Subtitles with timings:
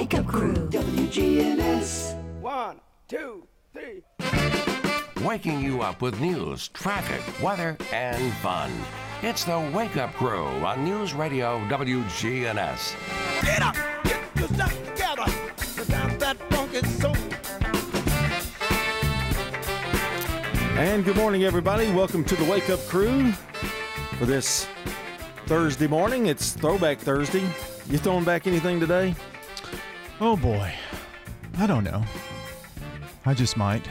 [0.00, 0.54] Wake Up Crew.
[0.54, 2.14] WGNS.
[2.40, 4.02] One, two, three.
[5.22, 8.72] Waking you up with news, traffic, weather, and fun.
[9.20, 12.94] It's the Wake Up Crew on News Radio WGNS.
[13.42, 15.26] Get up, get yourself together.
[15.76, 17.14] Without that funky soul.
[20.78, 21.92] And good morning, everybody.
[21.92, 23.32] Welcome to the Wake Up Crew
[24.18, 24.66] for this
[25.44, 26.24] Thursday morning.
[26.24, 27.44] It's Throwback Thursday.
[27.90, 29.14] You throwing back anything today?
[30.22, 30.72] Oh boy.
[31.56, 32.04] I don't know.
[33.24, 33.88] I just might.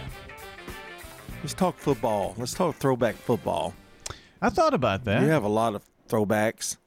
[1.41, 2.35] Let's talk football.
[2.37, 3.73] Let's talk throwback football.
[4.39, 5.23] I thought about that.
[5.23, 6.77] You have a lot of throwbacks.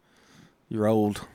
[0.69, 1.27] You're old.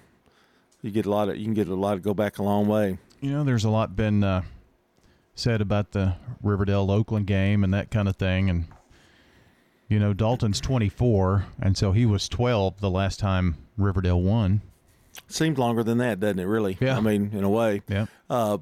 [0.81, 1.35] You get a lot of.
[1.35, 2.97] You can get a lot of go back a long way.
[3.19, 4.43] You know, there's a lot been uh,
[5.35, 8.49] said about the Riverdale Oakland game and that kind of thing.
[8.49, 8.65] And,
[9.89, 14.61] you know, Dalton's 24, and so he was 12 the last time Riverdale won.
[15.27, 16.45] Seems longer than that, doesn't it?
[16.45, 16.77] Really?
[16.79, 16.97] Yeah.
[16.97, 17.81] I mean, in a way.
[17.87, 18.05] Yeah.
[18.29, 18.57] Uh,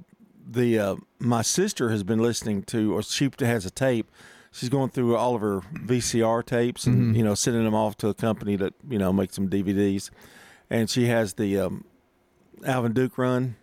[0.48, 4.10] the uh, my sister has been listening to, or she has a tape.
[4.52, 7.16] She's going through all of her VCR tapes and Mm-hmm.
[7.16, 10.12] you know sending them off to a company that you know makes some DVDs,
[10.70, 11.84] and she has the um,
[12.66, 13.56] Alvin Duke run.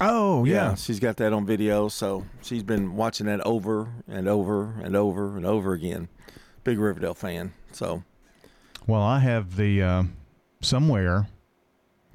[0.00, 0.76] Oh, yeah.
[0.76, 5.36] she's got that on video, so she's been watching that over and over and over
[5.36, 6.08] and over again.
[6.62, 8.04] Big Riverdale fan, so
[8.86, 10.02] Well, I have the uh,
[10.60, 11.26] somewhere.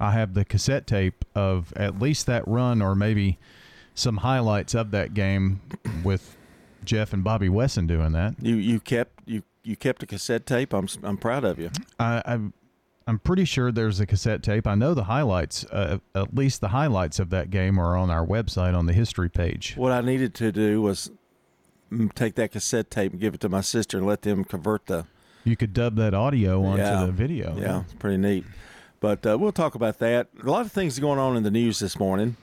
[0.04, 3.38] I have the cassette tape of at least that run, or maybe
[3.94, 5.60] some highlights of that game
[6.04, 6.36] with
[6.84, 8.34] Jeff and Bobby Wesson doing that.
[8.40, 10.72] you you kept you you kept a cassette tape.
[10.74, 11.70] I'm I'm proud of you.
[11.98, 12.52] I, I'm
[13.06, 14.66] I'm pretty sure there's a cassette tape.
[14.66, 18.24] I know the highlights, uh, at least the highlights of that game, are on our
[18.26, 19.74] website on the history page.
[19.76, 21.10] What I needed to do was
[21.92, 24.86] mm, take that cassette tape and give it to my sister and let them convert
[24.86, 25.06] the.
[25.44, 27.04] You could dub that audio onto Yeah.
[27.04, 27.54] the video.
[27.58, 28.46] Yeah, it's pretty neat.
[29.00, 30.28] But uh, we'll talk about that.
[30.42, 32.36] A lot of things going on in the news this morning.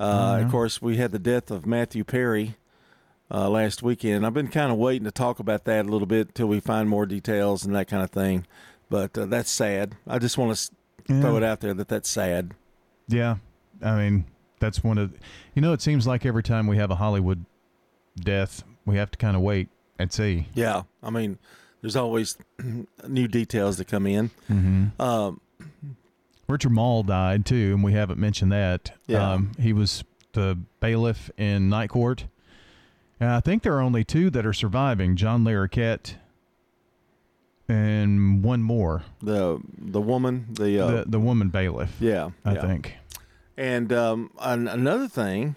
[0.00, 2.56] Uh, Of course, we had the death of Matthew Perry
[3.30, 4.26] uh, last weekend.
[4.26, 6.88] I've been kind of waiting to talk about that a little bit until we find
[6.88, 8.46] more details and that kind of thing.
[8.90, 9.94] But uh, that's sad.
[10.06, 10.70] I just want to
[11.12, 11.20] Yeah.
[11.20, 12.52] throw it out there that that's sad.
[13.08, 13.36] Yeah,
[13.82, 14.24] I mean
[14.60, 15.12] that's one of
[15.54, 15.72] you know.
[15.74, 17.44] It seems like every time we have a Hollywood
[18.18, 20.46] death, we have to kind of wait and see.
[20.54, 21.38] Yeah, I mean,
[21.82, 22.36] there's always
[23.08, 24.30] new details that come in.
[24.50, 25.00] Mm-hmm.
[25.00, 25.40] Um,
[26.48, 28.92] Richard Moll died too, and we haven't mentioned that.
[29.06, 29.32] Yeah.
[29.32, 32.26] Um, he was the bailiff in Night Court.
[33.20, 36.16] And I think there are only two that are surviving: John Larroquette
[37.68, 41.96] and one more, the the woman, the, uh, the the woman bailiff.
[42.00, 42.60] yeah, I yeah.
[42.60, 42.96] think.
[43.56, 45.54] And um, an- another thing,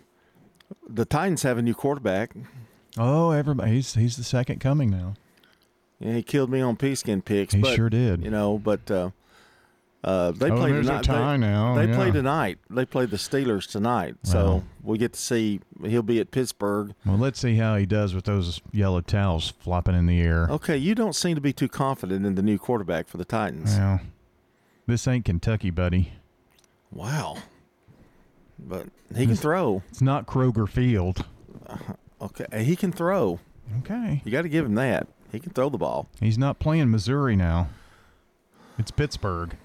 [0.88, 2.32] the Titans have a new quarterback.
[2.98, 5.16] Oh, everybody, he's he's the second coming now.
[6.00, 7.54] Yeah, he killed me on pigskin picks.
[7.54, 8.24] He but, sure did.
[8.24, 9.10] You know, but uh,
[10.08, 11.06] uh, they Oh, play tonight.
[11.06, 11.96] they, now, They yeah.
[11.96, 12.60] play tonight.
[12.70, 14.16] They play the Steelers tonight.
[14.24, 14.64] So Wow.
[14.84, 15.60] we get to see.
[15.86, 16.94] He'll be at Pittsburgh.
[17.06, 20.48] Well, let's see how he does with those yellow towels flopping in the air.
[20.50, 23.76] Okay, you don't seem to be too confident in the new quarterback for the Titans.
[23.78, 24.00] Well,
[24.86, 26.14] this ain't Kentucky, buddy.
[26.92, 27.38] Wow.
[28.58, 29.84] But he can throw.
[29.90, 31.26] It's not Kroger Field.
[32.22, 33.40] Okay, he can throw.
[33.80, 34.22] Okay.
[34.26, 35.08] You got to give him that.
[35.32, 36.08] He can throw the ball.
[36.22, 37.68] He's not playing Missouri now.
[38.80, 39.56] It's Pittsburgh.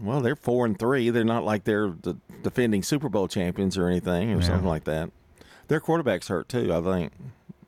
[0.00, 1.10] Well, they're four and three.
[1.10, 4.46] They're not like they're the defending Super Bowl champions or anything or Yeah.
[4.46, 5.10] something like that.
[5.68, 6.72] Their quarterback's hurt too.
[6.74, 7.12] I think.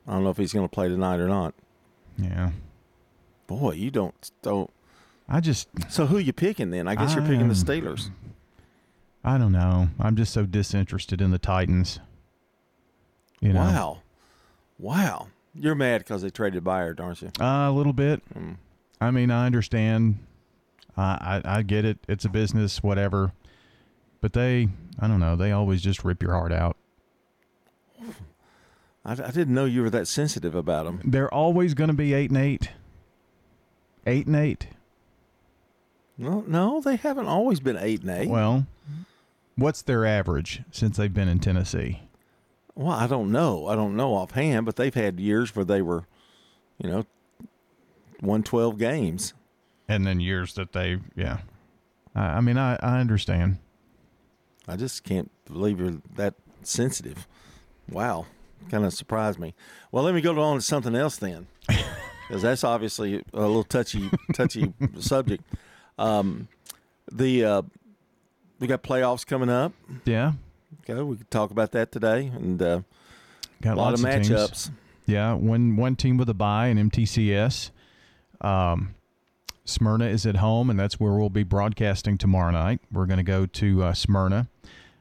[0.07, 1.53] I don't know if he's going to play tonight or not.
[2.17, 2.51] Yeah.
[3.47, 4.69] Boy, you don't don't.
[5.27, 6.87] I just So who you picking then?
[6.87, 8.09] I guess you're picking the Steelers.
[9.23, 9.89] I don't know.
[9.99, 11.99] I'm just so disinterested in the Titans.
[13.39, 13.59] You know.
[13.61, 13.99] Wow,
[14.77, 15.27] wow.
[15.53, 17.31] You're mad because they traded Byard, aren't you?
[17.39, 18.21] Uh, a little bit.
[18.33, 18.55] Mm.
[18.99, 20.19] I mean, I understand.
[20.97, 21.99] I, I I get it.
[22.07, 23.33] It's a business, whatever.
[24.19, 24.69] But they,
[24.99, 25.35] I don't know.
[25.35, 26.77] They always just rip your heart out.
[29.03, 31.01] I, I didn't know you were that sensitive about them.
[31.03, 32.69] They're always going to be eight and eight.
[34.05, 34.67] Eight and eight.
[36.17, 38.29] No, no, they haven't always been eight and eight.
[38.29, 38.67] Well,
[39.55, 42.01] what's their average since they've been in Tennessee?
[42.75, 43.67] Well, I don't know.
[43.67, 46.05] I don't know offhand, but they've had years where they were,
[46.77, 47.05] you know,
[48.21, 49.33] won twelve games.
[49.87, 51.39] And then years that they, yeah.
[52.15, 53.57] I, I mean, I, I understand.
[54.67, 57.27] I just can't believe you're that sensitive.
[57.89, 58.25] Wow,
[58.69, 59.53] kind of surprised me.
[59.91, 64.09] Well, let me go on to something else then, because that's obviously a little touchy,
[64.33, 65.43] touchy subject.
[65.97, 66.47] Um,
[67.11, 67.61] the uh,
[68.59, 69.73] we got playoffs coming up.
[70.05, 70.33] Yeah.
[70.83, 72.81] Okay, we could talk about that today, and uh,
[73.61, 74.71] Got a lot of matchups.
[75.05, 77.71] Yeah, one one team with a bye in MTCS.
[78.39, 78.95] Um,
[79.65, 82.79] Smyrna is at home, and that's where we'll be broadcasting tomorrow night.
[82.91, 84.47] We're going to go to uh, Smyrna.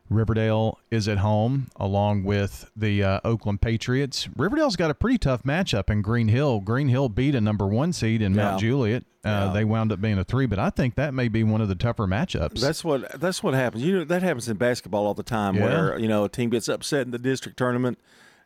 [0.09, 4.29] Riverdale is at home along with the uh, Oakland Patriots.
[4.37, 6.59] Riverdale's got a pretty tough matchup in Green Hill.
[6.59, 9.05] Green Hill beat a number one seed in Mount Juliet.
[9.25, 9.53] Uh, Yeah.
[9.53, 11.77] They wound up being a three, but I think that may be one of the
[11.77, 12.61] tougher matchups.
[12.61, 13.85] That's what that's what happens.
[13.85, 15.65] You know that happens in basketball all the time, Yeah.
[15.65, 17.99] where you know a team gets upset in the district tournament,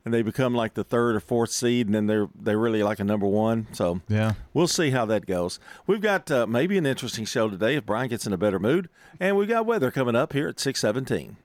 [0.04, 3.00] and they become like the third or fourth seed, and then they're they're really like
[3.00, 3.66] a number one.
[3.72, 4.34] So yeah.
[4.52, 5.58] we'll see how that goes.
[5.86, 8.88] We've got uh, maybe an interesting show today if Brian gets in a better mood,
[9.18, 11.36] and we've got weather coming up here at six seventeen.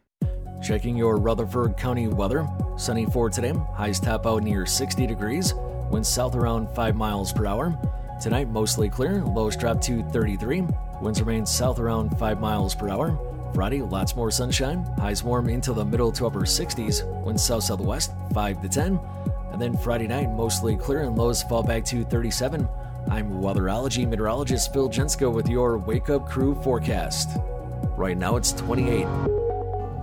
[0.62, 2.48] Checking your Rutherford County weather.
[2.78, 3.54] Sunny for today.
[3.76, 5.54] Highs top out near 60 degrees.
[5.90, 7.80] Winds south around 5 miles per hour.
[8.22, 9.24] Tonight, mostly clear.
[9.24, 10.66] Lows drop to 33.
[11.02, 13.18] Winds remain south around 5 miles per hour.
[13.54, 14.84] Friday, lots more sunshine.
[14.98, 17.04] Highs warm into the middle to upper 60s.
[17.24, 19.00] Winds south southwest 5 to 10.
[19.52, 22.68] And then Friday night, mostly clear and lows fall back to 37.
[23.10, 27.38] I'm weatherology meteorologist Phil Jensko with your Wake Up Crew forecast.
[27.98, 29.08] Right now, it's 28.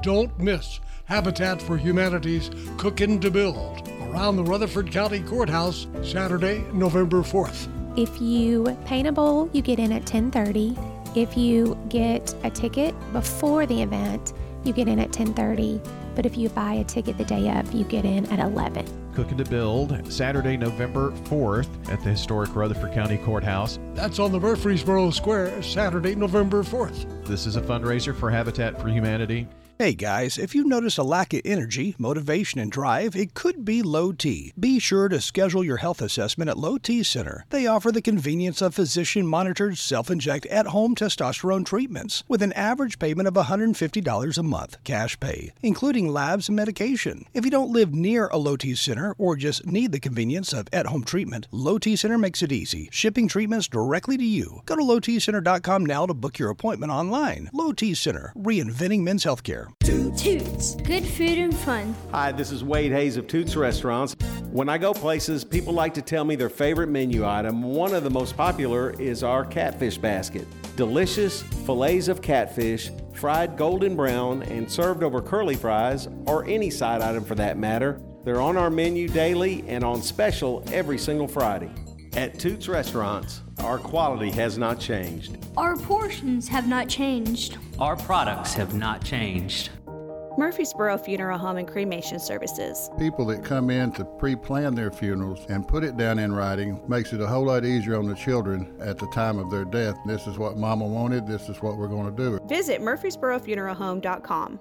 [0.02, 7.22] Don't miss Habitat for Humanity's Cookin' to Build around the Rutherford County Courthouse Saturday, November
[7.22, 7.68] 4th.
[7.96, 10.95] If you paint a bowl, you get in at 10:30.
[11.16, 14.34] If you get a ticket before the event,
[14.64, 15.80] you get in at 10:30.
[16.14, 18.84] But if you buy a ticket the day of, you get in at 11.
[19.14, 23.78] Cooking to Build, Saturday, November 4th at the historic Rutherford County Courthouse.
[23.94, 27.06] That's on the Murfreesboro Square Saturday, November 4th.
[27.24, 29.48] This is a fundraiser for Habitat for Humanity.
[29.78, 33.82] Hey guys, if you notice a lack of energy, motivation, and drive, it could be
[33.82, 34.54] low T.
[34.58, 37.44] Be sure to schedule your health assessment at Low T Center.
[37.50, 42.54] They offer the convenience of physician monitored self inject at home testosterone treatments with an
[42.54, 47.26] average payment of $150 a month, cash pay, including labs and medication.
[47.34, 50.68] If you don't live near a Low T Center or just need the convenience of
[50.72, 54.62] at home treatment, Low T Center makes it easy, shipping treatments directly to you.
[54.64, 57.50] Go to lowtcenter.com now to book your appointment online.
[57.52, 59.65] Low T Center, reinventing men's healthcare.
[60.16, 60.74] Toots.
[60.76, 61.94] Good food and fun.
[62.10, 64.16] Hi, this is Wade Hayes of Toots Restaurants.
[64.50, 67.62] When I go places, people like to tell me their favorite menu item.
[67.62, 70.46] One of the most popular is our catfish basket.
[70.76, 77.02] Delicious fillets of catfish, fried golden brown, and served over curly fries, or any side
[77.02, 78.00] item for that matter.
[78.24, 81.70] They're on our menu daily and on special every single Friday.
[82.16, 85.36] At Toots Restaurants, our quality has not changed.
[85.54, 87.58] Our portions have not changed.
[87.78, 89.68] Our products have not changed.
[90.38, 92.90] Murfreesboro Funeral Home and Cremation Services.
[92.98, 97.12] People that come in to pre-plan their funerals and put it down in writing makes
[97.12, 99.96] it a whole lot easier on the children at the time of their death.
[100.06, 102.40] This is what mama wanted, this is what we're going to do.
[102.46, 104.60] Visit murfreesborofuneralhome.com.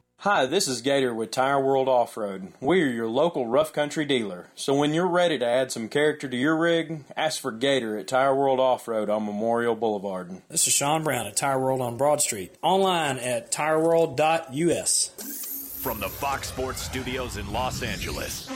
[0.21, 2.53] Hi, this is Gator with Tire World Off Road.
[2.59, 4.49] We are your local rough country dealer.
[4.53, 8.07] So when you're ready to add some character to your rig, ask for Gator at
[8.07, 10.43] Tire World Off Road on Memorial Boulevard.
[10.47, 12.53] This is Sean Brown at Tire World on Broad Street.
[12.61, 15.79] Online at tireworld.us.
[15.81, 18.47] From the Fox Sports Studios in Los Angeles.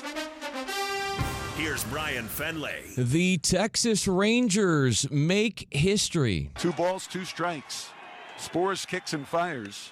[1.58, 2.94] Here's Brian Fenley.
[2.96, 6.52] The Texas Rangers make history.
[6.60, 7.90] Two balls, two strikes.
[8.38, 9.90] Sborz kicks and fires.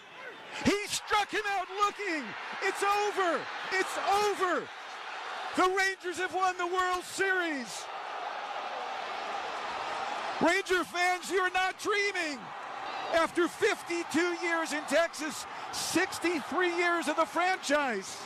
[0.65, 2.23] He struck him out looking.
[2.61, 3.39] It's over.
[3.71, 4.63] It's over.
[5.55, 7.83] The Rangers have won the World Series.
[10.41, 12.39] Ranger fans, you're not dreaming.
[13.13, 18.17] After 52 years in Texas, 63 years of the franchise,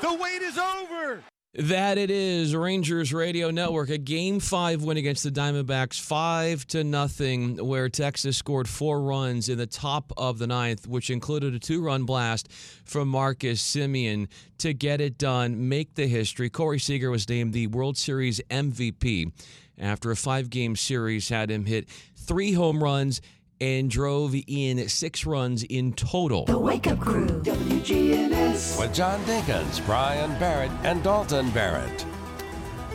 [0.00, 1.22] the wait is over.
[1.54, 6.84] That it is Rangers Radio Network, a game five win against the Diamondbacks, five to
[6.84, 11.58] nothing, where Texas scored four runs in the top of the ninth, which included a
[11.58, 12.52] two-run blast
[12.84, 14.28] from Marcus Semien
[14.58, 16.50] to get it done, make the history.
[16.50, 19.32] Corey Seager was named the World Series MVP
[19.76, 23.20] after a five-game series had him hit three home runs
[23.60, 26.44] and drove in six runs in total.
[26.46, 28.78] The Wake Up Crew, WGNS.
[28.78, 32.06] With John Dinkins, Brian Barrett, and Dalton Barrett.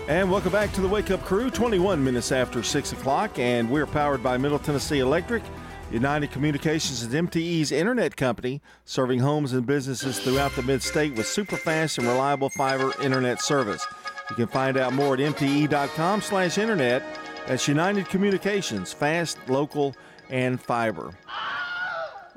[0.08, 3.88] And welcome back to the Wake Up Crew, 21 minutes after 6 o'clock, and we're
[3.88, 5.44] powered by Middle Tennessee Electric.
[5.92, 11.28] United Communications is MTE's internet company, serving homes and businesses throughout the mid state with
[11.28, 13.86] super fast and reliable fiber internet service.
[14.30, 17.04] You can find out more at mte.com slash internet.
[17.48, 19.96] That's United Communications, fast, local,
[20.30, 21.12] and fiber.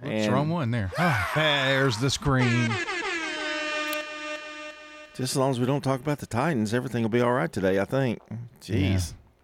[0.00, 0.90] What's And wrong one there?
[0.99, 2.71] Oh, there's the screen.
[5.14, 7.52] Just as long as we don't talk about the Titans, everything will be all right
[7.52, 7.80] today.
[7.80, 8.21] I think.
[8.61, 8.99] Jeez, Yeah.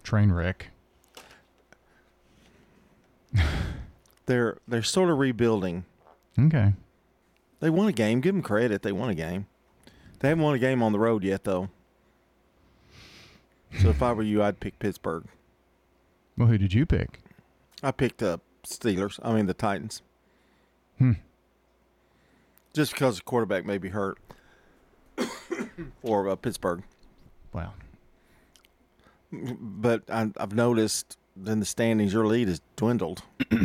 [0.04, 0.68] Train wreck.
[4.26, 5.84] they're they're sort of rebuilding.
[6.38, 6.74] Okay.
[7.60, 8.20] They won a game.
[8.20, 8.82] Give them credit.
[8.82, 9.46] They won a game.
[10.20, 11.68] They haven't won a game on the road yet, though.
[13.80, 15.24] So if I were you, I'd pick Pittsburgh.
[16.38, 17.20] Well, who did you pick?
[17.84, 19.20] I picked up Steelers.
[19.22, 20.02] I mean the Titans.
[20.98, 21.12] Hmm.
[22.72, 24.18] Just because the quarterback may be hurt,
[26.02, 26.82] or uh, Pittsburgh.
[27.52, 27.72] Wow.
[29.32, 33.22] But I, I've noticed in the standings, your lead has dwindled.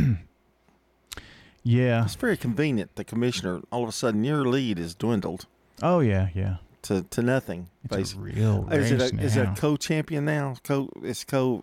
[1.62, 2.04] Yeah.
[2.04, 2.96] It's very convenient.
[2.96, 5.46] The commissioner, all of a sudden, your lead is dwindled
[5.82, 6.56] Oh yeah, yeah.
[6.82, 7.68] to, to nothing.
[7.84, 8.32] It's a basically.
[8.32, 9.52] real is it race a, is it now.
[9.52, 10.54] a co-champion now?
[10.64, 11.62] Co, it's co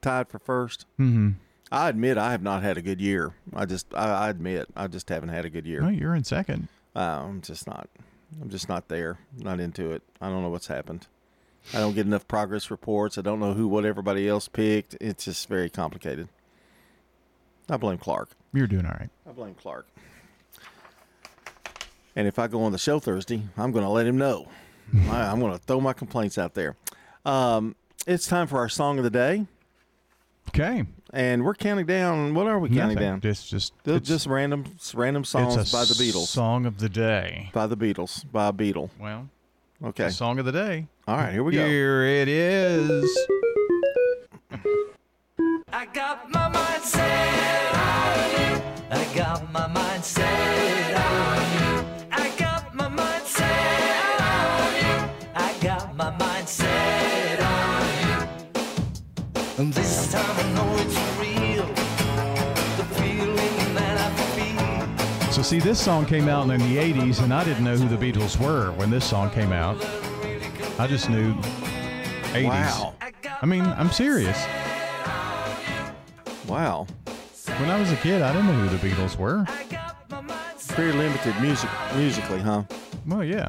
[0.00, 0.86] tied for first.
[0.98, 1.32] Mm-hmm.
[1.70, 3.34] I admit I have not had a good year.
[3.54, 5.80] I just I, I admit I just haven't had a good year.
[5.80, 6.68] No, you're in second.
[6.96, 7.88] Uh, I'm just not.
[8.40, 9.18] I'm just not there.
[9.36, 10.02] Not into it.
[10.20, 11.06] I don't know what's happened.
[11.74, 13.18] I don't get enough progress reports.
[13.18, 14.96] I don't know who what everybody else picked.
[15.00, 16.28] It's just very complicated.
[17.68, 18.30] I blame Clark.
[18.54, 19.10] You're doing all right.
[19.28, 19.86] I blame Clark.
[22.16, 24.48] And if I go on the show Thursday, I'm going to let him know.
[25.10, 26.76] I, I'm going to throw my complaints out there.
[27.24, 29.46] Um, it's time for our song of the day.
[30.48, 30.84] Okay.
[31.12, 32.34] And we're counting down.
[32.34, 32.98] What are we counting Nothing.
[32.98, 33.20] down?
[33.20, 34.64] Just just it's- just random
[34.94, 36.26] random songs it's a by the Beatles.
[36.26, 37.50] Song of the day.
[37.52, 38.30] By the Beatles.
[38.30, 38.90] By a Beatle.
[39.00, 39.28] Well,
[39.82, 40.10] Okay.
[40.10, 40.86] song of the day.
[41.06, 41.66] All right, here we go.
[41.66, 43.18] Here it is.
[45.72, 48.62] I got my mind set on you.
[48.90, 51.84] I got my mind set on you.
[52.10, 55.10] I got my mind set on you.
[55.34, 58.28] I got my mind set on you.
[59.58, 60.27] And this time
[65.38, 67.96] So see, this song came out in the '80s, and I didn't know who the
[67.96, 69.76] Beatles were when this song came out.
[70.80, 71.32] I just knew
[72.32, 72.44] '80s.
[72.44, 72.94] Wow.
[73.40, 74.36] I mean, I'm serious.
[76.48, 76.88] Wow.
[77.60, 79.46] When I was a kid, I didn't know who the Beatles were.
[80.70, 82.64] Pretty limited music musically, huh?
[83.06, 83.48] Well, yeah.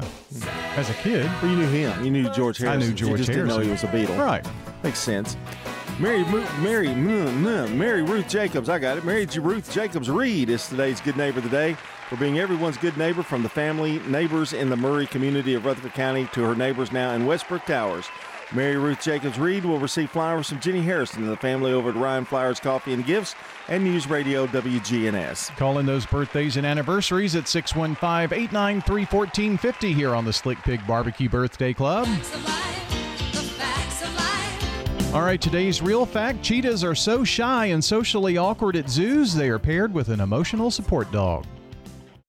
[0.75, 2.05] As a kid, Well, you knew him.
[2.05, 2.67] You knew George Harrison.
[2.67, 2.89] I Harrison.
[2.91, 4.15] knew George you just didn't know he was a Beatle.
[4.23, 4.45] Right.
[4.83, 5.37] Makes sense.
[5.99, 6.23] Mary,
[6.61, 8.69] Mary, Mary Ruth Jacobs.
[8.69, 9.03] I got it.
[9.03, 11.75] Mary Ruth Jacobs Reed is today's good neighbor of the day
[12.07, 15.93] for being everyone's good neighbor from the family neighbors in the Murray community of Rutherford
[15.93, 18.05] County to her neighbors now in Westbrook Towers.
[18.53, 21.95] Mary Ruth Jacobs Reed will receive flowers from Jenny Harrison and the family over at
[21.95, 23.35] Ryan Flowers Coffee and Gifts
[23.67, 25.55] and News Radio WGNS.
[25.57, 30.85] Call in those birthdays and anniversaries at 615 893 1450 here on the Slick Pig
[30.87, 32.07] Barbecue Birthday Club.
[35.11, 39.49] All right, today's real fact cheetahs are so shy and socially awkward at zoos, they
[39.49, 41.47] are paired with an emotional support dog.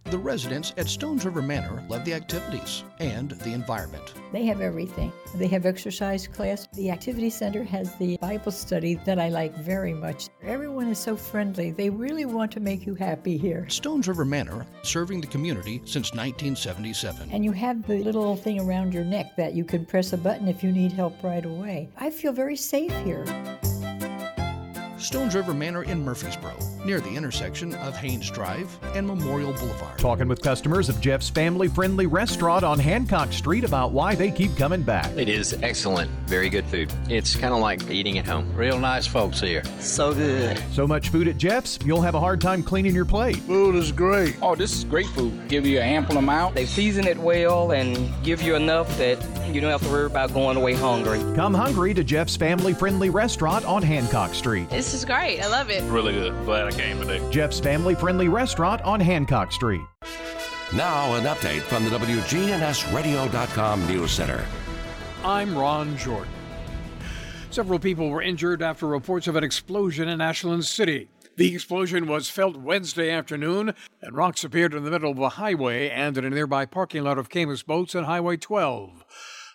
[0.05, 4.13] The residents at Stones River Manor love the activities and the environment.
[4.33, 5.13] They have everything.
[5.37, 6.67] They have exercise class.
[6.75, 10.29] The activity center has the Bible study that I like very much.
[10.43, 11.71] Everyone is so friendly.
[11.71, 13.69] They really want to make you happy here.
[13.69, 17.31] Stones River Manor, serving the community since 1977.
[17.31, 20.49] And you have the little thing around your neck that you can press a button
[20.49, 21.89] if you need help right away.
[21.99, 23.25] I feel very safe here.
[25.01, 26.55] Stones River Manor in Murfreesboro,
[26.85, 29.99] near the intersection of Haynes Drive and Memorial Boulevard.
[29.99, 34.55] Talking with customers of Jeff's family friendly restaurant on Hancock Street about why they keep
[34.57, 35.11] coming back.
[35.17, 36.11] It is excellent.
[36.27, 36.93] Very good food.
[37.09, 38.55] It's kind of like eating at home.
[38.55, 39.63] Real nice folks here.
[39.79, 40.63] So good.
[40.73, 43.37] So much food at Jeff's, you'll have a hard time cleaning your plate.
[43.37, 44.37] Food is great.
[44.43, 45.49] Oh, this is great food.
[45.49, 46.55] Give you an ample amount.
[46.55, 50.33] They season it well and give you enough that you don't have to worry about
[50.33, 51.19] going away hungry.
[51.35, 54.69] Come hungry to Jeff's family friendly restaurant on Hancock Street.
[54.91, 55.41] This is great.
[55.41, 55.85] I love it.
[55.85, 56.33] Really good.
[56.45, 57.25] Glad I came today.
[57.31, 59.83] Jeff's family friendly restaurant on Hancock Street.
[60.75, 64.45] Now, an update from the WGNSradio.com News Center.
[65.23, 66.33] I'm Ron Jordan.
[67.53, 71.09] Several people were injured after reports of an explosion in Ashland City.
[71.37, 75.89] The explosion was felt Wednesday afternoon, and rocks appeared in the middle of a highway
[75.89, 79.00] and in a nearby parking lot of Caymas Boats on Highway 12.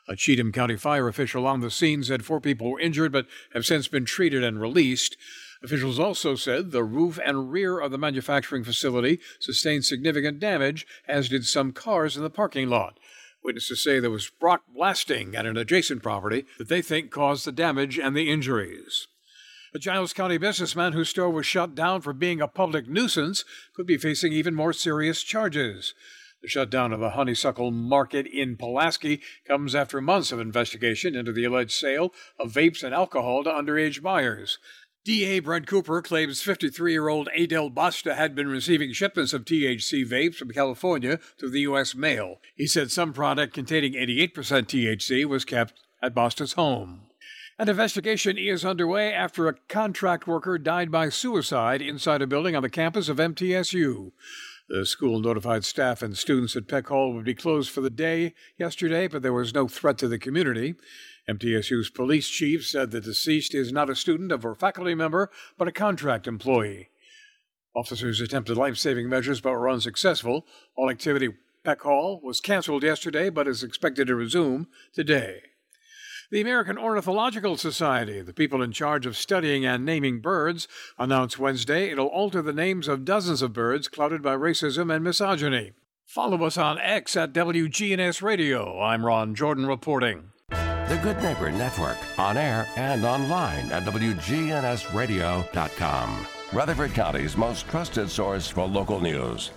[0.08, 3.66] A Cheatham County fire official on the scene said four people were injured but have
[3.66, 5.18] since been treated and released.
[5.64, 11.30] Officials also said the roof and rear of the manufacturing facility sustained significant damage, as
[11.30, 13.00] did some cars in the parking lot.
[13.44, 17.52] Witnesses say there was rock blasting at an adjacent property that they think caused the
[17.52, 19.08] damage and the injuries.
[19.74, 23.44] A Giles County businessman whose store was shut down for being a public nuisance
[23.76, 25.94] could be facing even more serious charges.
[26.46, 31.44] The shutdown of a honeysuckle market in Pulaski comes after months of investigation into the
[31.44, 34.60] alleged sale of vapes and alcohol to underage buyers.
[35.04, 40.08] DA Brent Cooper claims 53 year old Adel Basta had been receiving shipments of THC
[40.08, 41.96] vapes from California through the U.S.
[41.96, 42.40] mail.
[42.56, 47.08] He said some product containing 88% THC was kept at Basta's home.
[47.58, 52.62] An investigation is underway after a contract worker died by suicide inside a building on
[52.62, 54.12] the campus of MTSU.
[54.68, 58.34] The school notified staff and students at Peck Hall would be closed for the day
[58.58, 60.74] yesterday, but there was no threat to the community.
[61.30, 65.72] MTSU's police chief said the deceased is not a student or faculty member, but a
[65.72, 66.90] contract employee.
[67.76, 70.48] Officers attempted life saving measures but were unsuccessful.
[70.76, 75.42] All activity at Peck Hall was canceled yesterday but is expected to resume today.
[76.36, 80.68] The American Ornithological Society, the people in charge of studying and naming birds,
[81.00, 85.72] announced Wednesday it'll alter the names of dozens of birds clouded by racism and misogyny.
[86.04, 88.82] Follow us on X at WGNS Radio.
[88.82, 90.32] I'm Ron Jordan reporting.
[90.50, 96.28] The Good Neighbor Network, on air and online at WGNSradio.com.
[96.52, 99.52] Rutherford County's most trusted source for local news.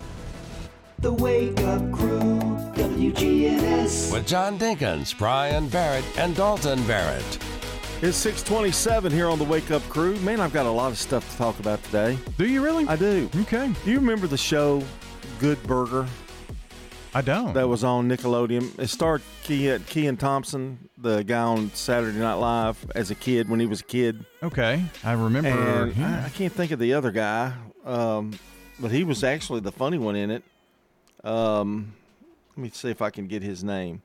[1.01, 2.28] The Wake Up Crew,
[2.99, 4.13] WGNS.
[4.13, 7.39] With John Dinkins, Brian Barrett, and Dalton Barrett.
[8.03, 10.17] It's 627 here on the Wake Up Crew.
[10.17, 12.19] Man, I've got a lot of stuff to talk about today.
[12.37, 12.89] Do you really?
[12.89, 13.31] I do.
[13.43, 13.73] Okay.
[13.85, 14.83] Do you remember the show
[15.39, 16.09] Good Burger?
[17.15, 17.55] I don't.
[17.55, 18.77] That was on Nickelodeon.
[18.81, 23.61] It starred Key, Kenan Thompson, the guy on Saturday Night Live, as a kid when
[23.61, 24.25] he was a kid.
[24.43, 24.83] Okay.
[25.05, 25.49] I remember.
[25.49, 26.05] And him.
[26.05, 27.53] I, I can't think of the other guy,
[27.85, 28.37] um,
[28.81, 30.43] but he was actually the funny one in it.
[31.23, 31.93] Um,
[32.59, 34.03] let me see if I can get his name.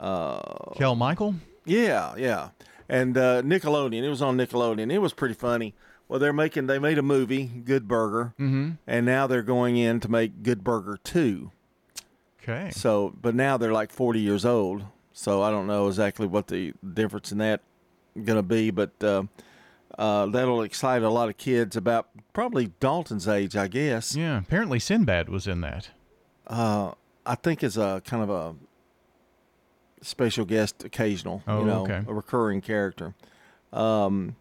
[0.00, 0.40] Uh,
[0.76, 1.34] Kel Mitchell?
[1.66, 2.48] Yeah, yeah.
[2.88, 4.02] And uh, Nickelodeon.
[4.02, 4.90] It was on Nickelodeon.
[4.90, 5.74] It was pretty funny.
[6.08, 8.72] Well, they're making they made a movie, Good Burger, mm-hmm.
[8.86, 11.50] and now they're going in to make Good Burger Two.
[12.42, 12.70] Okay.
[12.70, 14.84] So, but now they're like 40 years old.
[15.12, 17.60] So I don't know exactly what the difference in that
[18.14, 19.24] going to be, but uh,
[19.98, 24.16] uh, that'll excite a lot of kids about probably Dalton's age, I guess.
[24.16, 24.38] Yeah.
[24.38, 25.90] Apparently, Sinbad was in that.
[26.46, 26.92] Uh,
[27.26, 28.54] I think as a kind of a
[30.02, 32.02] special guest, occasional, Oh, you know, okay.
[32.06, 33.14] a recurring character.
[33.72, 34.36] Um,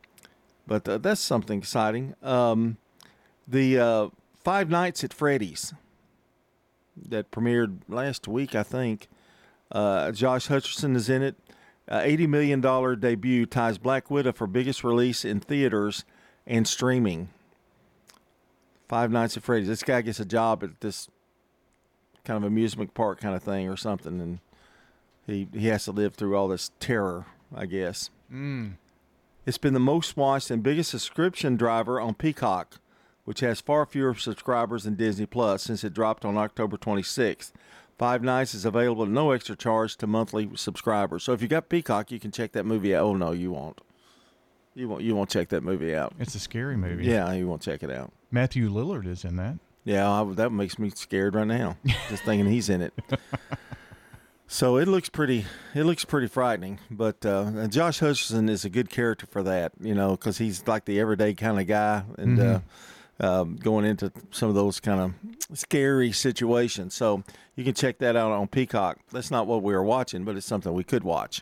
[0.68, 2.16] but uh, that's something exciting.
[2.24, 2.78] Um,
[3.48, 4.08] the uh,
[4.44, 5.74] Five Nights at Freddy's
[7.10, 9.08] that premiered last week, I think.
[9.72, 11.36] Uh, Josh Hutcherson is in it.
[11.88, 16.04] Uh, $80 million debut ties Black Widow for biggest release in theaters
[16.48, 17.30] and streaming.
[18.88, 19.68] Five Nights at Freddy's.
[19.68, 21.10] This guy gets a job at this
[22.26, 24.40] kind of amusement park kind of thing or something, and
[25.26, 28.10] he he has to live through all this terror, I guess.
[28.32, 28.74] Mm.
[29.46, 32.80] It's been the most watched and biggest subscription driver on Peacock,
[33.26, 37.52] which has far fewer subscribers than Disney Plus since it dropped on October 26th.
[37.98, 41.24] Five Nights is available at no extra charge to monthly subscribers.
[41.24, 43.04] So if you got Peacock, you can check that movie out.
[43.04, 43.80] Oh no, you won't.
[44.74, 45.04] You won't.
[45.04, 46.14] You won't check that movie out.
[46.20, 47.06] It's a scary movie.
[47.06, 48.12] Yeah, you won't check it out.
[48.32, 49.58] Matthew Lillard is in that.
[49.86, 51.78] Yeah, I, that makes me scared right now.
[52.10, 52.94] just thinking he's in it.
[54.48, 55.46] So it looks pretty.
[55.74, 56.80] It looks pretty frightening.
[56.92, 60.86] But uh, Josh Hutcherson is a good character for that, you know, because he's like
[60.86, 62.60] the everyday kind of guy, and uh,
[63.20, 66.94] um, going into some of those kind of scary situations.
[66.94, 67.24] So
[67.56, 69.00] you can check that out on Peacock.
[69.12, 71.42] That's not what we were watching, but it's something we could watch.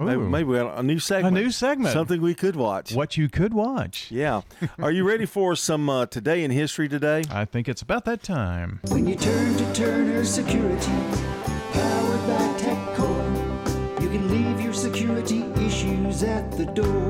[0.00, 1.36] Maybe, maybe we got a new segment.
[1.36, 1.92] A new segment.
[1.92, 2.94] Something we could watch.
[2.94, 4.10] What you could watch.
[4.10, 4.42] Yeah.
[4.78, 7.22] Are you ready for some uh, today in history today?
[7.30, 8.80] I think it's about that time.
[8.88, 10.90] When you turn to Turner Security,
[11.72, 17.09] powered by TechCore, you can leave your security issues at the door.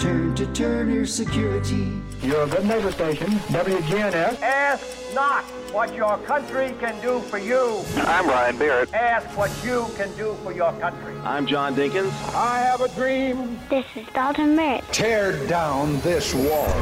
[0.00, 1.92] Turn to Turner Security.
[2.22, 4.40] Your good neighbor station, WGNS.
[4.40, 7.82] Ask not what your country can do for you.
[7.96, 8.94] I'm Ryan Barrett.
[8.94, 11.14] Ask what you can do for your country.
[11.22, 12.10] I'm John Dinkins.
[12.34, 13.58] I have a dream.
[13.68, 14.84] This is Dalton Merritt.
[14.92, 16.74] Tear down this wall.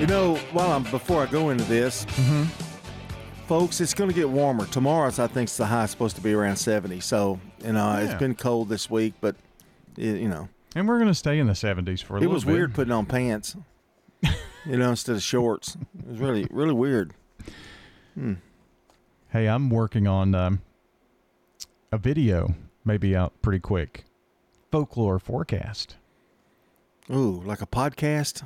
[0.00, 2.42] You know, while I'm before I go into this, Mm-hmm.
[3.46, 4.66] folks, it's going to get warmer.
[4.66, 6.98] Tomorrow's, I think, the high is supposed to be around 70.
[7.00, 9.36] So, you know, it's been cold this week, but
[9.96, 12.32] it, you know, And we're going to stay in the 70s for a it little
[12.32, 12.52] It was bit.
[12.52, 13.56] weird putting on pants,
[14.22, 15.76] you know, instead of shorts.
[15.98, 17.12] It was really, really weird.
[18.14, 18.34] Hmm.
[19.30, 20.60] Hey, I'm working on um,
[21.92, 22.54] a video,
[22.84, 24.04] maybe out pretty quick.
[24.72, 25.96] Folklore forecast.
[27.10, 28.42] Ooh, like a podcast?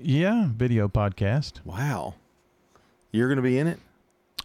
[0.00, 1.60] Yeah, video podcast.
[1.64, 2.14] Wow.
[3.12, 3.78] You're going to be in it?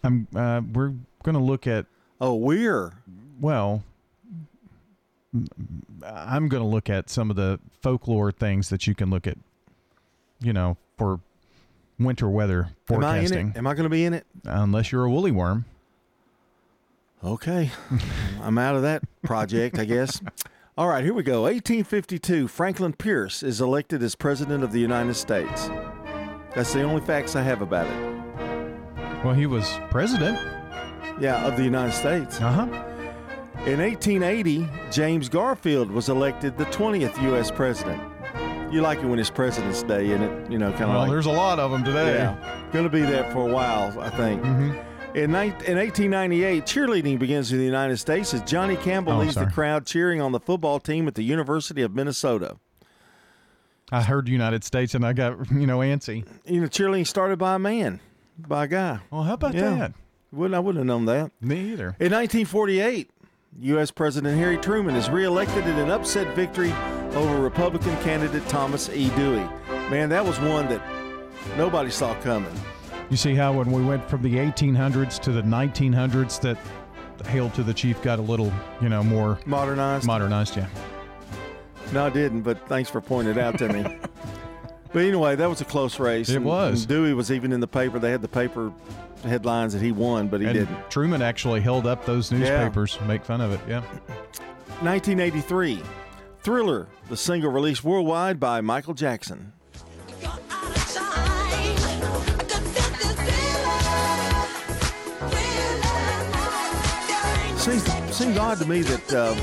[0.03, 0.27] I'm.
[0.35, 1.85] Uh, we're going to look at.
[2.19, 2.93] Oh, we're.
[3.39, 3.83] Well,
[6.03, 9.37] I'm going to look at some of the folklore things that you can look at.
[10.41, 11.19] You know, for
[11.99, 13.49] winter weather Am I in forecasting.
[13.49, 13.57] it?
[13.57, 14.25] Am I going to be in it?
[14.43, 15.65] Unless you're a woolly worm.
[17.23, 17.69] Okay.
[18.41, 20.19] I'm out of that project, I guess.
[20.77, 21.43] All right, here we go.
[21.43, 25.69] 1852, Franklin Pierce is elected as President of the United States.
[26.55, 29.23] That's the only facts I have about it.
[29.23, 30.39] Well, he was president.
[31.19, 32.41] Yeah, of the United States.
[32.41, 32.90] Uh huh.
[33.67, 37.51] In 1880, James Garfield was elected the 20th U.S.
[37.51, 38.01] president.
[38.73, 41.09] You like it when it's President's Day, and it, you know, kind of Well, like.
[41.11, 42.15] there's a lot of them today.
[42.15, 44.41] Yeah, going to be that for a while, I think.
[44.41, 45.17] Mm-hmm.
[45.17, 49.35] In, ni- in 1898, cheerleading begins in the United States as Johnny Campbell Oh, leads
[49.35, 52.57] the crowd cheering on the football team at the University of Minnesota.
[53.91, 56.25] I heard United States and I got, you know, antsy.
[56.45, 57.99] You know, cheerleading started by a man,
[58.39, 58.99] by a guy.
[59.11, 59.75] Well, how about Yeah.
[59.75, 59.93] that?
[60.31, 61.31] Wouldn't I wouldn't have known that.
[61.41, 61.97] Me either.
[61.99, 63.09] In 1948,
[63.59, 63.91] U.S.
[63.91, 66.71] President Harry Truman is reelected in an upset victory
[67.13, 69.09] over Republican candidate Thomas E.
[69.15, 69.45] Dewey.
[69.89, 70.81] Man, that was one that
[71.57, 72.53] nobody saw coming.
[73.09, 76.57] You see how when we went from the 1800s to the 1900s, that
[77.27, 80.07] Hail to the Chief got a little, you know, more Modernized?
[80.07, 80.55] modernized.
[80.55, 80.67] Yeah.
[81.91, 83.85] No, I didn't, but thanks for pointing it out to me.
[84.93, 86.29] but anyway, that was a close race.
[86.29, 86.81] It and- was.
[86.81, 87.99] and Dewey was even in the paper.
[87.99, 88.71] They had the paper
[89.23, 90.89] headlines that he won, but he and didn't.
[90.89, 93.59] Truman actually held up those newspapers, make fun of it.
[93.67, 93.81] Yeah.
[94.81, 95.81] 1983,
[96.41, 99.53] Thriller, the single released worldwide by Michael Jackson.
[107.57, 109.35] Seems, seems odd to me that uh,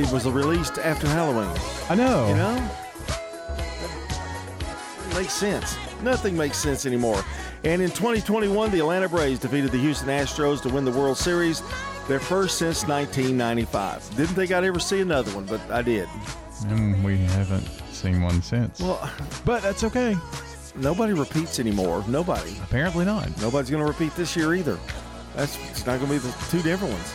[0.00, 1.54] it was released after Halloween.
[1.90, 2.28] I know.
[2.28, 2.70] You know?
[5.16, 5.76] Makes sense.
[6.02, 7.24] Nothing makes sense anymore.
[7.64, 11.62] And in 2021, the Atlanta Braves defeated the Houston Astros to win the World Series,
[12.06, 14.14] their first since 1995.
[14.14, 16.06] Didn't think I'd ever see another one, but I did.
[16.66, 18.78] And we haven't seen one since.
[18.78, 19.10] Well,
[19.46, 20.16] but that's okay.
[20.76, 22.04] Nobody repeats anymore.
[22.06, 22.54] Nobody.
[22.62, 23.28] Apparently not.
[23.40, 24.78] Nobody's going to repeat this year either.
[25.34, 27.14] That's it's not going to be the two different ones.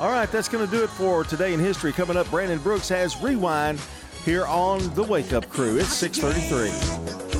[0.00, 1.92] All right, that's going to do it for today in history.
[1.92, 3.80] Coming up, Brandon Brooks has rewind
[4.24, 5.78] here on the Wake Up Crew.
[5.78, 7.35] It's 6:33.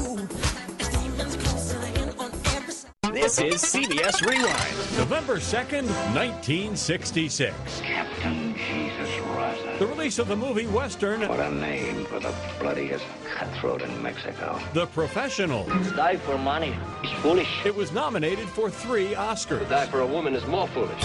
[3.16, 7.80] This is CBS Rewind, November 2nd, 1966.
[7.80, 9.78] Captain Jesus Raza.
[9.78, 14.60] The release of the movie Western, What a name for the bloodiest cutthroat in Mexico.
[14.74, 15.64] The Professional.
[15.96, 17.48] Die for money is foolish.
[17.64, 19.60] It was nominated for three Oscars.
[19.60, 21.00] To Die for a woman is more foolish.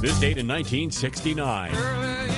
[0.00, 2.29] This date in 1969.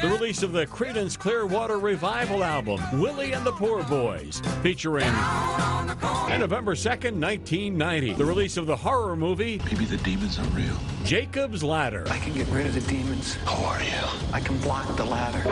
[0.00, 5.04] The release of the Creedence Clearwater Revival album, Willie and the Poor Boys, featuring.
[5.04, 8.12] And November 2nd, 1990.
[8.12, 9.60] The release of the horror movie.
[9.64, 10.76] Maybe the demons are real.
[11.02, 12.04] Jacob's Ladder.
[12.10, 13.34] I can get rid of the demons.
[13.44, 14.32] How are you?
[14.32, 15.42] I can block the ladder.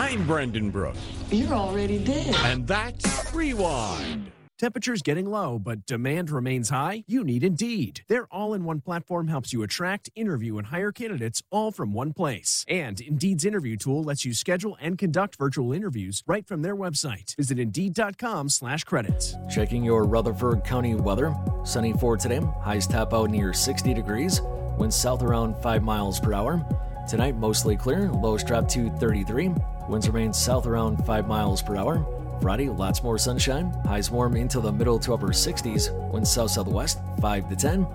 [0.00, 0.98] I'm Brendan Brooks.
[1.30, 2.34] You're already dead.
[2.44, 4.32] And that's Rewind.
[4.62, 7.02] Temperatures getting low, but demand remains high?
[7.08, 8.02] You need Indeed.
[8.06, 12.12] Their all in one platform helps you attract, interview, and hire candidates all from one
[12.12, 12.64] place.
[12.68, 17.34] And Indeed's interview tool lets you schedule and conduct virtual interviews right from their website.
[17.34, 19.34] Visit Indeed.com slash credits.
[19.50, 21.34] Checking your Rutherford County weather.
[21.64, 22.40] Sunny for today.
[22.60, 24.40] Highs top out near 60 degrees.
[24.78, 26.64] Winds south around 5 miles per hour.
[27.08, 28.12] Tonight, mostly clear.
[28.12, 29.50] Lows drop to 33.
[29.88, 32.21] Winds remain south around 5 miles per hour.
[32.42, 33.72] Friday, lots more sunshine.
[33.86, 35.92] Highs warm into the middle to upper 60s.
[36.10, 37.86] Winds south southwest 5 to 10.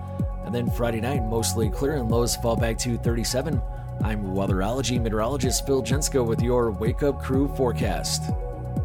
[0.46, 3.60] And then Friday night, mostly clear and lows fall back to 37.
[4.02, 8.30] I'm weatherology meteorologist Phil Jensko with your Wake Up Crew forecast.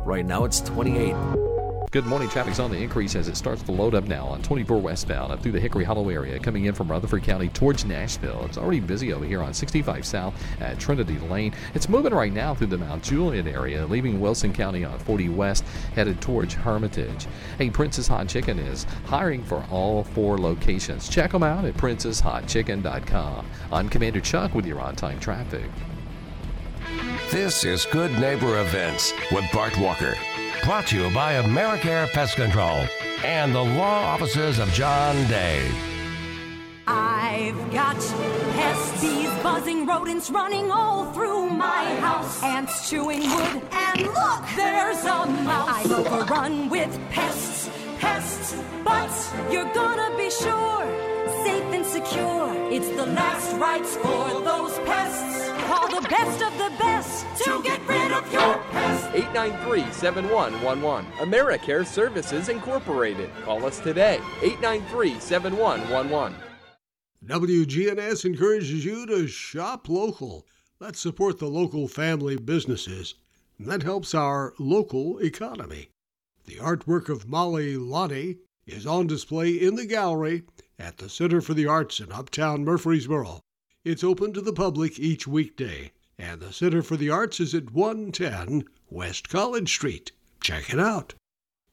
[0.03, 1.52] Right now it's 28.
[1.93, 2.27] Good morning.
[2.27, 5.43] Traffic's on the increase as it starts to load up now on 24 westbound up
[5.43, 8.43] through the Hickory Hollow area, coming in from Rutherford County towards Nashville.
[8.45, 11.53] It's already busy over here on 65 South at Trinity Lane.
[11.75, 15.65] It's moving right now through the Mount Juliet area, leaving Wilson County on 40 West,
[15.93, 17.27] headed towards Hermitage.
[17.59, 21.07] Hey, Princess Hot Chicken is hiring for all four locations.
[21.07, 23.45] Check them out at princesshotchicken.com.
[23.71, 25.69] I'm Commander Chuck with your on-time traffic.
[27.29, 30.15] This is Good Neighbor Events with Bart Walker.
[30.63, 32.87] Brought to you by Americare Pest Control
[33.25, 35.69] and the law offices of John Day.
[36.87, 37.97] I've got
[38.55, 39.03] pests,
[39.43, 42.41] buzzing rodents running all through my house.
[42.41, 45.85] Ants chewing wood, and look, there's a mouse.
[45.85, 49.11] I'm overrun with pests, pests, but
[49.51, 50.85] you're gonna be sure,
[51.43, 52.71] safe and secure.
[52.71, 55.52] It's the last rites for those pests.
[55.65, 59.07] Call the best of the best to get rid of your pests.
[59.13, 61.11] 893 7111.
[61.13, 63.29] AmeriCare Services Incorporated.
[63.43, 64.19] Call us today.
[64.41, 66.37] 893 7111.
[67.25, 70.45] WGNS encourages you to shop local.
[70.79, 73.15] Let's support the local family businesses.
[73.57, 75.89] And that helps our local economy.
[76.45, 80.43] The artwork of Molly Lottie is on display in the gallery
[80.77, 83.39] at the Center for the Arts in Uptown Murfreesboro.
[83.85, 85.91] It's open to the public each weekday.
[86.17, 90.13] And the Center for the Arts is at 110 West College Street.
[90.39, 91.15] Check it out.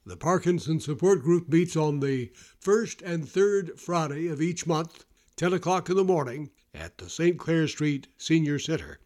[0.05, 5.05] The Parkinson Support Group meets on the first and third Friday of each month,
[5.37, 7.39] 10 o'clock in the morning, at the St.
[7.39, 8.99] Clair Street Senior Center.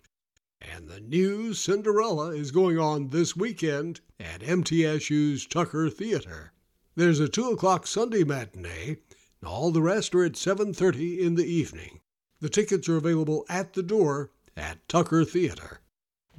[0.62, 6.55] And the new Cinderella is going on this weekend at MTSU's Tucker Theater.
[6.97, 8.97] There's a 2 o'clock Sunday matinee,
[9.43, 12.01] and all the rest are at 7.30 in the evening.
[12.44, 15.80] The tickets are available at the door at Tucker Theater.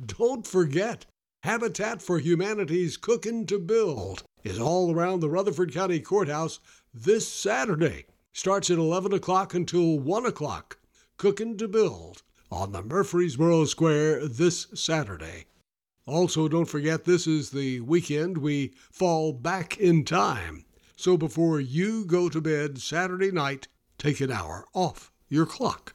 [0.06, 1.08] Don't forget,
[1.42, 6.60] Habitat for Humanity's Cookin' to Build is all around the Rutherford County Courthouse
[6.94, 8.06] this Saturday.
[8.34, 10.78] Starts at 11 o'clock until 1 o'clock.
[11.18, 15.48] Cookin' to Build on the Murfreesboro Square this Saturday.
[16.06, 20.66] Also, don't forget this is the weekend we fall back in time.
[20.96, 25.95] So before you go to bed Saturday night, take an hour off your clock.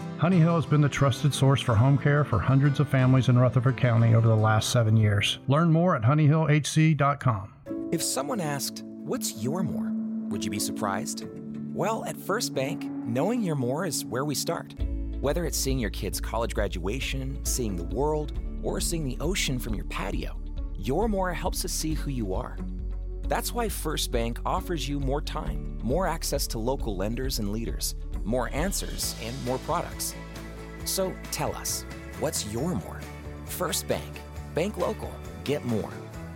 [0.21, 3.39] Honey Hill has been the trusted source for home care for hundreds of families in
[3.39, 5.39] Rutherford County over the last seven years.
[5.47, 7.53] Learn more at honeyhillhc.com.
[7.91, 9.91] If someone asked, What's your more?
[10.29, 11.25] Would you be surprised?
[11.73, 14.75] Well, at First Bank, knowing your more is where we start.
[15.21, 19.73] Whether it's seeing your kid's college graduation, seeing the world, or seeing the ocean from
[19.73, 20.39] your patio,
[20.77, 22.59] your more helps us see who you are.
[23.27, 27.95] That's why First Bank offers you more time, more access to local lenders and leaders,
[28.25, 30.15] more answers, and more products.
[30.85, 31.85] So tell us,
[32.19, 32.99] what's your more?
[33.45, 34.21] First Bank.
[34.55, 35.11] Bank local.
[35.43, 35.91] Get more.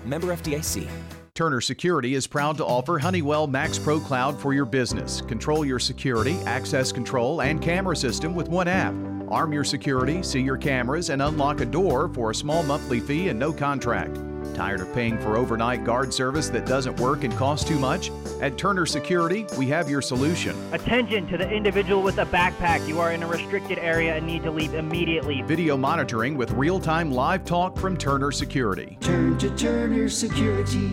[0.06, 0.88] Member FDIC.
[1.36, 5.19] Turner Security is proud to offer Honeywell Max Pro Cloud for your business.
[5.19, 8.93] Control your security, access control, and camera system with one app.
[9.30, 13.28] Arm your security, see your cameras, and unlock a door for a small monthly fee
[13.28, 14.17] and no contract.
[14.54, 18.12] Tired of paying for overnight guard service that doesn't work and costs too much?
[18.42, 20.56] At Turner Security, we have your solution.
[20.74, 22.88] Attention to the individual with a backpack.
[22.88, 25.42] You are in a restricted area and need to leave immediately.
[25.42, 28.98] Video monitoring with real time live talk from Turner Security.
[29.02, 30.92] Turn to Turner Security.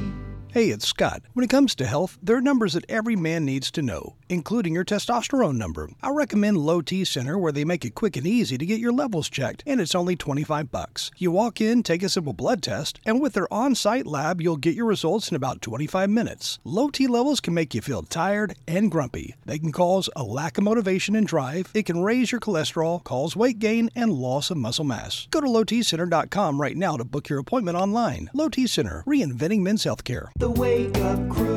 [0.49, 1.23] Hey, it's Scott.
[1.33, 4.75] When it comes to health, there are numbers that every man needs to know, including
[4.75, 5.91] your testosterone number.
[6.03, 8.93] I recommend Low T Center where they make it quick and easy to get your
[8.93, 11.11] levels checked, and it's only 25 bucks.
[11.19, 14.75] You walk in, take a simple blood test, and with their on-site lab, you'll get
[14.75, 16.59] your results in about 25 minutes.
[16.65, 19.35] Low T levels can make you feel tired and grumpy.
[19.45, 21.71] They can cause a lack of motivation and drive.
[21.75, 25.27] It can raise your cholesterol, cause weight gain, and loss of muscle mass.
[25.31, 28.31] Go to lowtcenter.com right now to book your appointment online.
[28.33, 30.31] Low T Center, reinventing men's healthcare.
[30.39, 31.52] The Wake Up Crew,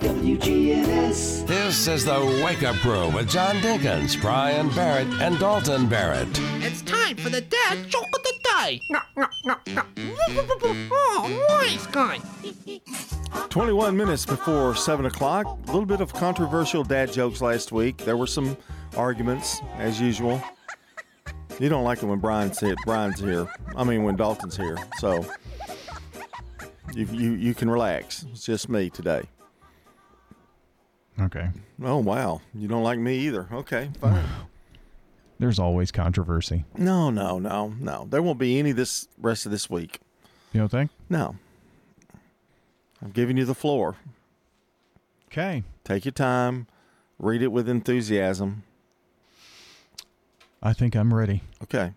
[0.00, 1.46] WGNS.
[1.46, 6.28] This is the Wake Up Crew with John Dinkins, Brian Barrett, and Dalton Barrett.
[6.62, 8.80] It's time for the dad joke of the day.
[10.90, 12.18] Oh, nice guy.
[13.50, 15.46] 21 minutes before 7 o'clock.
[15.46, 17.98] A little bit of controversial dad jokes last week.
[17.98, 18.56] There were some
[18.96, 20.42] arguments, as usual.
[21.58, 22.74] You don't like it when Brian's here.
[22.86, 23.46] Brian's here.
[23.76, 24.78] I mean, when Dalton's here.
[24.98, 25.26] So
[26.94, 28.24] you, you, you can relax.
[28.32, 29.24] It's just me today.
[31.18, 31.48] Okay.
[31.82, 32.40] Oh, wow.
[32.54, 33.48] You don't like me either.
[33.52, 34.24] Okay, fine.
[35.38, 36.64] There's always controversy.
[36.76, 38.06] No, no, no, no.
[38.10, 39.98] There won't be any this rest of this week.
[40.52, 40.90] You don't think?
[41.08, 41.36] No.
[43.02, 43.96] I'm giving you the floor.
[45.28, 45.62] Okay.
[45.84, 46.66] Take your time.
[47.18, 48.64] Read it with enthusiasm.
[50.62, 51.42] I think I'm ready.
[51.62, 51.92] Okay.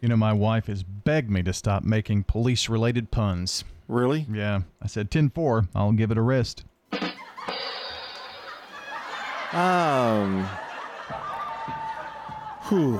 [0.00, 3.64] You know, my wife has begged me to stop making police related puns.
[3.88, 4.26] Really?
[4.30, 4.62] Yeah.
[4.82, 5.68] I said 10 4.
[5.74, 6.64] I'll give it a rest.
[9.56, 10.44] Um.
[12.68, 12.96] Whew.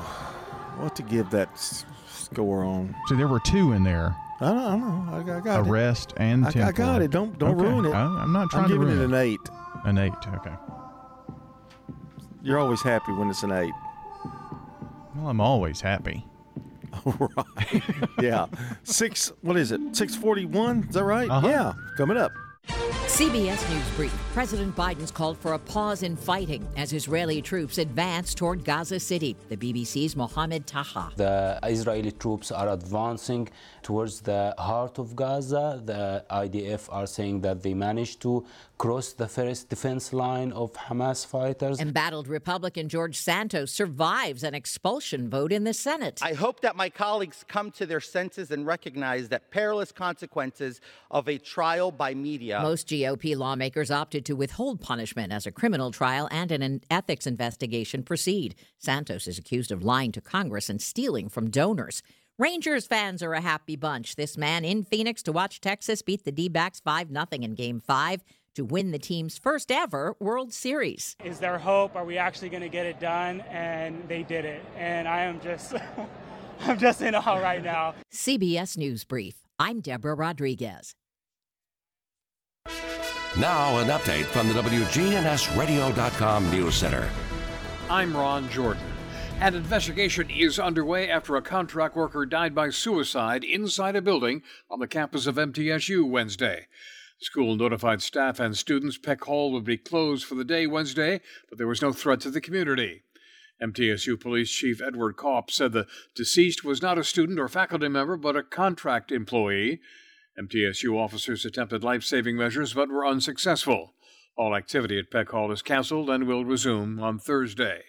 [0.78, 2.94] What to give that s- score on?
[3.08, 4.14] See, there were two in there.
[4.40, 5.16] I don't, I don't know.
[5.16, 5.70] I, got- I got it.
[5.70, 7.10] Arrest and I, I got it.
[7.10, 7.94] Don't don't ruin it.
[7.94, 9.40] I, I'm not trying I'm to giving ruin it an eight.
[9.84, 10.12] An eight.
[10.34, 10.54] Okay.
[12.42, 13.72] You're always happy when it's an eight.
[15.14, 16.24] Well, I'm always happy.
[17.04, 17.82] right.
[18.20, 18.46] yeah.
[18.84, 19.32] Six.
[19.40, 19.80] What is it?
[19.96, 20.84] Six forty-one.
[20.88, 21.28] Is that right?
[21.30, 21.48] Uh-huh.
[21.48, 21.72] Yeah.
[21.96, 22.32] Coming up.
[22.68, 24.12] CBS News Brief.
[24.32, 29.36] President Biden's called for a pause in fighting as Israeli troops advance toward Gaza City.
[29.48, 31.12] The BBC's Mohammed Taha.
[31.16, 33.48] The Israeli troops are advancing
[33.82, 35.80] towards the heart of Gaza.
[35.84, 38.44] The IDF are saying that they managed to
[38.78, 41.80] crossed the first defense line of Hamas fighters.
[41.80, 46.20] Embattled Republican George Santos survives an expulsion vote in the Senate.
[46.22, 51.28] I hope that my colleagues come to their senses and recognize that perilous consequences of
[51.28, 52.60] a trial by media.
[52.60, 58.02] Most GOP lawmakers opted to withhold punishment as a criminal trial and an ethics investigation
[58.02, 58.54] proceed.
[58.78, 62.02] Santos is accused of lying to Congress and stealing from donors.
[62.38, 64.16] Rangers fans are a happy bunch.
[64.16, 67.80] This man in Phoenix to watch Texas beat the D backs 5 0 in Game
[67.80, 68.22] 5
[68.56, 71.16] to win the team's first ever World Series.
[71.24, 71.94] Is there hope?
[71.94, 73.42] Are we actually going to get it done?
[73.42, 74.62] And they did it.
[74.76, 75.74] And I am just,
[76.60, 77.94] I'm just in awe right now.
[78.12, 79.36] CBS News Brief.
[79.58, 80.94] I'm Deborah Rodriguez.
[83.38, 87.08] Now, an update from the WGNSradio.com News Center.
[87.90, 88.82] I'm Ron Jordan.
[89.38, 94.78] An investigation is underway after a contract worker died by suicide inside a building on
[94.78, 96.68] the campus of MTSU Wednesday.
[97.18, 101.56] School notified staff and students Peck Hall would be closed for the day Wednesday, but
[101.56, 103.02] there was no threat to the community.
[103.62, 108.18] MTSU Police Chief Edward Kopp said the deceased was not a student or faculty member,
[108.18, 109.80] but a contract employee.
[110.38, 113.94] MTSU officers attempted life saving measures but were unsuccessful.
[114.36, 117.84] All activity at Peck Hall is canceled and will resume on Thursday.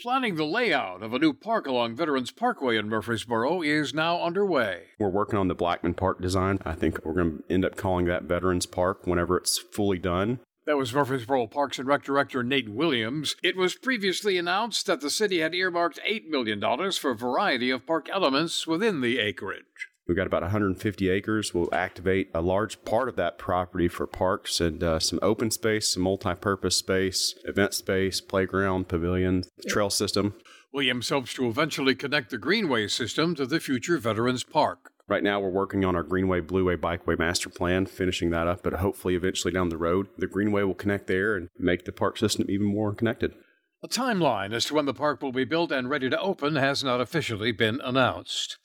[0.00, 4.82] Planning the layout of a new park along Veterans Parkway in Murfreesboro is now underway.
[4.96, 6.60] We're working on the Blackman Park design.
[6.64, 10.38] I think we're going to end up calling that Veterans Park whenever it's fully done.
[10.66, 13.34] That was Murfreesboro Parks and Rec Director Nate Williams.
[13.42, 16.60] It was previously announced that the city had earmarked $8 million
[16.92, 19.87] for a variety of park elements within the acreage.
[20.08, 21.52] We've got about 150 acres.
[21.52, 25.92] We'll activate a large part of that property for parks and uh, some open space,
[25.92, 30.34] some multi purpose space, event space, playground, pavilion, trail system.
[30.72, 34.92] Williams hopes to eventually connect the Greenway system to the future Veterans Park.
[35.06, 38.74] Right now, we're working on our Greenway Blueway Bikeway Master Plan, finishing that up, but
[38.74, 42.46] hopefully, eventually down the road, the Greenway will connect there and make the park system
[42.48, 43.34] even more connected.
[43.82, 46.82] A timeline as to when the park will be built and ready to open has
[46.82, 48.58] not officially been announced.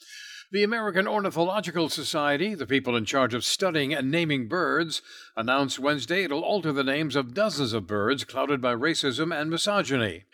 [0.54, 5.02] The American Ornithological Society, the people in charge of studying and naming birds,
[5.36, 10.26] announced Wednesday it'll alter the names of dozens of birds clouded by racism and misogyny.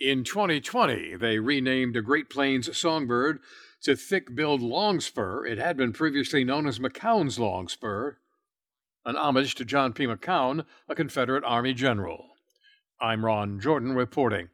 [0.00, 3.38] In 2020, they renamed a Great Plains songbird
[3.84, 5.46] to thick billed longspur.
[5.46, 8.16] It had been previously known as McCown's longspur,
[9.04, 10.06] an homage to John P.
[10.06, 12.30] McCown, a Confederate Army general.
[13.00, 14.48] I'm Ron Jordan reporting.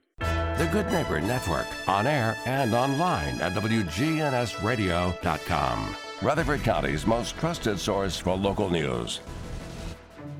[0.58, 5.96] The Good Neighbor Network, on air and online at WGNSradio.com.
[6.20, 9.20] Rutherford County's most trusted source for local news.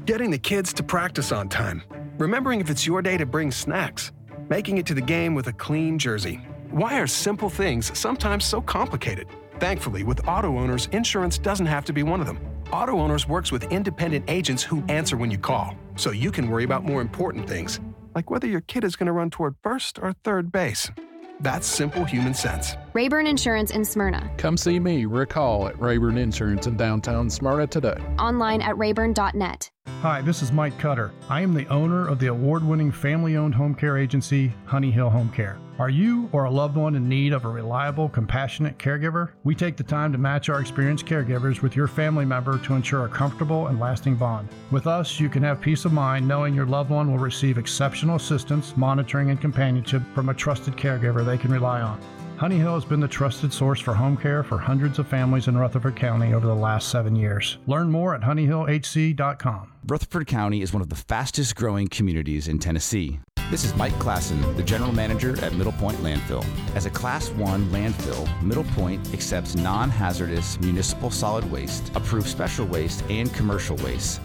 [0.07, 1.85] Getting the kids to practice on time.
[2.19, 4.11] Remembering if it's your day to bring snacks.
[4.49, 6.41] Making it to the game with a clean jersey.
[6.73, 9.29] Why are simple things sometimes so complicated?
[9.61, 12.41] Thankfully, with auto owners, insurance doesn't have to be one of them.
[12.73, 16.65] Auto Owners works with independent agents who answer when you call, so you can worry
[16.65, 17.81] about more important things,
[18.19, 20.91] like whether your kid is going to run toward first or third base.
[21.39, 22.75] That's simple human sense.
[22.95, 24.29] Rayburn Insurance in Smyrna.
[24.39, 27.97] Come see me, Rick Hall, at Rayburn Insurance in downtown Smyrna today.
[28.19, 29.71] Online at rayburn.net.
[30.03, 31.13] Hi, this is Mike Cutter.
[31.29, 35.11] I am the owner of the award winning family owned home care agency, Honey Hill
[35.11, 35.61] Home Care.
[35.79, 39.31] Are you or a loved one in need of a reliable, compassionate caregiver?
[39.45, 43.05] We take the time to match our experienced caregivers with your family member to ensure
[43.05, 44.49] a comfortable and lasting bond.
[44.73, 48.17] With us, you can have peace of mind knowing your loved one will receive exceptional
[48.17, 52.01] assistance, monitoring, and companionship from a trusted caregiver they can rely on.
[52.39, 55.57] Honey Hill has been the trusted source for home care for hundreds of families in
[55.57, 57.59] Rutherford County over the last seven years.
[57.69, 59.73] Learn more at honeyhillhc.com.
[59.87, 63.21] Rutherford County is one of the fastest growing communities in Tennessee.
[63.51, 66.45] This is Mike Klassen, the general manager at Middle Point Landfill.
[66.77, 72.67] As a Class 1 landfill, Middle Point accepts non hazardous municipal solid waste, approved special
[72.67, 74.21] waste, and commercial waste.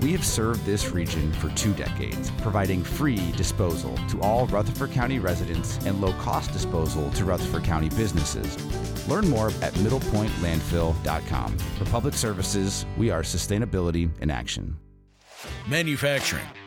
[0.00, 5.20] We have served this region for two decades, providing free disposal to all Rutherford County
[5.20, 8.56] residents and low cost disposal to Rutherford County businesses.
[9.06, 11.58] Learn more at middlepointlandfill.com.
[11.58, 14.76] For public services, we are sustainability in action.
[15.68, 16.46] Manufacturing,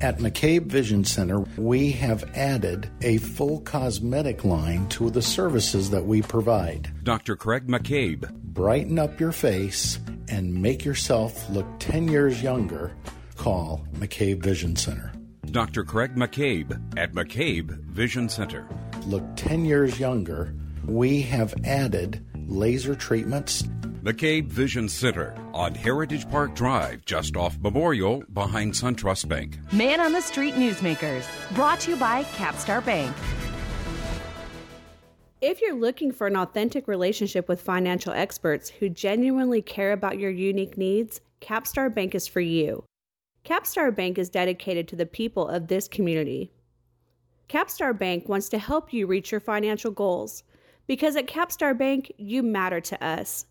[0.00, 6.04] At McCabe Vision Center, we have added a full cosmetic line to the services that
[6.04, 6.92] we provide.
[7.02, 7.34] Dr.
[7.34, 8.30] Craig McCabe.
[8.32, 9.98] Brighten up your face
[10.28, 12.94] and make yourself look 10 years younger.
[13.36, 15.12] Call McCabe Vision Center.
[15.46, 15.82] Dr.
[15.82, 18.68] Craig McCabe at McCabe Vision Center.
[19.06, 20.54] Look 10 years younger.
[20.84, 23.64] We have added laser treatments.
[24.06, 29.58] McCabe Vision Center on Heritage Park Drive, just off Memorial, behind SunTrust Bank.
[29.72, 31.26] Man on the Street Newsmakers,
[31.56, 33.12] brought to you by Capstar Bank.
[35.40, 40.30] If you're looking for an authentic relationship with financial experts who genuinely care about your
[40.30, 42.84] unique needs, Capstar Bank is for you.
[43.44, 46.52] Capstar Bank is dedicated to the people of this community.
[47.48, 50.44] Capstar Bank wants to help you reach your financial goals
[50.86, 53.46] because at Capstar Bank, you matter to us.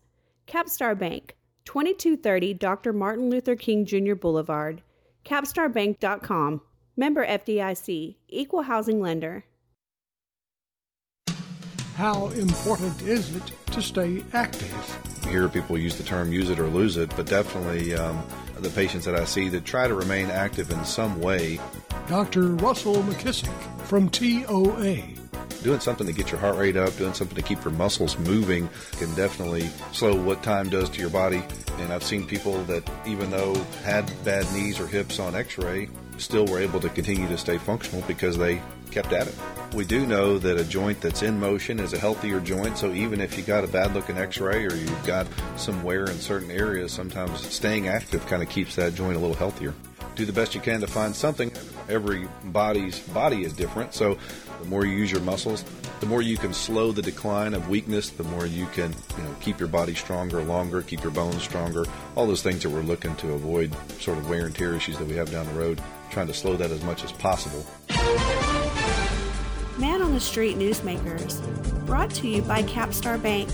[0.46, 2.92] Capstar Bank, 2230 Dr.
[2.92, 4.14] Martin Luther King Jr.
[4.14, 4.82] Boulevard,
[5.24, 6.60] capstarbank.com.
[6.98, 9.44] Member FDIC, Equal Housing Lender.
[11.96, 13.42] How important is it
[13.72, 14.98] to stay active?
[15.24, 18.22] You hear people use the term use it or lose it, but definitely um,
[18.58, 21.60] the patients that I see that try to remain active in some way.
[22.06, 22.48] Dr.
[22.56, 25.25] Russell McKissick from TOA.
[25.62, 28.68] Doing something to get your heart rate up, doing something to keep your muscles moving
[28.92, 31.42] can definitely slow what time does to your body.
[31.78, 35.88] And I've seen people that, even though had bad knees or hips on x ray,
[36.18, 39.34] still were able to continue to stay functional because they kept at it.
[39.74, 43.20] We do know that a joint that's in motion is a healthier joint, so even
[43.20, 45.26] if you got a bad looking x ray or you've got
[45.56, 49.36] some wear in certain areas, sometimes staying active kind of keeps that joint a little
[49.36, 49.74] healthier.
[50.16, 51.52] Do the best you can to find something.
[51.90, 54.16] Every body's body is different, so
[54.60, 55.62] the more you use your muscles,
[56.00, 59.34] the more you can slow the decline of weakness, the more you can you know,
[59.40, 63.14] keep your body stronger longer, keep your bones stronger, all those things that we're looking
[63.16, 66.26] to avoid sort of wear and tear issues that we have down the road, trying
[66.26, 67.64] to slow that as much as possible.
[69.78, 71.42] Man on the Street Newsmakers,
[71.84, 73.50] brought to you by Capstar Bank.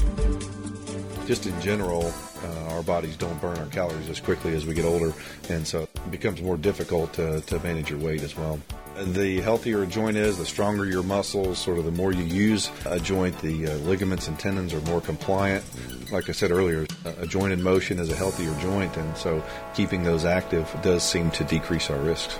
[1.26, 2.12] Just in general,
[2.44, 5.12] uh, our bodies don't burn our calories as quickly as we get older,
[5.48, 8.60] and so it becomes more difficult to, to manage your weight as well.
[8.98, 12.70] The healthier a joint is, the stronger your muscles, sort of the more you use
[12.84, 15.64] a joint, the uh, ligaments and tendons are more compliant.
[16.12, 16.86] Like I said earlier,
[17.18, 19.42] a joint in motion is a healthier joint, and so
[19.74, 22.38] keeping those active does seem to decrease our risks.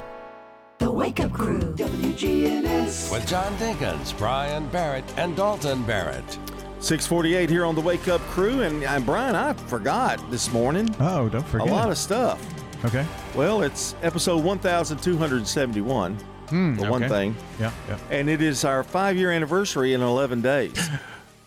[0.79, 3.11] The Wake Up Crew, WGNS.
[3.11, 6.39] With John Dinkins, Brian Barrett, and Dalton Barrett.
[6.81, 8.63] 648 here on the Wake Up Crew.
[8.63, 10.93] And, and Brian, I forgot this morning.
[10.99, 11.69] Oh, don't forget.
[11.69, 12.45] A lot of stuff.
[12.85, 13.07] Okay.
[13.37, 16.15] Well, it's episode 1271.
[16.49, 17.37] Hmm, the one thing.
[17.61, 17.99] Yeah, yeah.
[18.11, 20.91] And it is our five year anniversary in 11 days.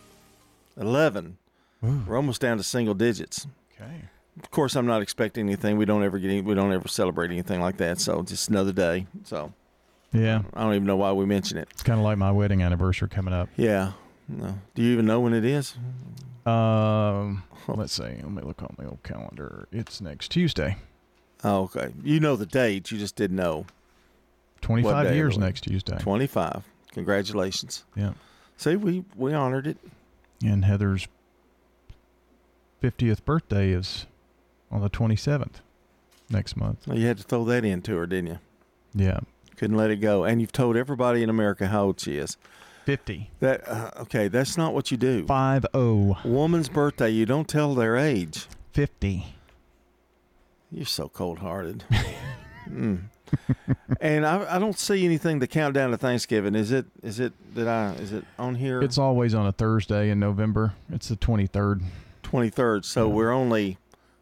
[0.78, 1.38] 11.
[1.82, 3.46] We're almost down to single digits.
[3.76, 4.02] Okay.
[4.42, 5.78] Of course, I'm not expecting anything.
[5.78, 8.00] We don't ever get any, we don't ever celebrate anything like that.
[8.00, 9.06] So just another day.
[9.24, 9.54] So
[10.14, 10.42] Yeah.
[10.54, 11.68] I don't even know why we mention it.
[11.72, 13.50] It's kind of like my wedding anniversary coming up.
[13.56, 13.92] Yeah.
[14.28, 14.58] No.
[14.74, 15.76] Do you even know when it is?
[16.46, 18.04] Um, let's see.
[18.04, 19.68] Let me look on the old calendar.
[19.72, 20.78] It's next Tuesday.
[21.46, 21.94] Oh, okay.
[22.04, 22.90] You know the date.
[22.90, 23.68] You just didn't know.
[24.62, 25.96] 25 what day of years next Tuesday.
[26.00, 26.64] 25.
[26.92, 27.86] Congratulations.
[27.96, 28.14] Yeah.
[28.58, 29.78] See, we, we honored it.
[30.44, 31.08] And Heather's
[32.82, 34.08] 50th birthday is
[34.72, 35.62] on the 27th
[36.32, 36.88] next month.
[36.88, 38.40] Well, you had to throw that into her, didn't you?
[38.96, 39.20] Yeah.
[39.56, 40.24] Couldn't let it go.
[40.24, 42.38] And you've told everybody in America how old she is.
[42.86, 43.30] 50.
[43.40, 45.28] That uh, okay, that's not what you do.
[45.28, 46.16] 50.
[46.26, 48.48] Woman's birthday, you don't tell their age.
[48.74, 49.35] 50.
[50.72, 51.84] You're so cold-hearted.
[52.70, 53.02] mm.
[54.02, 56.56] and I, I don't see anything to count down to Thanksgiving.
[56.56, 56.86] Is it?
[57.02, 57.34] Is it?
[57.56, 57.94] Did I?
[57.96, 58.82] Is it on here?
[58.82, 60.74] It's always on a Thursday in November.
[60.92, 61.84] It's the 23rd.
[62.24, 62.86] 23rd.
[62.86, 63.78] So we're only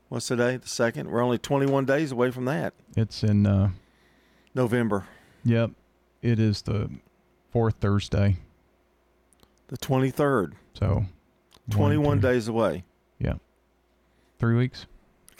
[0.10, 0.58] what's the day?
[0.58, 1.10] The second.
[1.10, 2.74] We're only 21 days away from that.
[2.96, 3.72] It's in uh
[4.54, 5.08] November.
[5.46, 5.72] Yep.
[6.22, 6.89] It is the
[7.52, 8.38] fourth Thursday.
[9.68, 10.54] The 23rd.
[10.74, 11.06] So
[11.72, 12.84] 21 days away.
[13.20, 13.36] Yeah.
[14.39, 14.86] 3 weeks.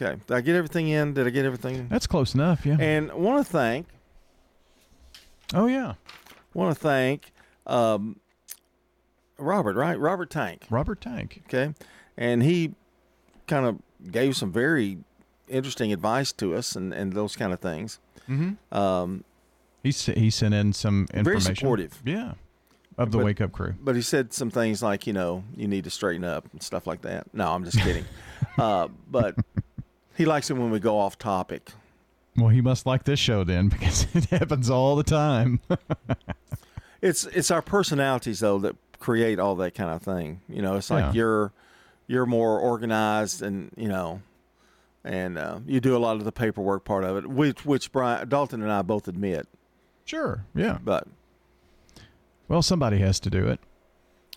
[0.02, 0.20] Okay.
[0.28, 1.14] Did I get everything in?
[1.14, 1.88] Did I get everything in?
[1.90, 2.78] That's close enough, yeah.
[2.80, 3.88] And want to thank.
[5.54, 5.94] Oh yeah.
[6.54, 7.32] Want to thank
[7.68, 8.20] um,
[9.38, 10.00] Robert, right?
[10.00, 10.64] Robert Tank.
[10.70, 11.44] Robert Tank.
[11.48, 11.74] Okay.
[12.18, 12.74] And he
[13.48, 13.80] kind of
[14.12, 15.00] gave some very
[15.48, 18.00] interesting advice to us and, and those kind of things.
[18.30, 18.76] Mm-hmm.
[18.78, 19.24] Um,
[19.84, 21.24] he s- he sent in some information.
[21.44, 22.02] Very supportive.
[22.06, 22.34] Yeah.
[22.98, 23.74] Of the But- Wake Up Crew.
[23.82, 26.86] But he said some things like, you know, you need to straighten up and stuff
[26.88, 27.26] like that.
[27.34, 28.06] No, I'm just kidding.
[28.58, 29.36] uh, but
[30.16, 31.72] he likes it when we go off topic.
[32.38, 35.60] Well, he must like this show then because it happens all the time.
[37.02, 40.40] It's it's our personalities though that create all that kind of thing.
[40.48, 41.12] You know, it's like Yeah.
[41.14, 41.52] you're
[42.08, 44.22] you're more organized and you know,
[45.04, 48.30] and uh, you do a lot of the paperwork part of it, which which Brian
[48.30, 49.50] Dalton and I both admit.
[50.06, 50.46] Sure.
[50.56, 50.78] Yeah.
[50.82, 51.08] But
[52.48, 53.60] well, somebody has to do it.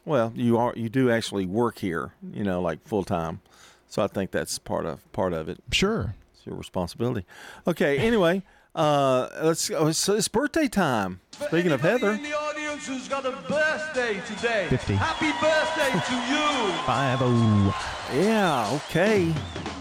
[0.05, 2.15] well, you are you do actually work here.
[2.33, 3.43] You know, like full time.
[3.89, 5.59] So I think that's part of part of it.
[5.73, 6.15] Sure.
[6.35, 7.25] It's your responsibility.
[7.67, 7.99] Okay.
[7.99, 8.43] Anyway,
[8.77, 9.71] Uh, let's.
[9.71, 11.21] Oh, it's, it's birthday time.
[11.31, 14.67] Speaking of Heather, In the audience who's got a birthday today.
[14.69, 14.95] 50.
[14.95, 16.73] Happy birthday to you.
[16.85, 18.09] Five oh.
[18.15, 19.33] yeah, okay.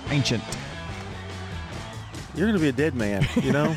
[0.10, 0.42] Ancient.
[2.36, 3.66] You're going to be a dead man, you know?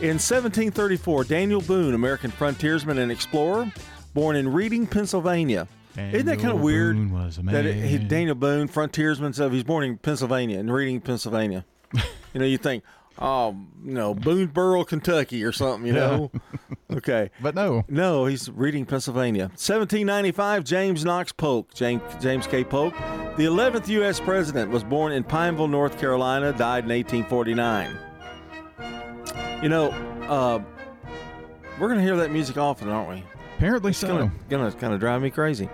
[0.00, 3.72] in 1734, Daniel Boone, American frontiersman and explorer,
[4.12, 5.66] born in Reading, Pennsylvania.
[5.96, 6.96] Isn't that kind of weird?
[6.96, 10.72] Boone was a that it- he- Daniel Boone, frontiersman, so he's born in Pennsylvania, and
[10.72, 11.64] Reading, Pennsylvania.
[11.94, 12.82] you know, you think,
[13.20, 16.30] oh, you know, Boonesboro, Kentucky or something, you know?
[16.92, 17.30] okay.
[17.40, 17.84] But no.
[17.88, 19.44] No, he's Reading, Pennsylvania.
[19.44, 22.64] 1795, James Knox Polk, James, James K.
[22.64, 22.92] Polk,
[23.36, 24.18] the 11th U.S.
[24.18, 27.96] president, was born in Pineville, North Carolina, died in 1849.
[29.62, 29.90] You know,
[30.28, 30.60] uh,
[31.78, 33.24] we're going to hear that music often, aren't we?
[33.56, 34.08] Apparently It's so.
[34.08, 35.68] gonna, gonna kind of drive me crazy.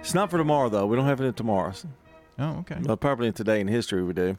[0.00, 0.86] It's not for tomorrow, though.
[0.86, 1.72] We don't have it in tomorrow.
[2.38, 2.76] Oh, okay.
[2.80, 4.36] Well, probably in today in history we do.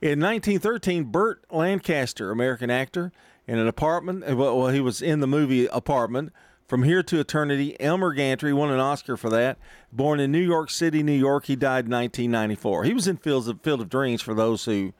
[0.00, 3.10] In 1913, Burt Lancaster, American actor,
[3.46, 4.24] in an apartment.
[4.30, 6.32] uh, Well, well, he was in the movie Apartment.
[6.66, 9.56] From Here to Eternity, Elmer Gantry won an Oscar for that.
[9.90, 12.84] Born in New York City, New York, he died in 1994.
[12.84, 14.92] He was in Fields of, Field of Dreams for those who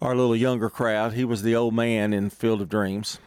[0.00, 1.12] are a little younger crowd.
[1.12, 3.18] He was the old man in Field of Dreams.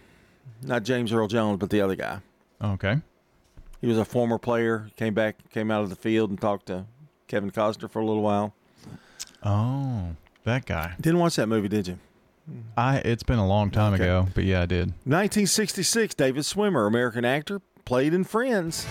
[0.63, 2.21] Not James Earl Jones, but the other guy.
[2.61, 2.97] Oh, okay.
[3.81, 4.89] He was a former player.
[4.95, 6.85] Came back, came out of the field, and talked to
[7.27, 8.53] Kevin Costner for a little while.
[9.43, 10.09] Oh,
[10.43, 10.93] that guy.
[11.01, 11.97] Didn't watch that movie, did you?
[12.77, 12.97] I.
[12.97, 14.03] It's been a long time Okay.
[14.03, 14.89] ago, but yeah, I did.
[15.05, 18.85] 1966, David Schwimmer, American actor, played in Friends.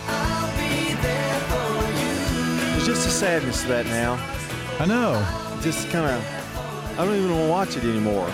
[2.73, 4.15] There's just a sadness to that now.
[4.81, 5.25] I know.
[5.63, 8.31] Just kind of, I don't even want to watch it anymore.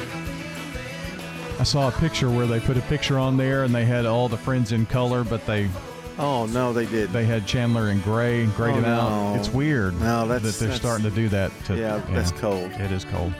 [1.58, 4.28] I saw a picture where they put a picture on there and they had all
[4.28, 5.68] the friends in color, but they.
[6.18, 7.10] Oh no, they did.
[7.10, 9.36] They had Chandler in gray, and grayed Oh, him out.
[9.36, 9.98] It's weird.
[10.00, 11.50] No, that's- that they're that's- starting to do that.
[11.66, 12.70] To, Yeah, that's cold.
[12.72, 13.32] It is cold.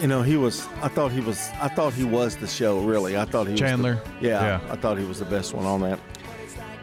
[0.00, 0.66] You know, he was.
[0.82, 1.48] I thought he was.
[1.60, 2.80] I thought he was the show.
[2.80, 3.94] Really, I thought he Chandler?
[3.94, 4.72] Was the, yeah, Yeah.
[4.72, 6.00] I thought he was the best one on that.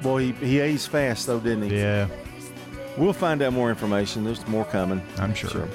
[0.01, 1.77] Boy, he, he aged fast though, didn't he?
[1.77, 2.07] Yeah.
[2.97, 4.23] We'll find out more information.
[4.23, 5.01] There's more coming.
[5.17, 5.67] I'm sure.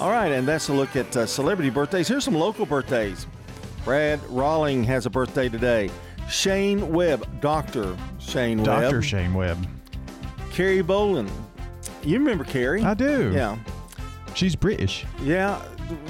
[0.00, 2.08] All right, and that's a look at uh, celebrity birthdays.
[2.08, 3.26] Here's some local birthdays.
[3.84, 5.90] Brad Rawling has a birthday today.
[6.28, 8.82] Shane Webb, Doctor Shane Webb.
[8.82, 9.02] Dr.
[9.02, 9.66] Shane Webb.
[10.52, 11.28] Carrie Bolin.
[12.04, 12.82] You remember Carrie?
[12.82, 13.32] I do.
[13.32, 13.56] Yeah.
[14.34, 15.04] She's British.
[15.22, 15.60] Yeah.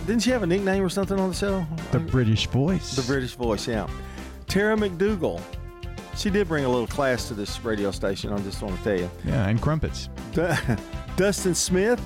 [0.06, 1.66] Didn't she have a nickname or something on the show?
[1.90, 2.94] The British voice.
[2.96, 3.88] The British voice, yeah.
[4.46, 5.40] Tara McDougal.
[6.16, 8.98] She did bring a little class to this radio station, I just want to tell
[8.98, 9.10] you.
[9.24, 10.10] Yeah, and crumpets.
[10.32, 10.78] Du-
[11.16, 12.00] Dustin Smith,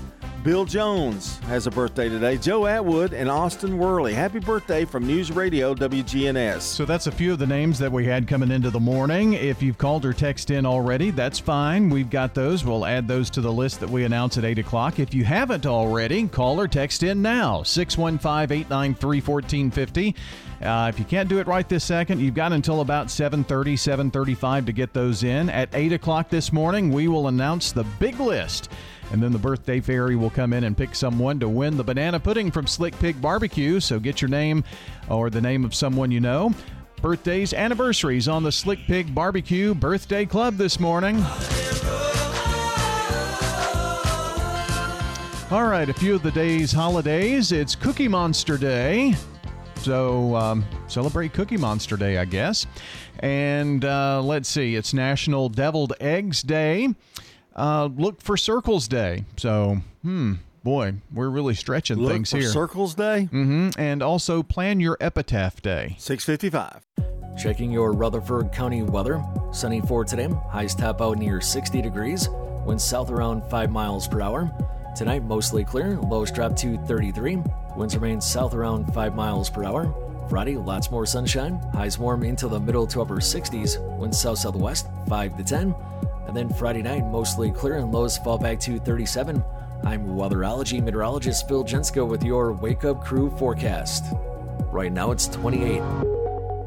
[0.45, 2.37] Bill Jones has a birthday today.
[2.37, 4.13] Joe Atwood and Austin Worley.
[4.13, 6.61] Happy birthday from News Radio WGNS.
[6.61, 9.33] So that's a few of the names that we had coming into the morning.
[9.33, 11.89] If you've called or texted in already, that's fine.
[11.89, 12.63] We've got those.
[12.63, 14.99] We'll add those to the list that we announce at 8 o'clock.
[14.99, 20.15] If you haven't already, call or text in now 615 893 1450.
[20.61, 24.67] Uh, if you can't do it right this second, you've got until about 7.30, 7.35
[24.67, 25.49] to get those in.
[25.49, 28.71] At 8 o'clock this morning, we will announce the big list.
[29.13, 32.19] And then the birthday fairy will come in and pick someone to win the banana
[32.19, 33.81] pudding from Slick Pig Barbecue.
[33.81, 34.65] So get your name
[35.09, 36.53] or the name of someone you know.
[37.01, 41.17] Birthdays, anniversaries on the Slick Pig Barbecue Birthday Club this morning.
[45.51, 47.53] All right, a few of the day's holidays.
[47.53, 49.15] It's Cookie Monster Day.
[49.77, 52.67] So um, celebrate Cookie Monster Day, I guess.
[53.19, 56.89] And uh, let's see, it's National Deviled Eggs Day.
[57.55, 59.25] Uh, look for Circles Day.
[59.37, 62.49] So, hmm, boy, we're really stretching Look things for here.
[62.49, 63.25] Circles Day.
[63.25, 65.95] hmm And also plan your epitaph day.
[65.99, 66.81] 655.
[67.37, 69.23] Checking your Rutherford County weather.
[69.53, 70.29] Sunny for today.
[70.51, 72.29] Highs top out near 60 degrees.
[72.65, 74.51] Winds south around 5 miles per hour.
[74.97, 75.99] Tonight, mostly clear.
[75.99, 77.39] Lows drop to 33.
[77.77, 79.93] Winds remain south around 5 miles per hour.
[80.31, 81.61] Friday, lots more sunshine.
[81.75, 83.79] Highs warm into the middle to upper 60s.
[83.99, 85.75] Winds south southwest 5 to 10.
[86.35, 89.41] And then Friday night, mostly clear and lows fall back to 37.
[89.85, 94.07] I'm weatherology meteorologist Phil Jensko with your Wake Up Crew forecast.
[94.73, 95.81] Right now, it's 28.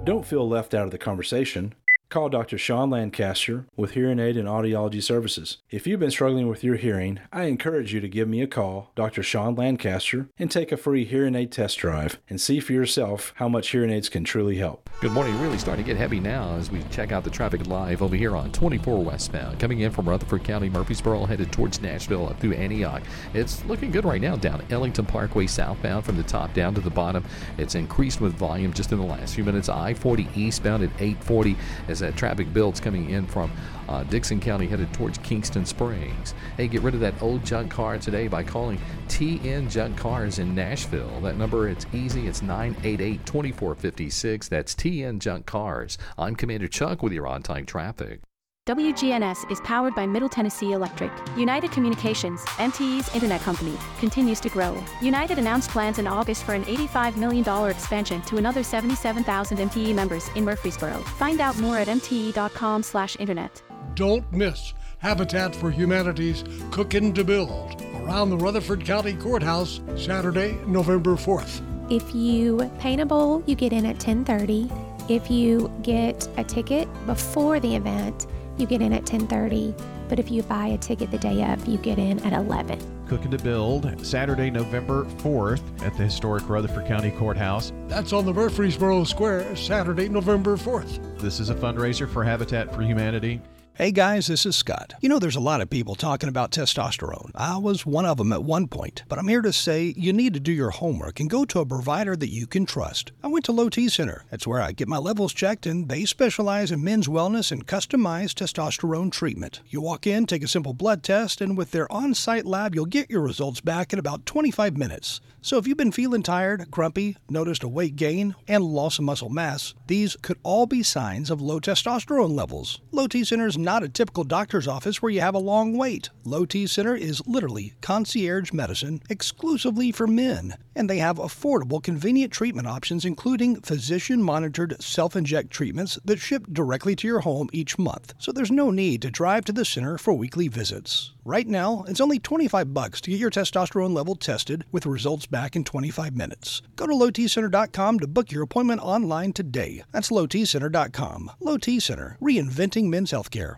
[0.06, 1.74] Don't feel left out of the conversation.
[2.10, 2.58] Call Dr.
[2.58, 5.58] Sean Lancaster with Hearing Aid and Audiology Services.
[5.70, 8.94] If you've been struggling with your hearing, I encourage you to give me a call,
[8.96, 9.22] Dr.
[9.22, 13.50] Sean Lancaster, and take a free hearing aid test drive and see for yourself how
[13.50, 14.90] much hearing aids can truly help.
[15.02, 15.38] Good morning.
[15.42, 18.38] Really starting to get heavy now as we check out the traffic live over here
[18.38, 19.60] on 24 westbound.
[19.60, 23.04] Coming in from Rutherford County, Murfreesboro, headed towards Nashville up through Antioch.
[23.34, 26.90] It's looking good right now down Ellington Parkway southbound from the top down to the
[26.90, 27.26] bottom.
[27.58, 29.68] It's increased with volume just in the last few minutes.
[29.68, 31.58] I 40 eastbound at 840
[31.90, 33.52] as as that traffic builds coming in from
[33.90, 36.34] uh, Dickson County headed towards Kingston Springs.
[36.56, 40.54] Hey, get rid of that old junk car today by calling TN Junk Cars in
[40.54, 41.22] Nashville.
[41.22, 42.28] That number, it's easy.
[42.28, 44.48] It's 988 2456.
[44.48, 45.98] That's TN Junk Cars.
[46.18, 48.27] I'm Commander Chuck with your on time traffic.
[48.68, 51.10] WGNS is powered by Middle Tennessee Electric.
[51.38, 54.78] United Communications, MTE's internet company, continues to grow.
[55.02, 60.28] United announced plans in August for an $85 million expansion to another 77,000 MTE members
[60.36, 60.98] in Murfreesboro.
[61.18, 63.62] Find out more at mte.com/internet.
[63.96, 71.16] Don't miss Habitat for Humanity's Cookin' to Build around the Rutherford County Courthouse Saturday, November
[71.16, 71.62] 4th.
[71.90, 74.70] If you paint a bowl, you get in at 10:30.
[75.08, 79.74] If you get a ticket before the event, you get in at 10:30.
[80.10, 82.80] But if you buy a ticket the day of, you get in at 11.
[83.08, 87.72] Cooking to Build, Saturday, November 4th at the historic Rutherford County Courthouse.
[87.88, 91.00] That's on the Murfreesboro Square, Saturday, November 4th.
[91.20, 93.42] This is a fundraiser for Habitat for Humanity.
[93.78, 94.96] Hey guys, this is Scott.
[95.02, 97.30] You know, there's a lot of people talking about testosterone.
[97.36, 100.34] I was one of them at one point, but I'm here to say you need
[100.34, 103.12] to do your homework and go to a provider that you can trust.
[103.22, 104.26] I went to Low T Center.
[104.32, 108.34] That's where I get my levels checked, and they specialize in men's wellness and customized
[108.42, 109.62] testosterone treatment.
[109.68, 112.88] You walk in, take a simple blood test, and with their on site lab, you'll
[112.88, 115.22] get your results back in about 25 minutes.
[115.44, 119.30] So if you've been feeling tired, grumpy, noticed a weight gain, and loss of muscle
[119.30, 122.82] mass, these could all be signs of low testosterone levels.
[122.92, 126.10] Low T Center is not a typical doctor's office where you have a long wait.
[126.24, 132.32] Low T Center is literally concierge medicine exclusively for men, and they have affordable, convenient
[132.32, 137.78] treatment options, including physician monitored self inject treatments that ship directly to your home each
[137.78, 138.14] month.
[138.20, 141.12] So there's no need to drive to the center for weekly visits.
[141.28, 145.58] Right now, it's only 25 bucks to get your testosterone level tested with results back
[145.58, 146.62] in 25 minutes.
[146.78, 149.84] Go to lowtcenter.com to book your appointment online today.
[149.92, 151.32] That's lowtcenter.com.
[151.42, 153.58] Low T Center, reinventing men's healthcare.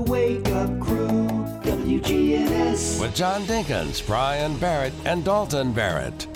[0.00, 1.28] Wake Up Crew,
[1.62, 3.00] WGNS.
[3.00, 6.26] With John Dinkins, Brian Barrett, and Dalton Barrett.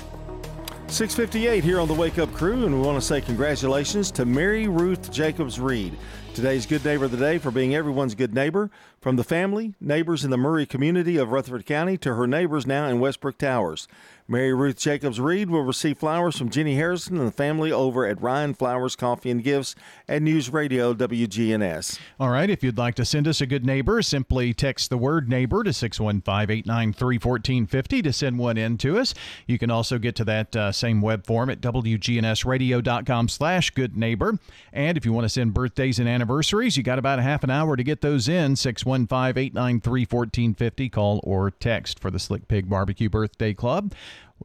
[0.89, 4.69] 658 here on the Wake Up Crew, and we want to say congratulations to Mary
[4.69, 5.97] Ruth Jacobs Reed.
[6.35, 10.25] Today's Good Neighbor of the Day for being everyone's good neighbor, from the family, neighbors
[10.25, 13.89] in the Murray community of Rutherford County to her neighbors now in Westbrook Towers.
[14.27, 18.23] Mary Ruth Jacobs Reed will receive flowers from Jenny Harrison and the family over at
[18.23, 19.75] Ryan Flowers Coffee and Gifts
[20.09, 21.99] at News Radio WGNS.
[22.19, 25.29] All right, if you'd like to send us a good neighbor, simply text the word
[25.29, 29.13] neighbor to 615 893 1450 to send one in to us.
[29.47, 34.39] You can also get to that uh, same web form at WGNSradio.com slash good neighbor.
[34.73, 37.51] And if you want to send birthdays and anniversaries, you got about a half an
[37.51, 38.57] hour to get those in.
[38.57, 40.89] 615 893 1450.
[40.89, 43.93] Call or text for the Slick Pig Barbecue Birthday Club.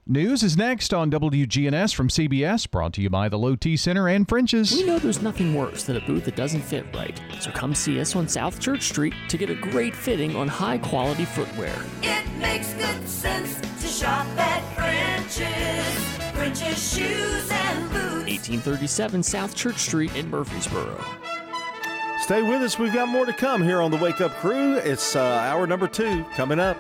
[0.05, 4.07] News is next on WGNS from CBS, brought to you by the Low T Center
[4.07, 4.72] and French's.
[4.72, 7.20] We know there's nothing worse than a boot that doesn't fit right.
[7.39, 10.78] So come see us on South Church Street to get a great fitting on high
[10.80, 11.76] quality footwear.
[12.01, 16.20] It makes good sense to shop at French's.
[16.36, 18.30] French's shoes and boots.
[18.30, 21.03] 1837 South Church Street in Murfreesboro.
[22.22, 22.78] Stay with us.
[22.80, 24.76] We've got more to come here on the Wake Up Crew.
[24.76, 26.78] It's uh, hour number two coming up.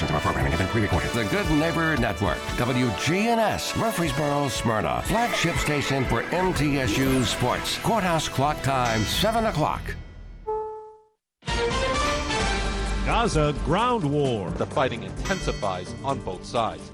[0.00, 1.10] Portions of our programming have been pre-recorded.
[1.10, 7.76] The Good Neighbor Network, WGNS, Murfreesboro, Smyrna, flagship station for MTSU Sports.
[7.80, 9.82] Courthouse clock time, 7 o'clock.
[13.04, 14.50] Gaza ground war.
[14.52, 16.90] The fighting intensifies on both sides.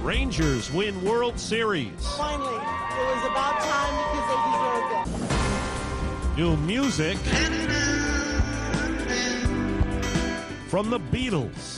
[0.00, 1.90] Rangers win World Series.
[2.16, 6.38] Finally, it was about time because they deserved it.
[6.38, 7.18] New music
[10.68, 11.77] from the Beatles.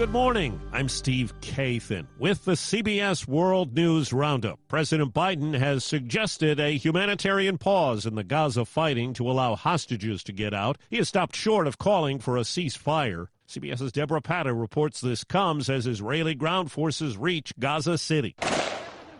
[0.00, 0.58] Good morning.
[0.72, 4.58] I'm Steve Kathan with the CBS World News Roundup.
[4.66, 10.32] President Biden has suggested a humanitarian pause in the Gaza fighting to allow hostages to
[10.32, 10.78] get out.
[10.88, 13.26] He has stopped short of calling for a ceasefire.
[13.46, 18.34] CBS's Deborah Patta reports this comes as Israeli ground forces reach Gaza City.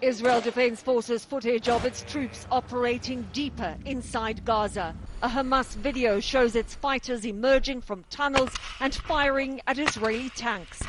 [0.02, 4.94] Israel Defense Forces footage of its troops operating deeper inside Gaza.
[5.22, 10.82] A Hamas video shows its fighters emerging from tunnels and firing at Israeli tanks.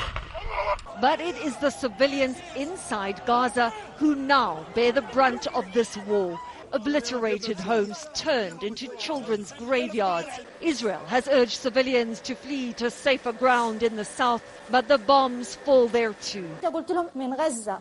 [1.02, 6.40] But it is the civilians inside Gaza who now bear the brunt of this war.
[6.72, 10.30] Obliterated homes turned into children's graveyards.
[10.62, 14.42] Israel has urged civilians to flee to safer ground in the south,
[14.72, 16.50] but the bombs fall there too.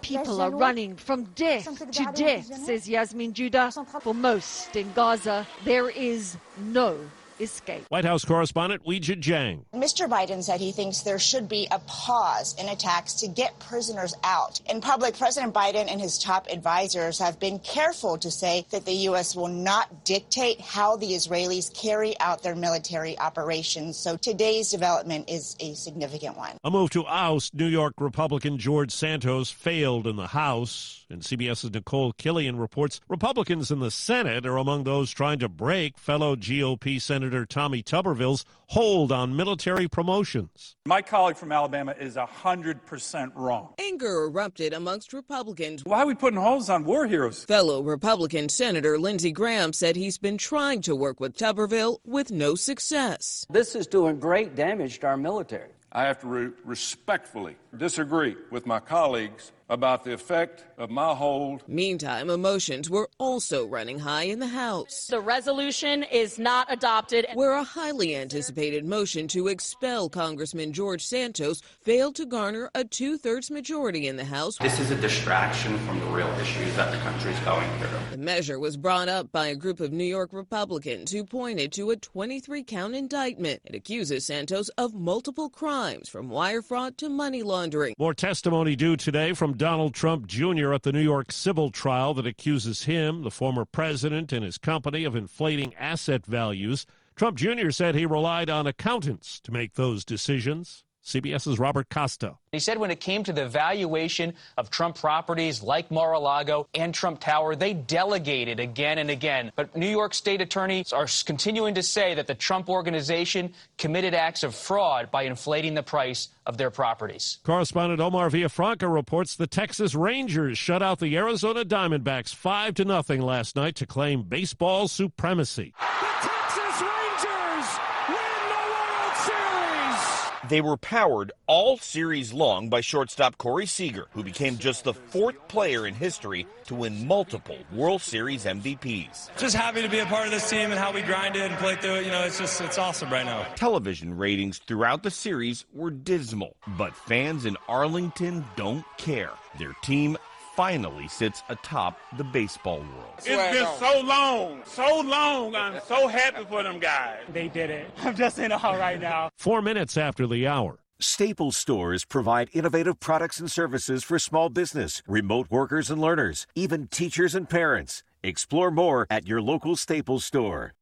[0.02, 3.72] People are running from death to death, says Yasmin Judah.
[4.00, 6.98] For most in Gaza, there is no
[7.40, 7.84] escape.
[7.88, 9.64] White House correspondent Weijia Jiang.
[9.74, 10.08] Mr.
[10.08, 14.60] Biden said he thinks there should be a pause in attacks to get prisoners out.
[14.68, 18.92] In public, President Biden and his top advisors have been careful to say that the
[19.10, 19.34] U.S.
[19.34, 23.96] will not dictate how the Israelis carry out their military operations.
[23.96, 26.56] So today's development is a significant one.
[26.64, 31.06] A move to oust New York Republican George Santos failed in the House.
[31.10, 35.98] And CBS's Nicole Killion reports Republicans in the Senate are among those trying to break
[35.98, 40.76] fellow GOP Senator Tommy Tuberville's hold on military promotions.
[40.86, 43.74] My colleague from Alabama is 100% wrong.
[43.78, 45.84] Anger erupted amongst Republicans.
[45.84, 47.44] Why are we putting holds on war heroes?
[47.44, 52.54] Fellow Republican Senator Lindsey Graham said he's been trying to work with Tuberville with no
[52.54, 53.46] success.
[53.48, 55.70] This is doing great damage to our military.
[55.92, 61.66] I have to re- respectfully disagree with my colleagues about the effect of my hold.
[61.68, 65.06] Meantime, emotions were also running high in the House.
[65.06, 67.26] The resolution is not adopted.
[67.34, 73.16] Where a highly anticipated motion to expel Congressman George Santos failed to garner a two
[73.16, 74.58] thirds majority in the House.
[74.58, 78.10] This is a distraction from the real issues that the country is going through.
[78.10, 81.90] The measure was brought up by a group of New York Republicans who pointed to
[81.90, 83.60] a 23 count indictment.
[83.64, 87.94] It accuses Santos of multiple crimes from wire fraud to money laundering.
[87.98, 90.72] More testimony due today from Donald Trump Jr.
[90.72, 95.04] at the New York civil trial that accuses him, the former president, and his company
[95.04, 96.86] of inflating asset values.
[97.14, 97.68] Trump Jr.
[97.68, 100.82] said he relied on accountants to make those decisions.
[101.10, 102.36] CBS's Robert Costa.
[102.52, 107.20] He said when it came to the valuation of Trump properties like Mar-a-Lago and Trump
[107.20, 109.52] Tower, they delegated again and again.
[109.54, 114.42] But New York state attorneys are continuing to say that the Trump organization committed acts
[114.42, 117.38] of fraud by inflating the price of their properties.
[117.44, 123.20] Correspondent Omar Villafranca reports the Texas Rangers shut out the Arizona Diamondbacks 5 to nothing
[123.20, 125.72] last night to claim baseball supremacy.
[125.78, 127.68] Texas Rangers
[128.08, 130.02] win the World Series!
[130.50, 135.36] They were powered all series long by shortstop Corey Seager, who became just the fourth
[135.46, 139.30] player in history to win multiple World Series MVPs.
[139.36, 141.80] Just happy to be a part of this team and how we grinded and played
[141.80, 142.04] through it.
[142.04, 143.46] You know, it's just, it's awesome right now.
[143.54, 149.30] Television ratings throughout the series were dismal, but fans in Arlington don't care.
[149.56, 150.16] Their team
[150.60, 153.14] finally sits atop the baseball world.
[153.16, 155.54] It's been so long, so long.
[155.54, 157.20] I'm so happy for them guys.
[157.32, 157.90] They did it.
[158.04, 159.30] I'm just in awe right now.
[159.38, 160.80] Four minutes after the hour.
[161.00, 166.88] Staples stores provide innovative products and services for small business, remote workers and learners, even
[166.88, 168.02] teachers and parents.
[168.22, 170.74] Explore more at your local Staples store.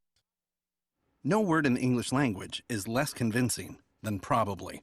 [1.22, 4.82] No word in the English language is less convincing than probably.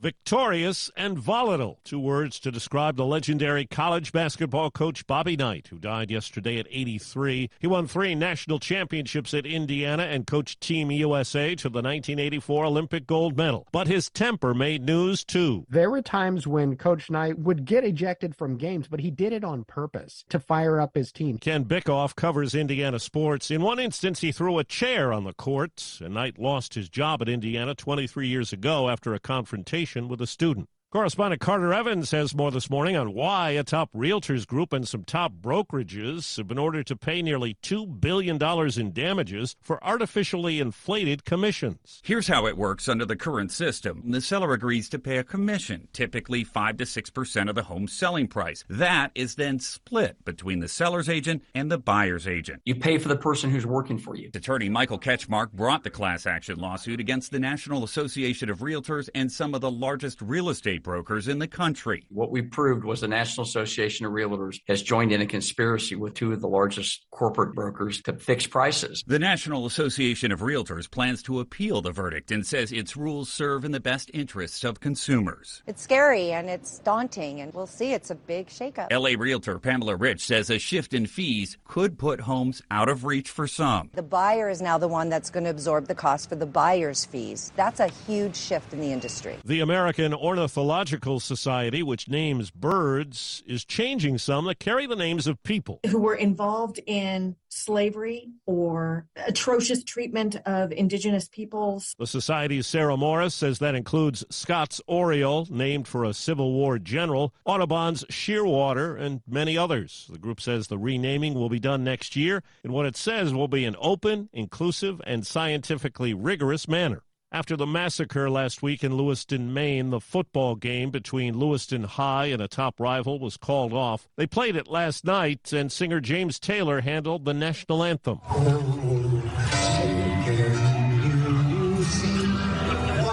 [0.00, 1.78] Victorious and volatile.
[1.84, 6.66] Two words to describe the legendary college basketball coach Bobby Knight, who died yesterday at
[6.70, 7.50] 83.
[7.58, 13.06] He won three national championships at Indiana and coached Team USA to the 1984 Olympic
[13.06, 13.66] gold medal.
[13.72, 15.66] But his temper made news too.
[15.68, 19.44] There were times when Coach Knight would get ejected from games, but he did it
[19.44, 21.36] on purpose to fire up his team.
[21.36, 23.50] Ken Bickoff covers Indiana sports.
[23.50, 27.20] In one instance, he threw a chair on the court, and Knight lost his job
[27.20, 30.68] at Indiana 23 years ago after a confrontation with a student.
[30.92, 35.04] Correspondent Carter Evans has more this morning on why a top realtors group and some
[35.04, 38.42] top brokerages have been ordered to pay nearly $2 billion
[38.76, 42.02] in damages for artificially inflated commissions.
[42.02, 45.86] Here's how it works under the current system the seller agrees to pay a commission,
[45.92, 48.64] typically 5 to 6% of the home selling price.
[48.68, 52.62] That is then split between the seller's agent and the buyer's agent.
[52.64, 54.32] You pay for the person who's working for you.
[54.34, 59.30] Attorney Michael Ketchmark brought the class action lawsuit against the National Association of Realtors and
[59.30, 62.04] some of the largest real estate brokers in the country.
[62.08, 66.14] What we proved was the National Association of Realtors has joined in a conspiracy with
[66.14, 69.02] two of the largest corporate brokers to fix prices.
[69.06, 73.64] The National Association of Realtors plans to appeal the verdict and says its rules serve
[73.64, 75.62] in the best interests of consumers.
[75.66, 77.92] It's scary and it's daunting, and we'll see.
[77.92, 78.88] It's a big shakeup.
[78.90, 83.28] LA Realtor Pamela Rich says a shift in fees could put homes out of reach
[83.30, 83.90] for some.
[83.94, 87.04] The buyer is now the one that's going to absorb the cost for the buyer's
[87.04, 87.52] fees.
[87.56, 89.36] That's a huge shift in the industry.
[89.44, 95.26] The American Ornithological Zoological Society, which names birds, is changing some that carry the names
[95.26, 101.96] of people who were involved in slavery or atrocious treatment of indigenous peoples.
[101.98, 107.34] The Society's Sarah Morris says that includes Scott's Oriole, named for a Civil War general,
[107.44, 110.08] Audubon's Shearwater, and many others.
[110.12, 113.48] The group says the renaming will be done next year in what it says will
[113.48, 117.02] be an open, inclusive, and scientifically rigorous manner.
[117.32, 122.42] After the massacre last week in Lewiston, Maine, the football game between Lewiston High and
[122.42, 124.08] a top rival was called off.
[124.16, 128.18] They played it last night, and singer James Taylor handled the national anthem.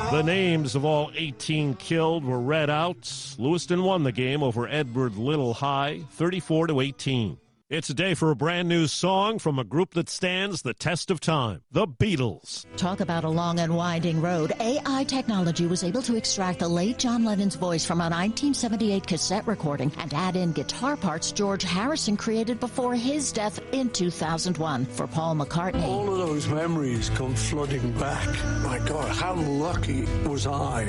[0.09, 3.35] The names of all 18 killed were read out.
[3.37, 7.37] Lewiston won the game over Edward Little High, 34 to 18.
[7.69, 11.11] It's a day for a brand new song from a group that stands the test
[11.11, 12.65] of time the Beatles.
[12.77, 14.53] Talk about a long and winding road.
[14.61, 19.45] AI technology was able to extract the late John Lennon's voice from a 1978 cassette
[19.45, 25.05] recording and add in guitar parts George Harrison created before his death in 2001 for
[25.05, 25.83] Paul McCartney.
[25.83, 28.29] All of those memories come flooding back.
[28.63, 30.85] My God, how lucky was I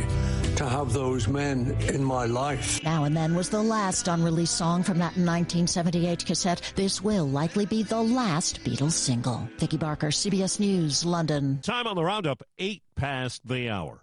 [0.54, 2.82] to have those men in my life?
[2.84, 6.67] Now and Then was the last unreleased song from that 1978 cassette.
[6.74, 9.48] This will likely be the last Beatles single.
[9.58, 11.60] Vicki Barker, CBS News, London.
[11.62, 14.02] Time on the roundup, eight past the hour.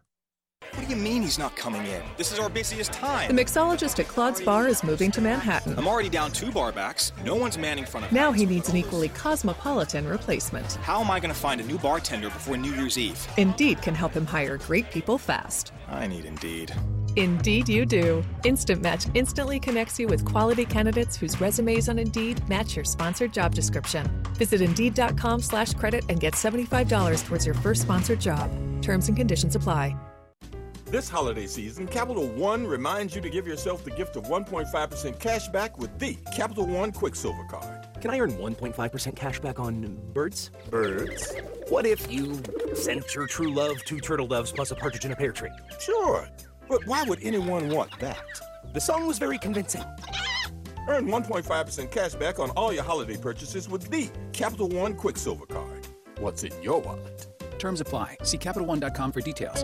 [0.72, 2.02] What do you mean he's not coming in?
[2.18, 3.34] This is our busiest time.
[3.34, 5.78] The mixologist at Claude's Bar is moving to Manhattan.
[5.78, 7.12] I'm already down two bar backs.
[7.24, 10.74] No one's manning front of Now he needs an equally cosmopolitan replacement.
[10.76, 13.26] How am I going to find a new bartender before New Year's Eve?
[13.38, 15.72] Indeed can help him hire great people fast.
[15.88, 16.74] I need Indeed.
[17.16, 18.24] Indeed, you do.
[18.44, 23.34] Instant Match instantly connects you with quality candidates whose resumes on Indeed match your sponsored
[23.34, 24.10] job description.
[24.38, 28.50] Visit Indeed.com/credit and get seventy-five dollars towards your first sponsored job.
[28.82, 29.96] Terms and conditions apply.
[30.86, 35.48] This holiday season, Capital One reminds you to give yourself the gift of 1.5% cash
[35.50, 37.88] back with the Capital One Quicksilver Card.
[38.02, 40.52] Can I earn 1.5% cash back on birds?
[40.70, 41.36] Birds?
[41.70, 42.40] What if you
[42.76, 45.52] sent your true love two turtle doves plus a partridge in a pear tree?
[45.80, 46.30] Sure,
[46.68, 48.24] but why would anyone want that?
[48.74, 49.84] The song was very convincing.
[50.88, 55.88] Earn 1.5% cash back on all your holiday purchases with the Capital One Quicksilver Card.
[56.20, 57.28] What's in your wallet?
[57.58, 58.18] Terms apply.
[58.24, 59.64] See CapitalOne.com for details.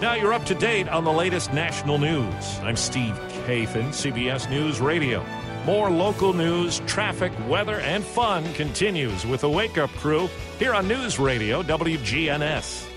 [0.00, 2.58] Now you're up to date on the latest national news.
[2.60, 3.14] I'm Steve
[3.46, 5.24] Kathan, CBS News Radio.
[5.64, 10.28] More local news, traffic, weather, and fun continues with the Wake Up Crew
[10.58, 12.91] here on News Radio WGNS.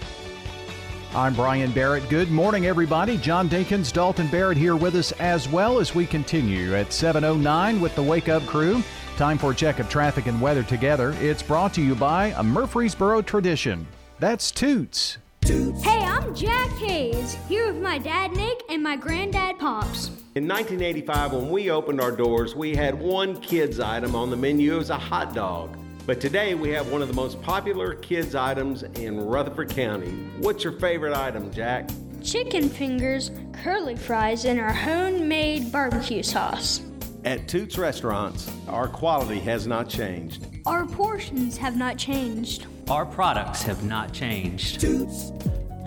[1.14, 2.10] I'm Brian Barrett.
[2.10, 3.18] Good morning, everybody.
[3.18, 7.96] John Dinkins, Dalton Barrett here with us as well as we continue at 7.09 with
[7.96, 8.84] the Wake Up Crew.
[9.16, 11.16] Time for a check of traffic and weather together.
[11.22, 13.88] It's brought to you by a Murfreesboro tradition.
[14.20, 15.18] That's Toots.
[15.46, 20.08] Hey, I'm Jack Hayes, here with my dad Nick and my granddad Pops.
[20.36, 24.74] In 1985, when we opened our doors, we had one kids item on the menu.
[24.74, 25.78] It was a hot dog.
[26.06, 30.12] But today we have one of the most popular kids items in Rutherford County.
[30.38, 31.90] What's your favorite item, Jack?
[32.24, 36.82] Chicken fingers, curly fries, and our homemade barbecue sauce.
[37.24, 40.46] At Toots Restaurants, our quality has not changed.
[40.68, 42.68] Our portions have not changed.
[42.88, 44.80] Our products have not changed.
[44.80, 45.32] Toots.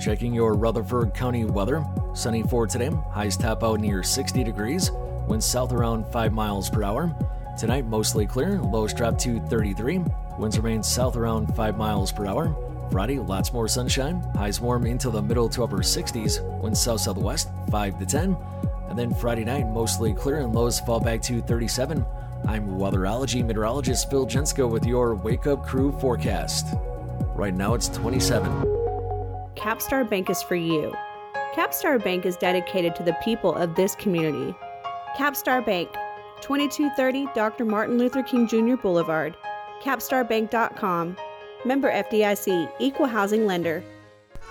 [0.00, 1.84] Checking your Rutherford County weather.
[2.14, 2.90] Sunny for today.
[3.12, 4.90] Highs top out near 60 degrees.
[5.28, 7.16] Winds south around 5 miles per hour.
[7.58, 8.60] Tonight, mostly clear.
[8.60, 10.00] Lows drop to 33.
[10.38, 12.54] Winds remain south around 5 miles per hour.
[12.92, 14.22] Friday, lots more sunshine.
[14.36, 16.40] Highs warm into the middle to upper 60s.
[16.60, 18.36] Winds south southwest 5 to 10.
[18.88, 22.06] And then Friday night, mostly clear and lows fall back to 37.
[22.46, 26.76] I'm weatherology meteorologist Phil Jensko with your Wake Up Crew forecast.
[27.34, 28.50] Right now it's 27.
[29.56, 30.94] Capstar Bank is for you.
[31.56, 34.54] Capstar Bank is dedicated to the people of this community.
[35.16, 35.88] Capstar Bank,
[36.42, 37.64] 2230 Dr.
[37.64, 38.76] Martin Luther King Jr.
[38.76, 39.36] Boulevard,
[39.82, 41.16] capstarbank.com.
[41.64, 43.82] Member FDIC, Equal Housing Lender.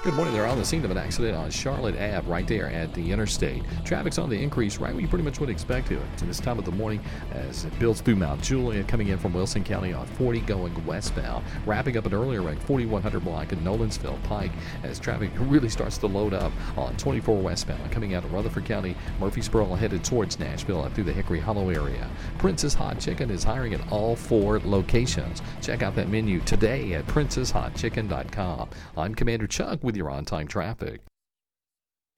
[0.04, 0.36] Good morning.
[0.36, 3.64] They're on the scene of an accident on Charlotte Ave, right there at the interstate.
[3.84, 6.00] Traffic's on the increase, right where you pretty much would expect it.
[6.18, 9.34] To this time of the morning, as it builds through Mount Juliet, coming in from
[9.34, 11.43] Wilson County on 40 going westbound.
[11.66, 14.52] Wrapping up an earlier wreck, 4100 block in Nolensville Pike,
[14.84, 18.95] as traffic really starts to load up on 24 westbound, coming out of Rutherford County,
[19.20, 22.08] Murfreesboro, headed towards Nashville and through the Hickory Hollow area.
[22.38, 25.41] Princess Hot Chicken is hiring at all four locations.
[25.60, 28.70] Check out that menu today at princesshotchicken.com.
[28.95, 31.02] I'm Commander Chuck with your on time traffic.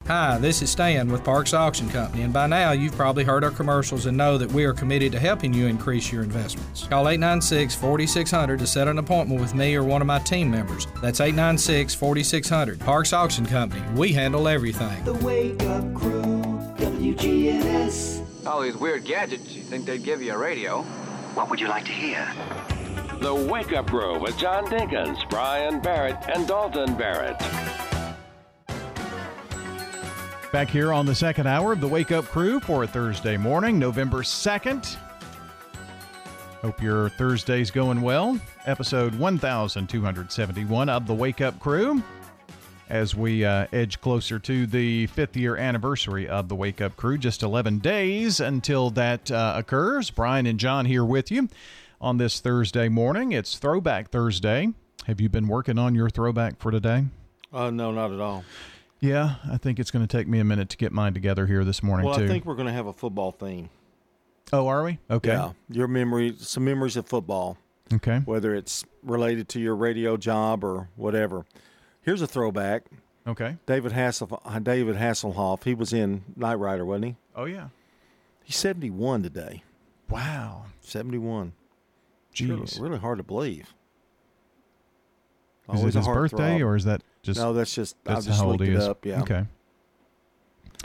[0.06, 3.50] Hi, this is Stan with Parks Auction Company, and by now you've probably heard our
[3.50, 6.88] commercials and know that we are committed to helping you increase your investments.
[6.88, 10.86] Call 896 4600 to set an appointment with me or one of my team members.
[11.00, 12.80] That's 896 4600.
[12.80, 15.04] Parks Auction Company, we handle everything.
[15.04, 16.42] The Wake Up Crew,
[16.78, 18.46] WGNS.
[18.46, 20.82] All these weird gadgets, you think they'd give you a radio?
[21.34, 22.26] What would you like to hear?
[23.20, 27.38] The Wake Up Crew with John Dinkins, Brian Barrett, and Dalton Barrett.
[30.50, 33.78] Back here on the second hour of the Wake Up Crew for a Thursday morning,
[33.78, 34.96] November 2nd.
[36.62, 38.40] Hope your Thursday's going well.
[38.64, 42.02] Episode 1271 of the Wake Up Crew.
[42.88, 47.18] As we uh, edge closer to the fifth year anniversary of the Wake Up Crew,
[47.18, 50.08] just 11 days until that uh, occurs.
[50.08, 51.50] Brian and John here with you
[52.00, 53.32] on this Thursday morning.
[53.32, 54.72] It's Throwback Thursday.
[55.06, 57.04] Have you been working on your throwback for today?
[57.52, 58.44] Uh, no, not at all.
[59.00, 61.64] Yeah, I think it's going to take me a minute to get mine together here
[61.64, 62.24] this morning well, too.
[62.24, 63.70] I think we're going to have a football theme.
[64.52, 64.98] Oh, are we?
[65.10, 65.30] Okay.
[65.30, 67.56] Yeah, your memory, some memories of football.
[67.92, 68.18] Okay.
[68.24, 71.44] Whether it's related to your radio job or whatever.
[72.02, 72.84] Here's a throwback.
[73.26, 73.56] Okay.
[73.66, 75.64] David Hassel, David Hasselhoff.
[75.64, 77.16] He was in Knight Rider, wasn't he?
[77.34, 77.68] Oh yeah.
[78.44, 79.62] He's 71 today.
[80.08, 80.66] Wow.
[80.80, 81.52] 71.
[82.34, 82.48] Jeez.
[82.78, 83.74] Really, really hard to believe.
[85.72, 86.62] Is Always it his birthday, throb.
[86.70, 87.38] or is that just?
[87.38, 87.96] No, that's just.
[88.04, 88.86] That's just how old he is.
[88.86, 89.04] up.
[89.06, 89.22] Yeah.
[89.22, 89.46] Okay.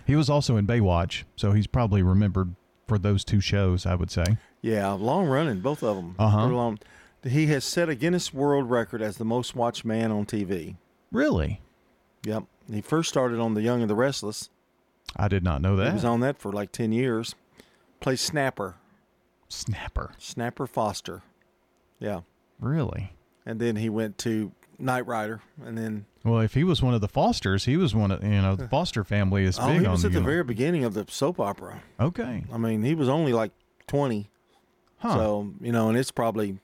[0.05, 2.55] He was also in Baywatch, so he's probably remembered
[2.87, 3.85] for those two shows.
[3.85, 4.37] I would say.
[4.61, 6.15] Yeah, long running, both of them.
[6.19, 6.47] Uh-huh.
[6.47, 6.79] Long.
[7.23, 10.75] He has set a Guinness World Record as the most watched man on TV.
[11.11, 11.61] Really?
[12.23, 12.43] Yep.
[12.71, 14.49] He first started on The Young and the Restless.
[15.15, 15.87] I did not know that.
[15.87, 17.33] He was on that for like 10 years.
[17.99, 18.75] Plays Snapper.
[19.49, 20.13] Snapper.
[20.17, 21.23] Snapper Foster.
[22.05, 22.21] Yeah.
[22.59, 23.11] Really?
[23.45, 25.41] And then he went to Knight Rider.
[25.65, 26.05] And then.
[26.23, 28.67] Well, if he was one of the Fosters, he was one of you know the
[28.67, 31.39] Foster family is Oh, big he was at the know- very beginning of the soap
[31.39, 31.81] opera.
[31.99, 32.43] Okay.
[32.51, 33.51] I mean, he was only like
[33.87, 34.29] 20.
[34.97, 35.13] Huh.
[35.15, 36.57] So, you know, and it's probably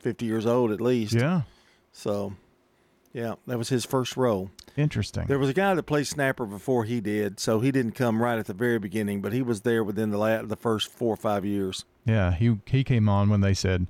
[0.00, 1.14] 50 years old at least.
[1.14, 1.42] Yeah.
[1.92, 2.34] So,
[3.12, 4.50] yeah, that was his first role.
[4.76, 5.26] Interesting.
[5.26, 8.38] There was a guy that played snapper before he did, so he didn't come right
[8.38, 11.16] at the very beginning, but he was there within the la- the first four or
[11.16, 11.84] five years.
[12.04, 13.86] Yeah, he he came on when they said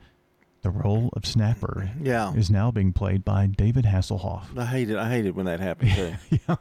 [0.65, 2.33] the role of Snapper Yeah.
[2.35, 4.47] is now being played by David Hasselhoff.
[4.59, 6.15] I hated I hated when that happened too.
[6.49, 6.57] yeah.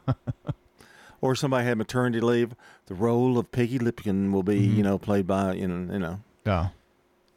[1.20, 2.54] Or somebody had maternity leave.
[2.86, 4.76] The role of Peggy Lipkin will be, Mm-hmm.
[4.76, 6.20] you know, played by you know, you know.
[6.46, 6.68] Yeah.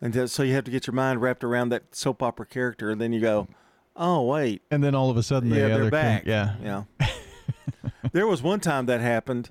[0.02, 2.92] And that- so you have to get your mind wrapped around that soap opera character,
[2.92, 3.48] and then you go,
[3.96, 6.84] "Oh wait, And then all of a sudden, the yeah, they're back." yeah, yeah.
[8.12, 9.50] there was one time that happened,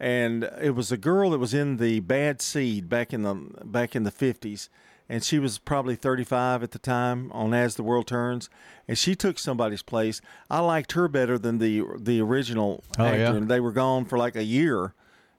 [0.00, 3.34] and it was a girl that was in the Bad Seed back in the
[3.64, 4.70] back in the fifties,
[5.12, 8.48] and she was probably thirty five at the time on As the World Turns,
[8.88, 10.20] and she took somebody's place.
[10.50, 13.34] I liked her better than the the original Oh, actor, yeah?
[13.34, 14.94] and they were gone for like a year.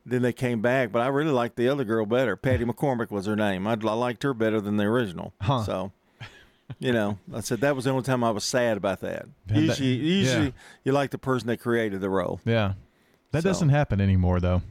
[0.05, 2.35] Then they came back, but I really liked the other girl better.
[2.35, 3.65] Patty McCormack was her name.
[3.65, 5.33] I, I liked her better than the original.
[5.41, 5.63] Huh.
[5.63, 5.91] So,
[6.77, 9.27] you know, I said that was the only time I was sad about that.
[9.47, 10.51] That- Usually, usually yeah.
[10.83, 12.41] you like the person that created the role.
[12.45, 12.73] yeah.
[13.31, 14.61] That So- doesn't happen anymore, though.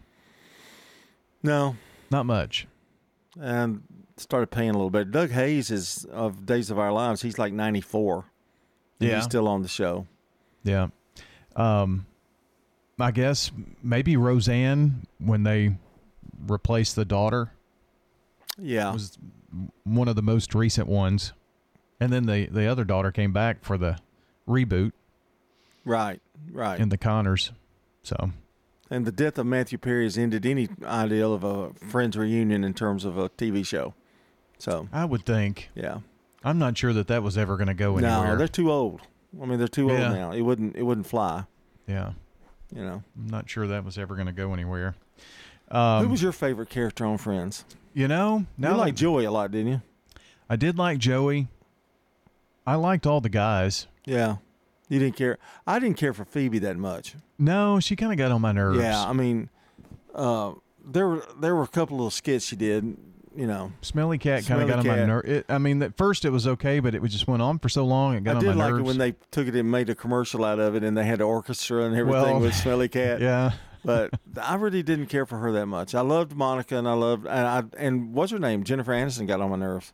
[1.43, 1.77] No,
[2.11, 2.67] Not much.
[3.41, 3.83] and
[4.17, 5.11] started paying a little bit.
[5.11, 7.23] Doug Hayes is of Days of Our Lives.
[7.23, 8.27] He's like ninety four.
[8.99, 9.17] Yeah.
[9.17, 10.07] he's still on the show.
[10.63, 10.89] Yeah.
[11.57, 12.07] Um,
[12.99, 13.51] I guess
[13.83, 15.77] maybe Roseanne when they
[16.47, 17.53] replaced the daughter
[18.59, 19.19] Yeah, was
[19.85, 21.33] one of the most recent ones,
[22.01, 23.99] and then the the other daughter came back for the
[24.49, 24.93] reboot
[25.85, 26.79] right, right.
[26.79, 27.53] in the Conners.
[28.03, 28.31] So
[28.91, 32.75] and the death of Matthew Perry has ended any ideal of a Friends reunion in
[32.75, 33.95] terms of a TV show.
[34.63, 35.99] So I would think yeah,
[36.45, 38.29] I'm not sure that that was ever going to go anywhere.
[38.29, 39.01] no, they're too old.
[39.43, 40.07] I mean, they're too Yeah.
[40.09, 40.31] old now.
[40.31, 41.47] It wouldn't it wouldn't fly.
[41.89, 42.13] yeah,
[42.73, 43.03] You know.
[43.19, 44.95] I'm not sure that was ever going to go anywhere.
[45.69, 47.65] Um, Who was your favorite character on Friends?
[47.93, 49.83] you know, You liked Joey a lot, didn't you?
[50.49, 51.49] I did like Joey.
[52.65, 53.89] I liked all the guys.
[54.05, 54.37] Yeah,
[54.89, 55.39] You didn't care.
[55.67, 57.17] I didn't care for Phoebe that much.
[57.37, 58.79] No, she kind of got on my nerves.
[58.79, 59.49] Yeah, I mean,
[60.15, 60.53] uh,
[60.85, 62.97] there were there were a couple little skits she did.
[63.35, 65.09] You know, Smelly Cat kind of got on my Cat.
[65.09, 65.45] nerve.
[65.49, 68.15] I mean, at first it was okay, but it just went on for so long.
[68.15, 68.61] It got on my nerves.
[68.61, 70.85] I did like it when they took it and made a commercial out of it,
[70.85, 73.21] and they had an orchestra and everything Well, with Smelly Cat.
[73.23, 73.53] yeah.
[73.85, 74.11] but
[74.43, 75.95] I really didn't care for her that much.
[75.95, 78.65] I loved Monica, and I loved and I and what's her name?
[78.65, 79.93] Jennifer Aniston got on my nerves.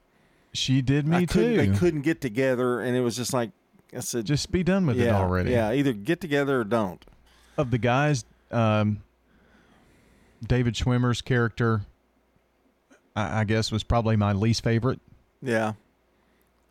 [0.53, 1.57] She did me I too.
[1.57, 3.51] They couldn't get together, and it was just like
[3.97, 5.53] I said, just be done with it already.
[5.53, 7.05] Yeah, either get together or don't.
[7.57, 9.03] Of the guys, um,
[10.47, 11.83] David Schwimmer's character,
[13.19, 15.01] I, I guess, was probably my least favorite.
[15.43, 15.75] Yeah.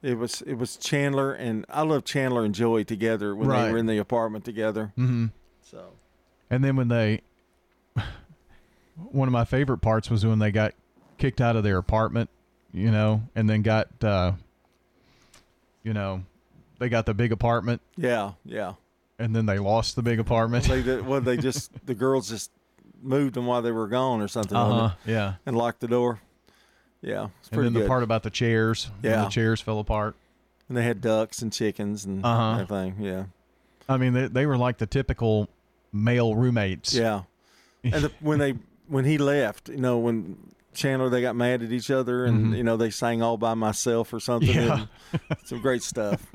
[0.04, 3.66] It was it was Chandler and I love Chandler and Joey together when Right.
[3.66, 4.93] they were in the apartment together.
[4.98, 5.28] Mm-hmm.
[5.64, 5.93] So
[6.50, 7.22] And then when they,
[9.12, 10.74] one of my favorite parts was when they got
[11.18, 12.30] kicked out of their apartment,
[12.74, 14.34] you know, and then got, uh,
[15.84, 16.24] you know,
[16.80, 18.74] they got the big apartment, yeah, yeah.
[19.18, 20.66] and then they lost the big apartment.
[20.66, 22.52] They did, well they just the girls just
[23.02, 24.56] moved them while they were gone or something.
[24.56, 25.36] Uh-huh, yeah.
[25.45, 26.20] And locked the door.
[27.02, 27.28] Yeah.
[27.39, 27.88] It's and pretty then the good.
[27.88, 29.24] part about the chairs, Yeah.
[29.26, 30.16] the chairs fell apart.
[30.70, 32.62] and they had ducks and chickens and Uh-huh.
[32.62, 32.95] everything.
[33.00, 33.24] Yeah.
[33.88, 35.48] I mean, they, they were like the typical
[35.93, 36.93] male roommates.
[36.93, 37.22] Yeah.
[37.84, 38.56] And the, when they
[38.88, 40.38] when he left, you know, when
[40.74, 42.58] Chandler they got mad at each other and Mhm.
[42.58, 44.50] you know they sang all by myself or something.
[44.56, 44.88] Yeah.
[45.14, 46.26] and some great stuff.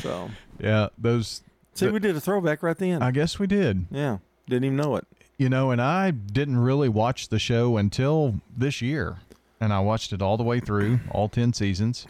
[0.00, 1.42] So Yeah, those.
[1.74, 3.02] see, we did a throwback right then.
[3.02, 3.86] I guess we did.
[3.90, 4.18] yeah,
[4.48, 5.06] didn't even know it.
[5.38, 9.16] You know, and I didn't really watch the show until this year,
[9.62, 12.06] and I watched it all the way through, all ten seasons.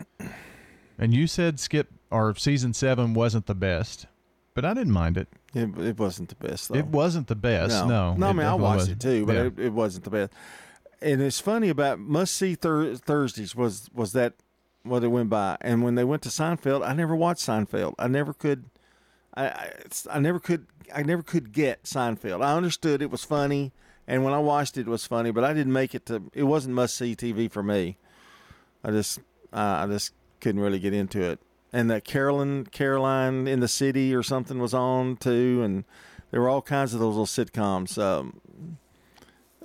[0.98, 4.06] And you said Skip or season seven wasn't the best,
[4.54, 5.28] but I didn't mind it.
[5.54, 6.76] It, it wasn't the best though.
[6.78, 7.86] It wasn't the best.
[7.86, 8.26] No, no.
[8.28, 9.04] I mean, I watched wasn't.
[9.04, 9.42] it too, but Yeah.
[9.44, 10.32] it, it wasn't the best.
[11.02, 14.34] And it's funny about must see thur- Thursdays was was that
[14.82, 15.56] what it went by.
[15.60, 17.94] And when they went to Seinfeld, I never watched Seinfeld.
[17.98, 18.64] I never could.
[19.34, 19.72] I I,
[20.10, 20.66] I never could.
[20.94, 22.42] I never could get Seinfeld.
[22.44, 23.72] I understood it was funny,
[24.06, 25.30] and when I watched it, it was funny.
[25.30, 26.22] But I didn't make it to.
[26.34, 27.96] It wasn't must see TV for me.
[28.84, 29.18] I just
[29.52, 31.40] uh, I just couldn't really get into it.
[31.72, 35.84] And that Carolyn Caroline in the City or something was on too, and
[36.30, 37.96] there were all kinds of those little sitcoms.
[38.00, 38.40] Um,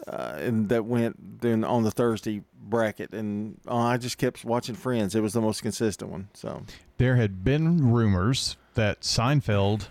[0.05, 4.75] uh, and that went then on the Thursday bracket, and uh, I just kept watching
[4.75, 5.15] Friends.
[5.15, 6.29] It was the most consistent one.
[6.33, 6.63] So
[6.97, 9.87] There had been rumors that Seinfeld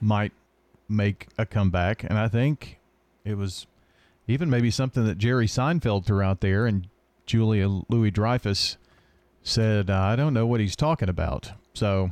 [0.00, 0.32] might
[0.88, 2.78] make a comeback, and I think
[3.26, 3.66] it was
[4.28, 6.88] even maybe something that Jerry Seinfeld threw out there, and
[7.26, 8.76] Julia Louis Dreyfus
[9.42, 12.10] said, "I don't know what he's talking about." So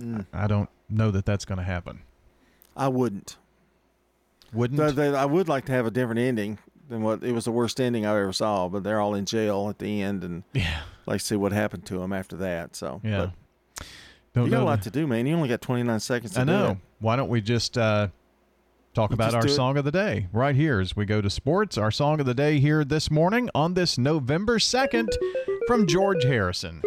[0.00, 0.26] Mm.
[0.32, 2.00] I don't know that that's going to happen.
[2.76, 3.38] I wouldn't.
[4.52, 4.98] Wouldn't?
[4.98, 6.58] I would like to have a different ending
[6.88, 8.68] than what it was the worst ending I ever saw.
[8.68, 11.98] But they're all in jail at the end, and yeah, like see what happened to
[11.98, 12.76] them after that.
[12.76, 13.30] So Yeah.
[13.78, 13.86] but
[14.34, 15.26] Don't you got a lot to do, man.
[15.26, 16.34] You only got twenty nine seconds.
[16.34, 16.76] To I know.
[17.00, 18.08] Why don't we just uh,
[18.96, 21.76] talk about our song of the day right here as we go to sports?
[21.76, 25.08] Our song of the day here this morning on this November 2nd
[25.66, 26.80] from George Harrison.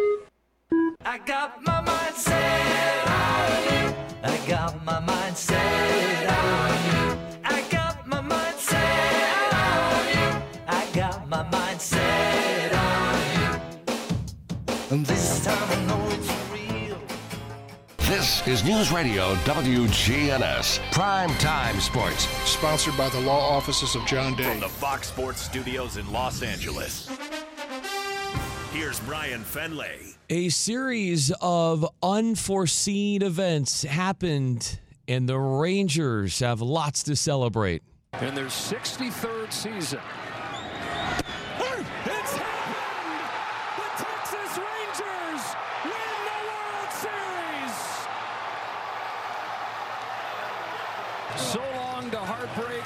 [1.04, 3.94] I got my mind set on you.
[4.24, 7.18] I got my mind set on you.
[7.44, 10.42] I got my mind set on you.
[10.66, 14.96] I got my mind set on you.
[14.96, 15.89] And this time
[18.10, 22.24] This is News Radio WGNS Prime Time Sports.
[22.44, 24.50] Sponsored by the law offices of John Day.
[24.50, 27.08] From the Fox Sports Studios in Los Angeles.
[28.72, 30.16] Here's Brian Fenley.
[30.28, 37.84] A series of unforeseen events happened, and the Rangers have lots to celebrate.
[38.20, 40.00] In their 63rd season.
[42.06, 43.30] It's happened!
[43.76, 45.54] The Texas Rangers
[45.84, 47.78] win the World Series!
[51.36, 52.84] So long to heartbreak.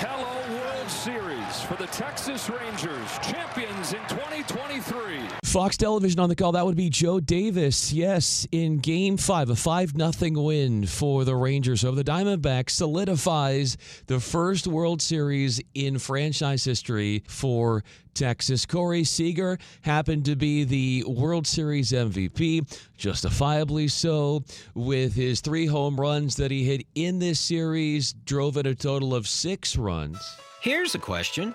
[0.00, 5.18] Hello, World Series for the Texas Rangers, champions in 2023.
[5.44, 6.52] Fox Television on the call.
[6.52, 7.92] That would be Joe Davis.
[7.92, 13.76] Yes, in Game Five, a five nothing win for the Rangers over the Diamondbacks solidifies
[14.06, 17.84] the first World Series in franchise history for
[18.14, 18.66] Texas.
[18.66, 24.42] Corey Seager happened to be the World Series MVP, justifiably so,
[24.74, 29.14] with his three home runs that he hit in this series, drove in a total
[29.14, 30.18] of six runs.
[30.60, 31.54] Here's a question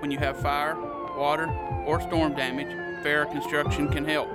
[0.00, 0.76] When you have fire,
[1.14, 1.46] water,
[1.84, 2.68] or storm damage,
[3.04, 4.30] Farrah Construction can help.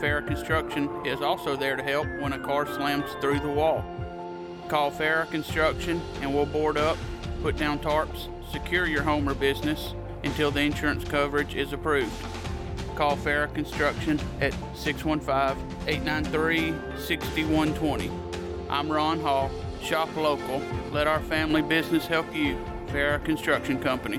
[0.00, 3.84] Farrah Construction is also there to help when a car slams through the wall.
[4.68, 6.96] Call Farrah Construction and we'll board up,
[7.42, 9.94] put down tarps, secure your home or business
[10.24, 12.12] until the insurance coverage is approved.
[12.94, 18.10] Call Farrah Construction at 615 893 6120.
[18.70, 19.50] I'm Ron Hall.
[19.82, 20.62] Shop local.
[20.92, 22.58] Let our family business help you.
[22.86, 24.18] Farrah Construction Company.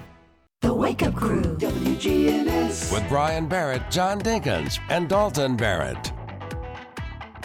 [0.61, 1.41] The Wake Up Crew.
[1.41, 2.93] WGNS.
[2.93, 6.13] With Brian Barrett, John Dinkins, and Dalton Barrett.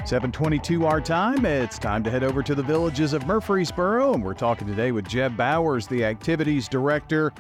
[0.05, 1.47] 722 our time.
[1.47, 5.09] It's time to head over to the villages of Murfreesboro, and we're talking today with
[5.09, 7.33] Jeb Bowers, the activities director.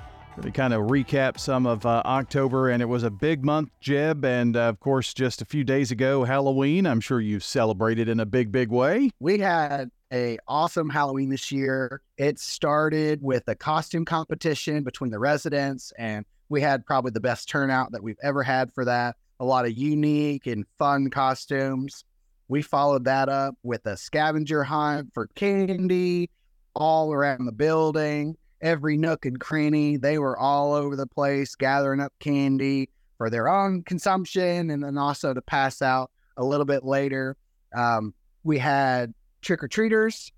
[0.42, 4.22] To kind of recap some of uh, October, and it was a big month, Jeb.
[4.22, 6.86] And uh, of course, just a few days ago, Halloween.
[6.86, 9.10] I'm sure you've celebrated in a big, big way.
[9.18, 12.00] We had a awesome Halloween this year.
[12.16, 17.48] It started with a costume competition between the residents, and we had probably the best
[17.48, 19.16] turnout that we've ever had for that.
[19.40, 22.04] A lot of unique and fun costumes.
[22.48, 26.30] We followed that up with a scavenger hunt for candy
[26.74, 29.96] all around the building, every nook and cranny.
[29.96, 34.96] They were all over the place gathering up candy for their own consumption and then
[34.98, 37.36] also to pass out a little bit later.
[37.74, 38.14] Um,
[38.44, 39.12] we had
[39.46, 40.32] trick or treaters.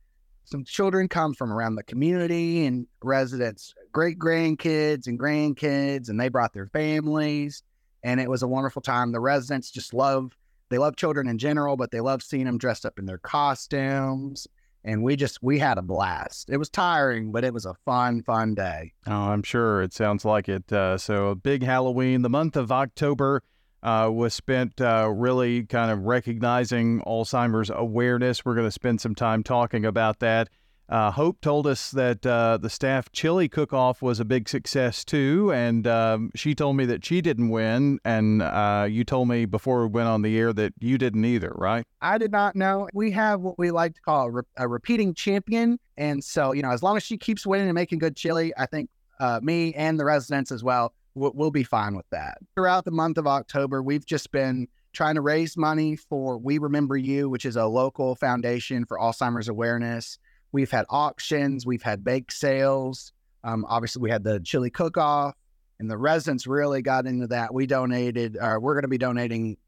[0.45, 6.29] Some children come from around the community and residents, great grandkids and grandkids, and they
[6.29, 7.63] brought their families.
[8.03, 9.13] And it was a wonderful time.
[9.13, 10.37] The residents just love,
[10.71, 14.47] they love children in general, but they love seeing them dressed up in their costumes.
[14.85, 16.49] And we just, we had a blast.
[16.49, 18.93] It was tiring, but it was a fun, fun day.
[19.07, 20.73] Oh, I'm sure it sounds like it.
[20.73, 22.23] Uh, so, a big Halloween.
[22.23, 23.43] The month of October
[23.83, 28.45] uh, was spent uh, really kind of recognizing Alzheimer's awareness.
[28.45, 30.49] We're going to spend some time talking about that.
[30.89, 35.05] Uh, Hope told us that uh, the staff chili cook off was a big success
[35.05, 37.99] too, and um, she told me that she didn't win.
[38.07, 41.53] And uh, you told me before we went on the air that you didn't either,
[41.57, 41.85] right?
[42.01, 42.89] I did not know.
[42.95, 45.79] We have what we like to call a, re- a repeating champion.
[45.99, 48.65] And so, you know, as long as she keeps winning and making good chili, I
[48.65, 48.89] think
[49.21, 52.39] uh, me and the residents as well we'll, we'll be fine with that.
[52.55, 56.97] Throughout the month of October, we've just been trying to raise money for We Remember
[56.97, 60.19] You, which is a local foundation for Alzheimer's awareness.
[60.53, 63.13] We've had auctions, we've had bake sales.
[63.45, 65.35] Um, obviously, we had the chili cook off,
[65.79, 67.53] and the residents really got into that.
[67.53, 69.59] We donated, or we're going to be donating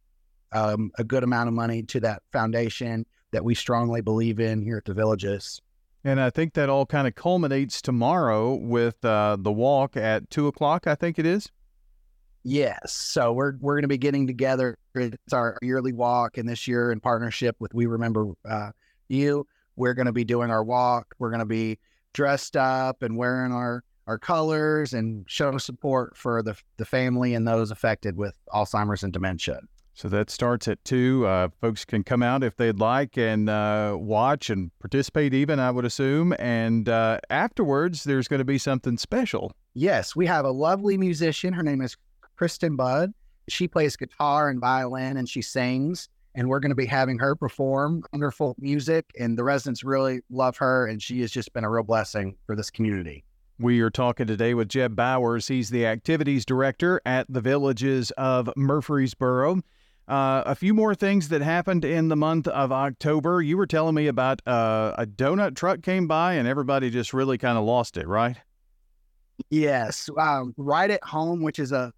[0.52, 4.78] um, a good amount of money to that foundation that we strongly believe in here
[4.78, 5.60] at the villages.
[6.02, 10.46] And I think that all kind of culminates tomorrow with uh, the walk at two
[10.46, 10.86] o'clock.
[10.86, 11.50] I think it is.
[12.42, 12.92] Yes.
[12.92, 14.78] So we're we're going to be getting together.
[14.94, 18.70] It's our yearly walk, and this year in partnership with We Remember uh,
[19.08, 19.46] You,
[19.76, 21.14] we're going to be doing our walk.
[21.18, 21.78] We're going to be
[22.14, 27.46] dressed up and wearing our our colors and show support for the the family and
[27.46, 29.60] those affected with Alzheimer's and dementia.
[29.94, 31.26] So that starts at two.
[31.26, 35.70] Uh, folks can come out if they'd like and uh, watch and participate, even, I
[35.70, 36.34] would assume.
[36.38, 39.52] And uh, afterwards, there's going to be something special.
[39.74, 41.52] Yes, we have a lovely musician.
[41.52, 41.96] Her name is
[42.36, 43.12] Kristen Budd.
[43.48, 46.08] She plays guitar and violin and she sings.
[46.34, 49.04] And we're going to be having her perform wonderful music.
[49.18, 50.86] And the residents really love her.
[50.86, 53.24] And she has just been a real blessing for this community.
[53.58, 55.48] We are talking today with Jeb Bowers.
[55.48, 59.60] He's the activities director at the Villages of Murfreesboro.
[60.10, 63.40] Uh, a few more things that happened in the month of October.
[63.42, 67.38] You were telling me about uh, a donut truck came by and everybody just really
[67.38, 68.36] kind of lost it, right?
[69.50, 70.10] Yes.
[70.18, 71.92] Um, right at Home, which is a,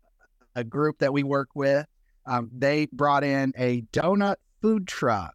[0.55, 1.87] a group that we work with,
[2.27, 5.35] um, they brought in a donut food truck.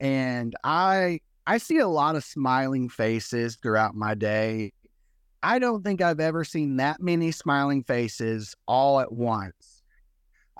[0.00, 4.72] and I I see a lot of smiling faces throughout my day.
[5.42, 9.79] I don't think I've ever seen that many smiling faces all at once.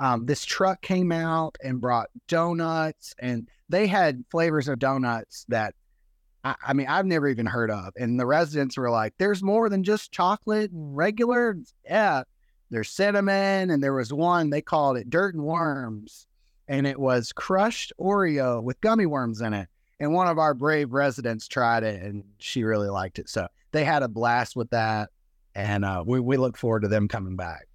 [0.00, 5.74] Um, this truck came out and brought donuts, and they had flavors of donuts that
[6.42, 7.92] I, I mean I've never even heard of.
[7.96, 12.22] And the residents were like, "There's more than just chocolate and regular." Yeah,
[12.70, 16.26] there's cinnamon, and there was one they called it dirt and worms,
[16.66, 19.68] and it was crushed Oreo with gummy worms in it.
[20.00, 23.28] And one of our brave residents tried it, and she really liked it.
[23.28, 25.10] So they had a blast with that,
[25.54, 27.66] and uh, we we look forward to them coming back.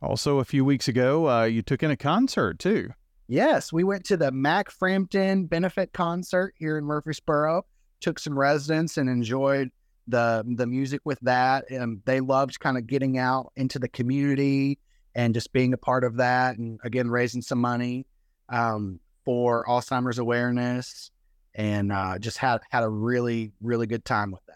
[0.00, 2.90] Also, a few weeks ago, uh, you took in a concert too.
[3.26, 7.66] Yes, we went to the Mac Frampton benefit concert here in Murfreesboro.
[8.00, 9.70] Took some residents and enjoyed
[10.06, 11.70] the the music with that.
[11.70, 14.78] And they loved kind of getting out into the community
[15.14, 16.56] and just being a part of that.
[16.56, 18.06] And again, raising some money
[18.48, 21.10] um, for Alzheimer's awareness,
[21.54, 24.54] and uh, just had had a really really good time with that.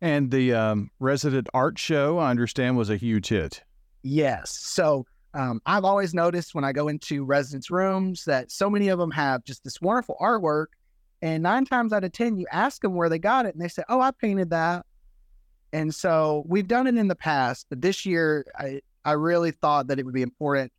[0.00, 3.62] And the um, resident art show, I understand, was a huge hit.
[4.02, 4.50] Yes.
[4.50, 8.98] So um, I've always noticed when I go into residents' rooms that so many of
[8.98, 10.66] them have just this wonderful artwork.
[11.22, 13.68] And nine times out of 10, you ask them where they got it, and they
[13.68, 14.84] say, Oh, I painted that.
[15.72, 19.86] And so we've done it in the past, but this year I, I really thought
[19.86, 20.70] that it would be important.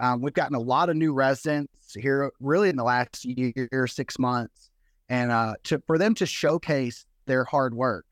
[0.00, 4.18] Um, we've gotten a lot of new residents here really in the last year, six
[4.18, 4.70] months,
[5.08, 8.04] and uh, to, for them to showcase their hard work.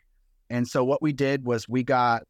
[0.48, 2.22] And so what we did was we got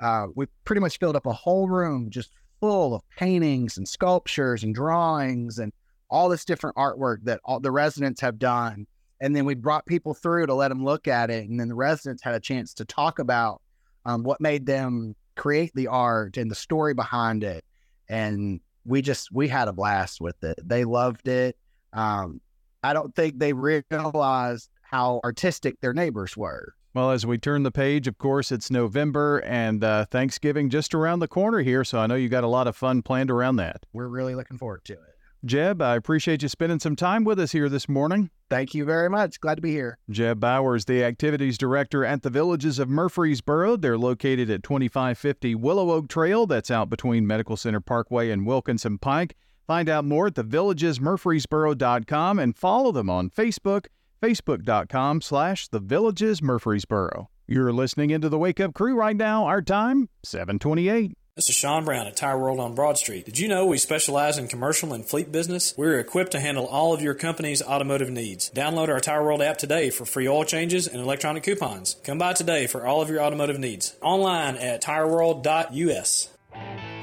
[0.00, 4.62] uh, we pretty much filled up a whole room just full of paintings and sculptures
[4.62, 5.72] and drawings and
[6.10, 8.86] all this different artwork that all the residents have done.
[9.20, 11.48] And then we brought people through to let them look at it.
[11.48, 13.62] And then the residents had a chance to talk about
[14.04, 17.64] um, what made them create the art and the story behind it.
[18.08, 20.58] And we just, we had a blast with it.
[20.62, 21.56] They loved it.
[21.92, 22.40] Um,
[22.82, 26.74] I don't think they realized how artistic their neighbors were.
[26.96, 31.18] Well, as we turn the page, of course, it's November and uh, Thanksgiving just around
[31.18, 31.84] the corner here.
[31.84, 33.84] So I know you got a lot of fun planned around that.
[33.92, 35.18] We're really looking forward to it.
[35.44, 38.30] Jeb, I appreciate you spending some time with us here this morning.
[38.48, 39.42] Thank you very much.
[39.42, 39.98] Glad to be here.
[40.08, 43.76] Jeb Bowers, the activities director at the Villages of Murfreesboro.
[43.76, 46.46] They're located at 2550 Willow Oak Trail.
[46.46, 49.36] That's out between Medical Center Parkway and Wilkinson Pike.
[49.66, 53.88] Find out more at thevillagesmurfreesboro.com and follow them on Facebook,
[54.22, 57.28] facebook.com slash the Villages Murfreesboro.
[57.46, 59.44] You're listening into the Wake Up Crew right now.
[59.44, 61.16] Our time, 728.
[61.36, 63.26] This is Sean Brown at Tire World on Broad Street.
[63.26, 65.74] Did you know we specialize in commercial and fleet business?
[65.76, 68.50] We're equipped to handle all of your company's automotive needs.
[68.52, 71.96] Download our Tire World app today for free oil changes and electronic coupons.
[72.04, 73.96] Come by today for all of your automotive needs.
[74.00, 76.30] Online at tireworld.us.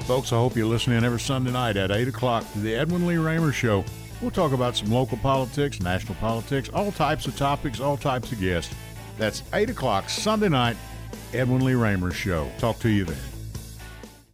[0.00, 3.18] Folks, I hope you're listening every Sunday night at 8 o'clock to the Edwin Lee
[3.18, 3.84] Raymer Show.
[4.24, 8.40] We'll talk about some local politics, national politics, all types of topics, all types of
[8.40, 8.74] guests.
[9.18, 10.78] That's 8 o'clock Sunday night,
[11.34, 12.50] Edwin Lee Raymer Show.
[12.56, 13.18] Talk to you then.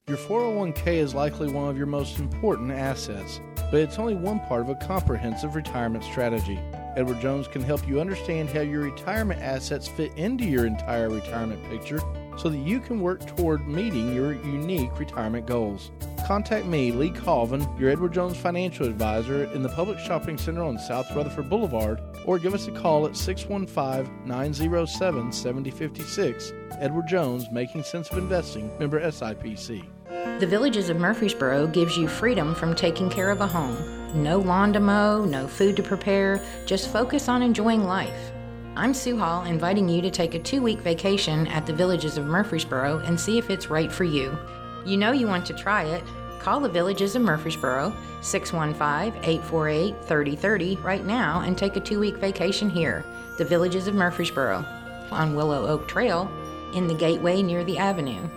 [0.07, 4.61] Your 401k is likely one of your most important assets, but it's only one part
[4.61, 6.61] of a comprehensive retirement strategy.
[6.95, 11.69] Edward Jones can help you understand how your retirement assets fit into your entire retirement
[11.69, 12.01] picture
[12.37, 15.91] so that you can work toward meeting your unique retirement goals.
[16.27, 20.79] Contact me, Lee Colvin, your Edward Jones financial advisor in the Publix Shopping Center on
[20.79, 26.53] South Rutherford Boulevard, or give us a call at 615 907 7056.
[26.79, 29.85] Edward Jones, Making Sense of Investing, member SIPC.
[30.41, 34.23] The Villages of Murfreesboro gives you freedom from taking care of a home.
[34.23, 38.33] No lawn to mow, no food to prepare, just focus on enjoying life.
[38.81, 42.25] I'm Sue Hall, inviting you to take a two week vacation at the Villages of
[42.25, 44.35] Murfreesboro and see if it's right for you.
[44.87, 46.03] You know you want to try it.
[46.39, 47.93] Call the Villages of Murfreesboro,
[48.23, 53.05] 615 848 3030 right now and take a two week vacation here.
[53.37, 54.65] The Villages of Murfreesboro
[55.11, 56.27] on Willow Oak Trail
[56.75, 58.31] in the gateway near the avenue.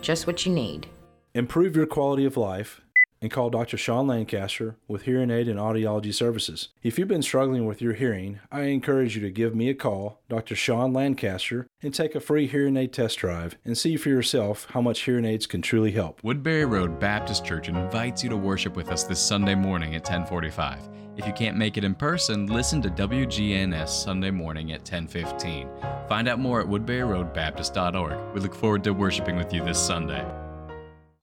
[0.00, 0.86] Just what you need.
[1.34, 2.80] Improve your quality of life
[3.22, 3.76] and call Dr.
[3.76, 6.68] Sean Lancaster with Hearing Aid and Audiology Services.
[6.82, 10.20] If you've been struggling with your hearing, I encourage you to give me a call,
[10.28, 10.56] Dr.
[10.56, 14.80] Sean Lancaster, and take a free hearing aid test drive and see for yourself how
[14.80, 16.22] much hearing aids can truly help.
[16.22, 20.88] Woodbury Road Baptist Church invites you to worship with us this Sunday morning at 1045.
[21.16, 25.68] If you can't make it in person, listen to WGNS Sunday morning at 1015.
[26.08, 28.34] Find out more at woodburyroadbaptist.org.
[28.34, 30.24] We look forward to worshiping with you this Sunday.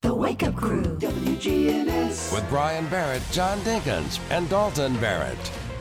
[0.00, 2.32] The Wake Up Crew, WGNS.
[2.32, 5.36] With Brian Barrett, John Dinkins, and Dalton Barrett.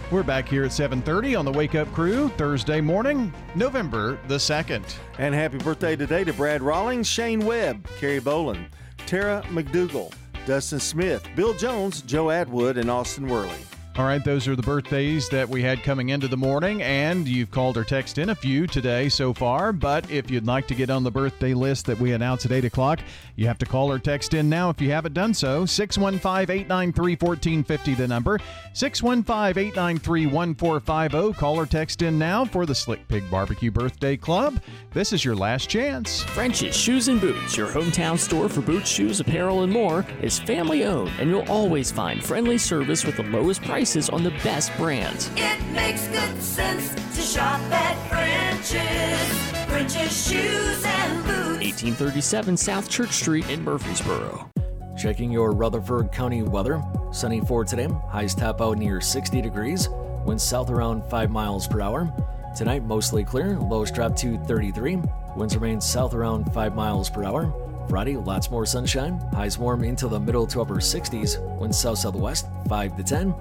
[0.10, 4.81] We're back here at 7:30 on the Wake Up Crew Thursday morning, November the 2nd.
[5.19, 8.65] And happy birthday today to Brad Rawlings, Shane Webb, Kerry Boland,
[9.06, 10.11] Tara McDougal,
[10.48, 13.68] Dustin Smith, Bill Jones, Joe Atwood, and Austin Worley.
[13.98, 17.49] All right, those are the birthdays that we had coming into the morning, and you've
[17.49, 19.73] called or texted in a few today so far.
[19.73, 22.64] But if you'd like to get on the birthday list that we announce at 8
[22.65, 22.99] o'clock,
[23.38, 25.65] you have to call or text in now if you haven't done so.
[25.65, 28.39] 615 893 1450, the number.
[28.73, 31.39] 615 893 1450.
[31.39, 34.59] Call or text in now for the Slick Pig Barbecue Birthday Club.
[34.91, 36.23] This is your last chance.
[36.23, 40.84] French's Shoes and Boots, your hometown store for boots, shoes, apparel, and more, is family
[40.84, 45.30] owned, and you'll always find friendly service with the lowest prices on the best brands.
[45.35, 49.66] It makes good sense to shop at French's.
[49.68, 51.84] French's Shoes and Boots.
[51.84, 54.49] 1837 South Church Street in Murfreesboro.
[54.98, 56.81] Checking your Rutherford County weather.
[57.11, 57.89] Sunny for today.
[58.10, 59.89] Highs top out near 60 degrees.
[60.26, 62.11] Winds south around 5 miles per hour.
[62.56, 63.60] Tonight, mostly clear.
[63.60, 64.99] Lows drop to 33.
[65.35, 67.53] Winds remain south around 5 miles per hour.
[67.89, 69.19] Friday, lots more sunshine.
[69.34, 71.39] Highs warm into the middle to upper 60s.
[71.60, 73.35] Winds south southwest 5 to 10.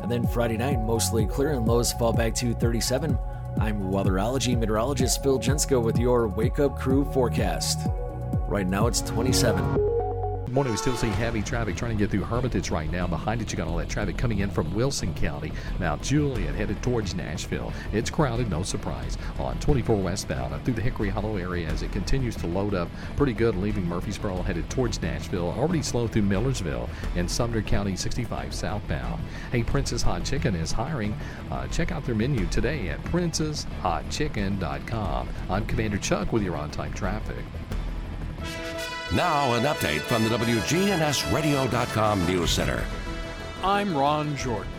[0.00, 3.18] And then Friday night, mostly clear and lows fall back to 37.
[3.60, 7.78] I'm weatherology meteorologist Phil Jensko with your Wake Up Crew forecast.
[8.48, 9.91] Right now it's 27.
[10.52, 10.74] Morning.
[10.74, 13.06] We still see heavy traffic trying to get through Hermitage right now.
[13.06, 15.50] Behind it, you got all that traffic coming in from Wilson County.
[15.80, 17.72] Mount Juliet headed towards Nashville.
[17.94, 19.16] It's crowded, no surprise.
[19.38, 23.32] On 24 westbound through the Hickory Hollow area as it continues to load up pretty
[23.32, 25.54] good, leaving Murfreesboro headed towards Nashville.
[25.56, 29.22] Already slow through Millersville and Sumner County 65 southbound.
[29.52, 31.16] Hey, Princess Hot Chicken is hiring.
[31.50, 35.28] Uh, check out their menu today at princesshotchicken.com.
[35.48, 37.42] I'm Commander Chuck with your on time traffic.
[39.14, 42.82] Now, an update from the WGNSradio.com News Center.
[43.62, 44.72] I'm Ron Jordan.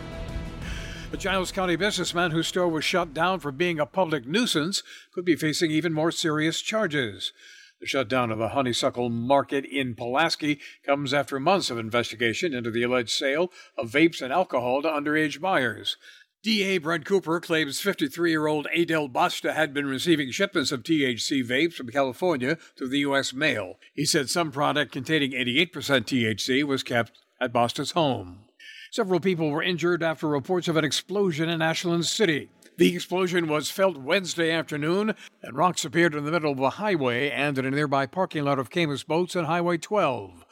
[1.12, 4.82] A Giles County businessman whose store was shut down for being a public nuisance
[5.12, 7.32] could be facing even more serious charges.
[7.80, 12.82] The shutdown of a honeysuckle market in Pulaski comes after months of investigation into the
[12.82, 15.96] alleged sale of vapes and alcohol to underage buyers.
[16.44, 21.42] DA Brent Cooper claims 53 year old Adel Basta had been receiving shipments of THC
[21.42, 23.32] vapes from California through the U.S.
[23.32, 23.78] mail.
[23.94, 28.40] He said some product containing 88% THC was kept at Basta's home.
[28.90, 32.50] Several people were injured after reports of an explosion in Ashland City.
[32.76, 37.30] The explosion was felt Wednesday afternoon, and rocks appeared in the middle of a highway
[37.30, 40.44] and in a nearby parking lot of Caymas Boats on Highway 12.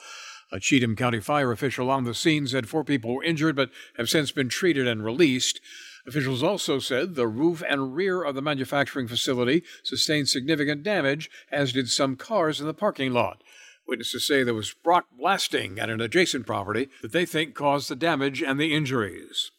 [0.53, 4.11] A Cheatham County fire official on the scene said four people were injured but have
[4.11, 5.63] since been treated and released.
[6.07, 11.73] Officials also said the roof and rear of the manufacturing facility sustained significant damage, as
[11.73, 13.43] did some cars in the parking lot.
[13.87, 17.97] Witnesses say there was rock blasting at an adjacent property that they think caused the
[17.97, 19.53] damage and the injuries.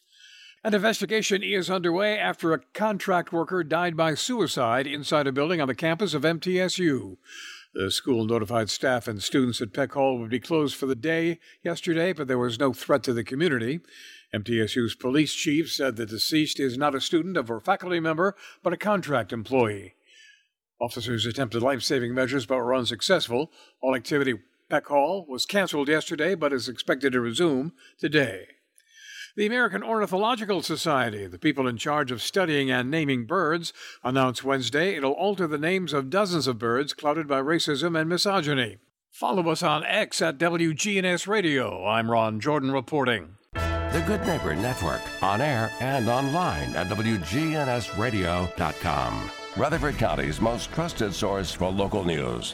[0.64, 5.68] An investigation is underway after a contract worker died by suicide inside a building on
[5.68, 7.18] the campus of MTSU.
[7.74, 11.40] The school notified staff and students at Peck Hall would be closed for the day
[11.64, 13.80] yesterday, but there was no threat to the community.
[14.32, 18.78] MTSU's police chief said the deceased is not a student or faculty member, but a
[18.78, 19.96] contract employee.
[20.80, 23.52] Officers attempted life saving measures but were unsuccessful.
[23.82, 24.36] All activity
[24.70, 28.48] Peck Hall was canceled yesterday but is expected to resume today.
[29.36, 33.74] The American Ornithological Society, the people in charge of studying and naming birds,
[34.04, 38.78] announced Wednesday it'll alter the names of dozens of birds clouded by racism and misogyny.
[39.10, 41.84] Follow us on X at WGNS Radio.
[41.84, 43.38] I'm Ron Jordan reporting.
[43.54, 49.32] The Good Neighbor Network, on air and online at WGNSradio.com.
[49.58, 52.54] Rutherford County's most trusted source for local news.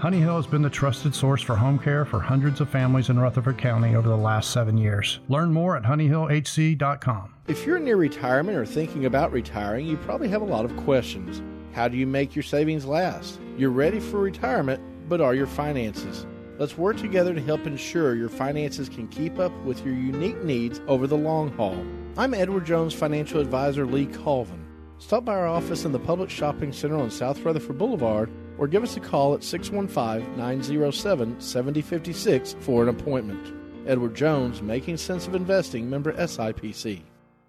[0.00, 3.18] Honey Hill has been the trusted source for home care for hundreds of families in
[3.18, 5.20] Rutherford County over the last seven years.
[5.28, 7.34] Learn more at honeyhillhc.com.
[7.48, 11.42] If you're near retirement or thinking about retiring, you probably have a lot of questions.
[11.74, 13.40] How do you make your savings last?
[13.58, 16.26] You're ready for retirement, but are your finances?
[16.56, 20.80] Let's work together to help ensure your finances can keep up with your unique needs
[20.86, 21.76] over the long haul.
[22.16, 24.66] I'm Edward Jones financial advisor Lee Colvin.
[24.96, 28.30] Stop by our office in the Publix Shopping Center on South Rutherford Boulevard
[28.60, 33.56] or give us a call at 615 907 7056 for an appointment.
[33.88, 37.00] Edward Jones, Making Sense of Investing, member SIPC.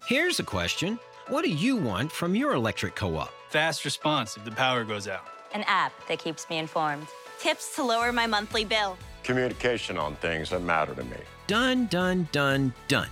[0.06, 0.98] Here's a question
[1.28, 3.30] What do you want from your electric co op?
[3.50, 5.26] Fast response if the power goes out.
[5.54, 7.06] An app that keeps me informed.
[7.38, 8.96] Tips to lower my monthly bill.
[9.22, 11.18] Communication on things that matter to me.
[11.46, 13.08] Done, done, done, done.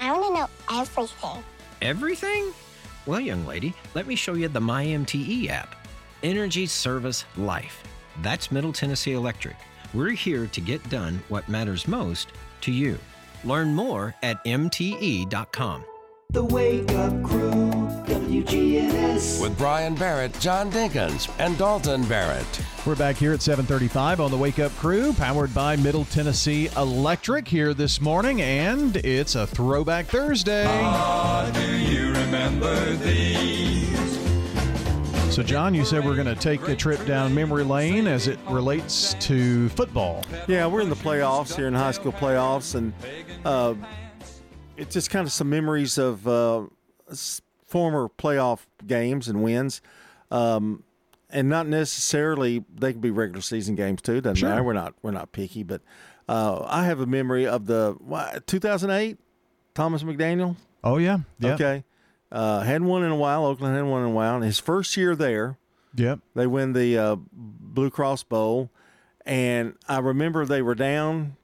[0.00, 1.44] I want to know everything.
[1.80, 2.52] Everything?
[3.06, 5.75] Well, young lady, let me show you the MyMTE app.
[6.22, 7.82] Energy Service Life.
[8.22, 9.56] That's Middle Tennessee Electric.
[9.94, 12.28] We're here to get done what matters most
[12.62, 12.98] to you.
[13.44, 15.84] Learn more at MTE.com.
[16.30, 17.70] The Wake Up Crew,
[18.06, 19.40] WGNS.
[19.40, 22.60] With Brian Barrett, John Dinkins, and Dalton Barrett.
[22.84, 27.46] We're back here at 7:35 on the Wake Up Crew, powered by Middle Tennessee Electric
[27.46, 30.66] here this morning, and it's a Throwback Thursday.
[30.68, 33.65] Ah, do you remember these?
[35.36, 38.38] So, John, you said we're going to take a trip down memory lane as it
[38.48, 40.24] relates to football.
[40.48, 42.94] Yeah, we're in the playoffs here in high school playoffs, and
[43.44, 43.74] uh,
[44.78, 46.64] it's just kind of some memories of uh,
[47.66, 49.82] former playoff games and wins.
[50.30, 50.84] Um,
[51.28, 54.22] and not necessarily they can be regular season games too.
[54.22, 54.48] Doesn't Sure.
[54.48, 54.62] matter.
[54.62, 55.82] We're not we're not picky, but
[56.30, 57.94] uh, I have a memory of the
[58.46, 59.18] 2008
[59.74, 60.56] Thomas McDaniel.
[60.82, 61.52] Oh yeah, yeah.
[61.52, 61.84] Okay.
[62.32, 63.44] Uh, hadn't won in a while.
[63.46, 64.34] Oakland hadn't won in a while.
[64.36, 65.58] And his first year there,
[65.94, 66.20] Yep.
[66.34, 68.70] they win the uh, Blue Cross Bowl,
[69.24, 71.36] and I remember they were down,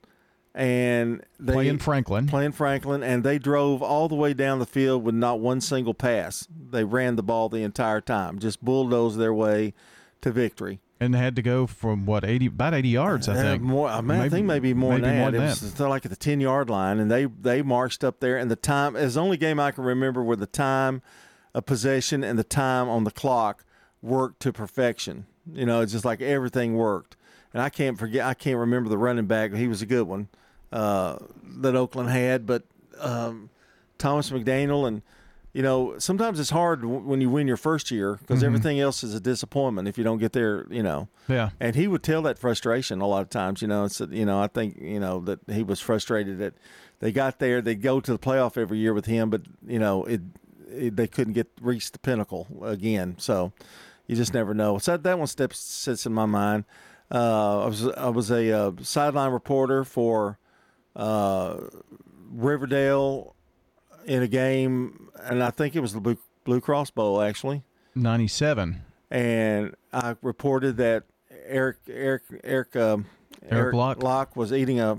[0.54, 2.26] and they Playing Franklin.
[2.26, 5.94] playing Franklin, and they drove all the way down the field with not one single
[5.94, 6.46] pass.
[6.70, 9.72] They ran the ball the entire time, just bulldozed their way
[10.20, 10.80] to victory.
[11.03, 13.62] And had to go from what eighty about eighty yards, I Uh, think.
[13.62, 13.89] more.
[13.89, 15.37] I, mean, I think maybe more maybe than more that.
[15.39, 18.20] than it was uh, like at the ten yard line, and they they marched up
[18.20, 18.37] there.
[18.37, 21.03] And the time is the only game I can remember where the time
[21.55, 23.65] of possession and the time on the clock
[24.01, 25.27] worked to perfection.
[25.53, 27.16] You know, it's just like everything worked.
[27.53, 28.24] And I can't forget.
[28.24, 29.53] I can't remember the running back.
[29.55, 30.29] He was a good one
[30.73, 31.16] uh,
[31.61, 32.62] that Oakland had, but
[33.01, 33.51] um,
[33.99, 35.03] Thomas McDaniel and.
[35.53, 38.47] You know, sometimes it's hard when you win your first year because Mhm.
[38.47, 40.66] everything else is a disappointment if you don't get there.
[40.70, 41.51] You know, Yeah.
[41.61, 43.61] and he would tell that frustration a lot of times.
[43.61, 46.55] You know, it's you know I think you know that he was frustrated that
[47.01, 47.61] they got there.
[47.61, 50.23] They'd go to the playoff every year with him, but you know it,
[50.70, 53.16] it they couldn't get reach the pinnacle again.
[53.19, 53.53] So
[54.07, 54.79] you just never know.
[54.79, 56.65] So that, that one step sits in my mind.
[57.11, 60.39] Uh, I was I was a uh, sideline reporter for
[60.97, 61.57] uh,
[62.31, 63.35] Riverdale
[64.07, 67.62] in a game, and I think it was the Blue, Blue Cross Bowl actually
[67.95, 68.83] Ninety seven.
[69.11, 71.05] and I reported that
[71.47, 73.07] Eric Eric Eric um,
[73.49, 74.37] Eric Locke?
[74.37, 74.99] was eating a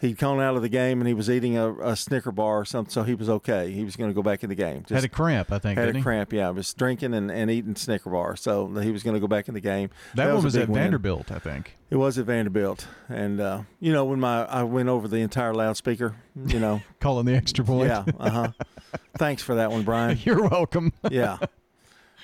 [0.00, 2.64] he'd gone out of the game and he was eating a, a Snicker bar or
[2.64, 3.70] something, so he was okay.
[3.70, 4.84] He was going to go back in the game.
[4.88, 6.02] Had a cramp, I think, Had a he?
[6.02, 6.48] cramp, yeah.
[6.48, 9.48] I Was drinking and, and eating Snicker bar, so he was going to go back
[9.48, 9.90] in the game.
[10.14, 10.80] That, one a was at win.
[10.82, 11.76] Vanderbilt, I think.
[11.90, 15.52] It was at Vanderbilt, and uh, you know when my I went over the entire
[15.52, 16.14] loudspeaker,
[16.46, 17.88] you know, Calling the extra point.
[17.88, 18.48] yeah, uh huh.
[19.18, 20.18] Thanks for that one, Brian.
[20.24, 20.92] You're welcome.
[21.10, 21.38] yeah.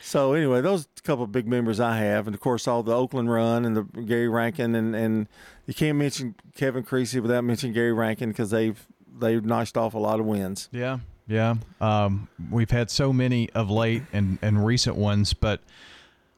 [0.07, 3.29] So anyway, those couple of big members I have, and of course all the Oakland
[3.29, 5.27] run and the Gary Rankin, and, and
[5.67, 8.87] you can't mention Kevin Creasy without mentioning Gary Rankin because they've
[9.19, 10.69] they've notched off a lot of wins.
[10.71, 11.57] Yeah, yeah.
[11.81, 15.61] Um, we've had so many of late and, and recent ones, but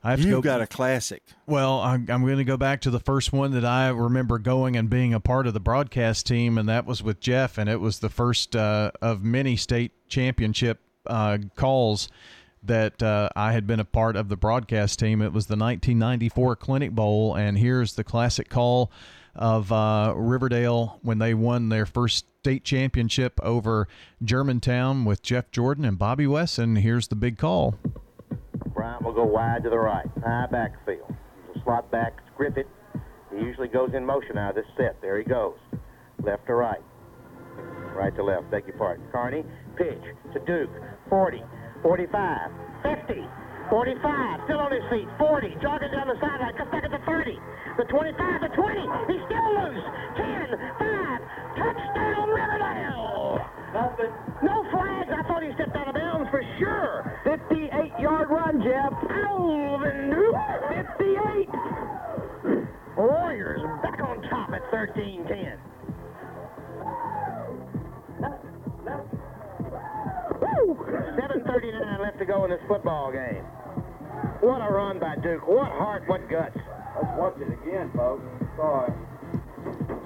[0.03, 0.51] I have to You've go.
[0.51, 1.23] got a classic.
[1.47, 4.77] Well, I'm, I'm going to go back to the first one that I remember going
[4.77, 7.81] and being a part of the broadcast team, and that was with Jeff, and it
[7.81, 12.09] was the first uh, of many state championship uh, calls
[12.69, 15.21] that uh, I had been a part of the broadcast team.
[15.21, 18.91] It was the 1994 Clinic Bowl, and here's the classic call
[19.35, 23.89] of uh, Riverdale when they won their first state championship over
[24.23, 26.77] Germantown with Jeff Jordan and Bobby Wesson.
[26.77, 27.75] Here's the big call.
[28.75, 31.15] Bryant will go wide to the right, high backfield.
[31.65, 32.67] Slot back, Griffith.
[33.31, 35.01] He usually goes in motion out of this set.
[35.01, 35.57] There he goes.
[36.23, 36.81] Left to right.
[37.95, 39.05] Right to left, beg your pardon.
[39.11, 39.45] Carney,
[39.77, 40.71] pitch to Duke.
[41.09, 41.43] 40,
[41.83, 42.51] 45,
[42.83, 43.23] 50,
[43.71, 45.09] 45, still on his feet.
[45.19, 47.39] 40, jogging down the sideline, cuts back at the 30,
[47.79, 48.81] the 25, the 20.
[49.13, 49.87] He's still loose.
[50.19, 51.21] 10, 5,
[51.55, 53.39] touchdown Riverdale.
[53.75, 54.13] Nothing.
[54.43, 55.11] No flags.
[55.13, 57.05] I thought he stepped out of bounds for sure.
[57.25, 58.93] 58 yard run, Jeff.
[59.11, 60.35] Alvin Duke,
[60.99, 61.49] 58.
[62.97, 65.25] Warriors back on top at 13
[71.49, 73.43] 7.39 left to go in this football game.
[74.45, 75.49] What a run by Duke.
[75.49, 76.57] What heart, what guts.
[76.95, 78.23] Let's watch it again, folks.
[78.57, 78.93] Sorry.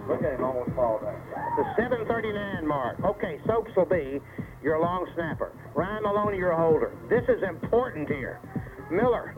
[0.06, 1.18] Look at him almost fall down.
[1.56, 2.96] The 739 mark.
[3.04, 4.20] Okay, Soaps will be
[4.62, 5.50] your long snapper.
[5.74, 6.94] Ryan Maloney, your holder.
[7.10, 8.38] This is important here.
[8.92, 9.34] Miller,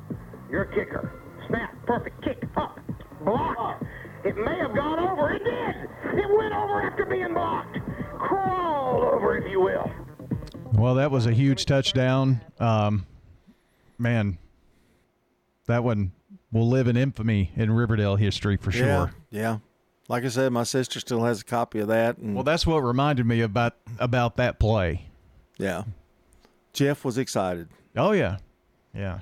[0.51, 1.11] your kicker.
[1.49, 2.79] Snap, perfect, kick, up,
[3.25, 3.83] blocked.
[4.25, 5.33] It may have gone over.
[5.33, 6.21] It did.
[6.21, 7.79] It went over after being blocked.
[8.19, 9.91] Crawled over, if you will.
[10.77, 12.41] Well, that was a huge touchdown.
[12.59, 13.07] Um,
[13.99, 14.39] man,
[15.67, 16.13] that one
[16.53, 18.85] will live in infamy in Riverdale history for sure.
[18.87, 19.59] Yeah, yeah.
[20.09, 22.19] Like I said, my sister still has a copy of that.
[22.19, 25.07] And Well, that's what reminded me about about that play.
[25.59, 25.85] yeah,
[26.73, 27.69] Jeff was excited.
[27.97, 28.39] Oh yeah,
[28.95, 29.21] yeah.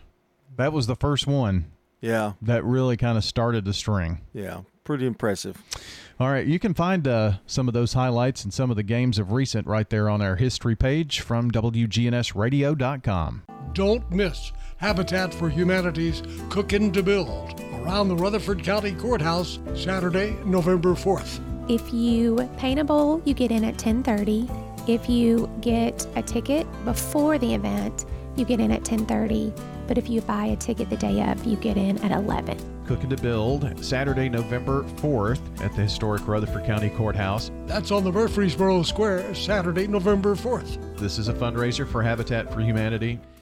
[0.57, 1.66] That was the first one.
[2.01, 2.33] Yeah.
[2.43, 4.23] That really kind of started the string.
[4.35, 5.62] Yeah, pretty impressive.
[6.20, 9.18] All right, you can find uh, some of those highlights and some of the games
[9.18, 13.42] of recent right there on our history page from WGNSradio.com.
[13.72, 20.90] Don't miss Habitat for Humanity's Cookin' to Build around the Rutherford County Courthouse Saturday, November
[20.90, 21.40] 4th.
[21.70, 24.48] If you pay a bowl, you get in at 10:30.
[24.88, 28.04] If you get a ticket before the event,
[28.36, 29.52] you get in at 10:30.
[29.93, 32.59] But if you buy a ticket the day of, you get in at 11.
[32.86, 37.51] Cooking to Build, Saturday, November 4th at the historic Rutherford County Courthouse.
[37.66, 40.97] That's on the Murfreesboro Square Saturday, November 4th.
[40.97, 43.20] This is a fundraiser for Habitat for Humanity.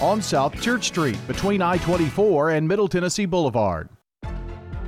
[0.00, 3.88] On South Church Street between I 24 and Middle Tennessee Boulevard.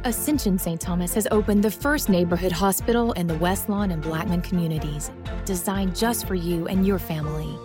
[0.05, 0.81] Ascension St.
[0.81, 5.11] Thomas has opened the first neighborhood hospital in the West Lawn and Blackman communities,
[5.45, 7.57] designed just for you and your family.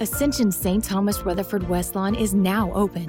[0.00, 0.82] Ascension St.
[0.82, 3.08] Thomas Rutherford West Lawn is now open,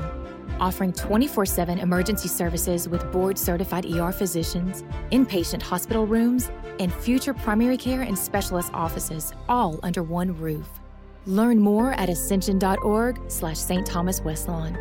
[0.59, 7.33] offering 24 7 emergency services with board certified ER physicians, inpatient hospital rooms, and future
[7.33, 10.78] primary care and specialist offices, all under one roof.
[11.25, 13.85] Learn more at ascension.org slash St.
[13.85, 14.77] Thomas West Lawn.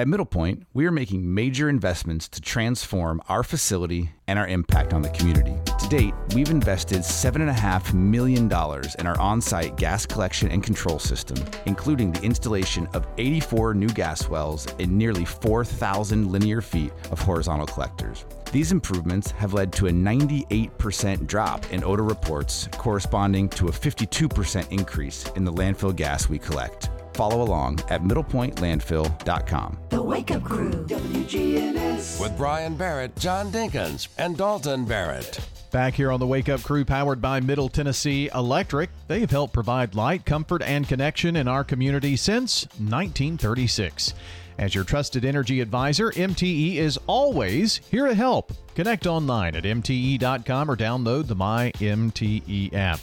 [0.00, 5.02] At Middlepoint, we are making major investments to transform our facility and our impact on
[5.02, 5.54] the community.
[5.78, 11.36] To date, we've invested $7.5 million in our on site gas collection and control system,
[11.66, 17.66] including the installation of 84 new gas wells and nearly 4,000 linear feet of horizontal
[17.66, 18.24] collectors.
[18.52, 24.72] These improvements have led to a 98% drop in odor reports, corresponding to a 52%
[24.72, 26.90] increase in the landfill gas we collect.
[27.14, 29.78] Follow along at middlepointlandfill.com.
[29.90, 32.20] The Wake Up Crew, WGNS.
[32.20, 35.38] With Brian Barrett, John Dinkins, and Dalton Barrett.
[35.70, 39.94] Back here on the Wake Up Crew, powered by Middle Tennessee Electric, they've helped provide
[39.94, 44.14] light, comfort, and connection in our community since 1936.
[44.60, 48.52] As your trusted energy advisor, MTE is always here to help.
[48.74, 53.00] Connect online at MTE.com or download the My MTE app.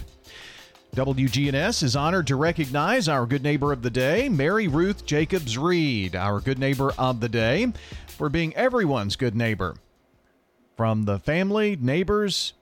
[0.96, 6.16] WGNS is honored to recognize our good neighbor of the day, Mary Ruth Jacobs Reed,
[6.16, 7.74] our good neighbor of the day,
[8.06, 9.78] for being everyone's good neighbor.
[10.76, 12.54] From the family, neighbors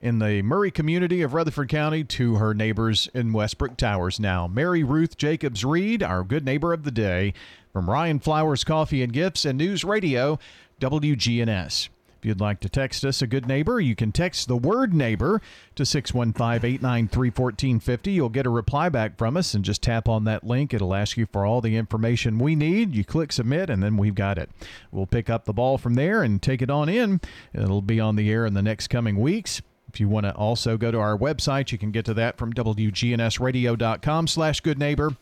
[0.00, 4.46] in the Murray community of Rutherford County to her neighbors in Westbrook Towers now.
[4.46, 7.34] Mary Ruth Jacobs Reed, our good neighbor of the day,
[7.72, 10.38] from Rion Flowers Coffee and Gifts and News Radio,
[10.80, 11.88] WGNS.
[12.20, 15.40] If you'd like to text us a good neighbor, you can text the word neighbor
[15.74, 18.12] to 615 893 1450.
[18.12, 20.74] You'll get a reply back from us and just tap on that link.
[20.74, 22.94] It'll ask you for all the information we need.
[22.94, 24.50] You click submit, and then we've got it.
[24.92, 27.22] We'll pick up the ball from there and take it on in.
[27.54, 29.62] It'll be on the air in the next coming weeks.
[29.88, 32.52] If you want to also go to our website, you can get to that from
[32.52, 35.16] WGNSradio.com slash good neighbor.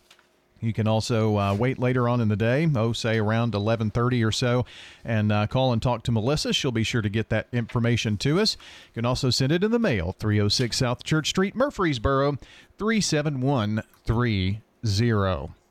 [0.61, 4.33] You can also uh, wait later on in the day, oh, say around 11:30 or
[4.33, 4.67] so,
[5.05, 6.53] and uh, call and talk to Melissa.
[6.53, 8.57] She'll be sure to get that information to us.
[8.89, 12.39] You can also send it in the mail, 306 South Church Street, Murfreesboro,
[12.79, 14.61] 37130.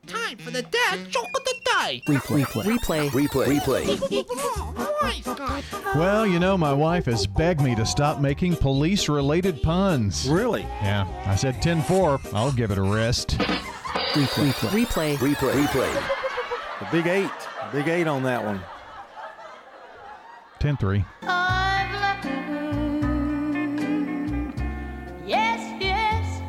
[0.07, 2.01] Time for the dad joke of the day.
[2.07, 2.45] Replay.
[2.45, 3.09] Replay.
[3.09, 3.09] Replay.
[3.09, 3.49] Replay.
[3.59, 4.77] replay.
[5.95, 10.27] Well, you know, my wife has begged me to stop making police-related puns.
[10.29, 10.63] Really?
[10.81, 11.07] Yeah.
[11.25, 12.33] I said 10-4.
[12.33, 13.39] I'll give it a rest.
[14.13, 14.51] Replay.
[14.51, 15.17] Replay.
[15.17, 15.65] Replay.
[15.65, 16.09] Replay.
[16.79, 17.29] The big eight.
[17.71, 18.61] Big eight on that one.
[20.59, 21.05] 10-3.
[25.25, 26.41] Yes, yes,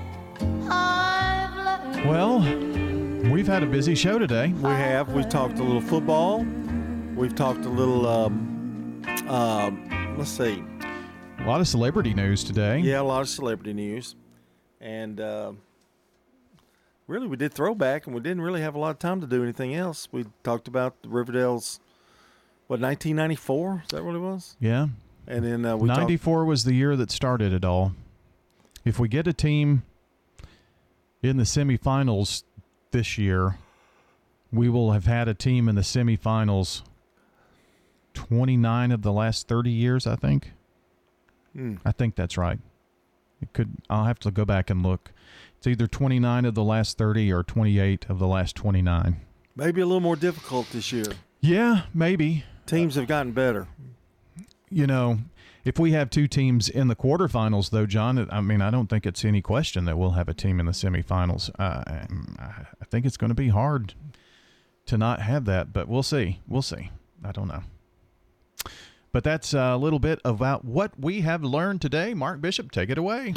[0.71, 1.55] I've
[1.95, 2.09] learned.
[2.09, 4.53] Well, we've had a busy show today.
[4.53, 5.13] We have.
[5.13, 6.47] We've talked a little football.
[7.17, 9.71] We've talked a little, um, uh,
[10.17, 10.63] let's see.
[11.41, 12.79] A lot of celebrity news today.
[12.79, 14.15] Yeah, a lot of celebrity news.
[14.81, 15.53] And uh,
[17.09, 19.43] really, we did throwback, and we didn't really have a lot of time to do
[19.43, 20.09] anything else.
[20.13, 21.81] We talked about the Riverdale's,
[22.69, 23.83] what, 1994?
[23.85, 24.57] Is that what it was?
[24.61, 24.89] Yeah.
[25.27, 27.93] And then uh, we talked 94 was the year that started it all.
[28.85, 29.83] If we get a team
[31.23, 32.45] in the semifinals
[32.93, 33.57] this year,
[34.53, 36.83] we will have had a team in the semifinals
[38.15, 40.53] 29 of the last 30 years, I think.
[41.53, 41.77] Hmm.
[41.85, 42.59] I think that's right.
[43.41, 45.13] It could I'll have to go back and look.
[45.59, 49.21] It's either 29 of the last 30 or 28 of the last 29.
[49.57, 51.07] maybe a little more difficult this year.
[51.41, 52.45] Yeah, maybe.
[52.67, 53.67] Teams have gotten better.
[54.71, 55.19] You know,
[55.65, 59.05] if we have two teams in the quarterfinals, though, John, I mean, I don't think
[59.05, 61.51] it's any question that we'll have a team in the semifinals.
[61.59, 61.83] Uh,
[62.81, 63.95] I think it's going to be hard
[64.87, 66.41] to not have that, but we'll see.
[66.47, 66.91] We'll see.
[67.25, 67.63] I don't know.
[69.11, 72.15] But that's a little bit about what we have learned today.
[72.15, 73.33] Mark Bishop, take it away.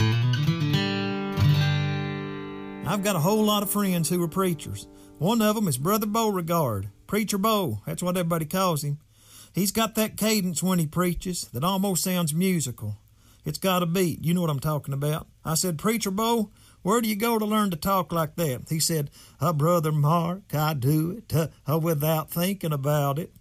[2.86, 4.88] I've got a whole lot of friends who are preachers.
[5.18, 7.82] One of them is Brother Beauregard, Preacher Bo.
[7.86, 9.00] That's what everybody calls him.
[9.54, 12.98] He's got that cadence when he preaches that almost sounds musical.
[13.46, 14.24] It's got a beat.
[14.24, 15.28] You know what I'm talking about.
[15.46, 16.52] I said, Preacher Bo,
[16.82, 18.64] where do you go to learn to talk like that?
[18.70, 23.32] He said, uh, Brother Mark, I do it uh, uh, without thinking about it.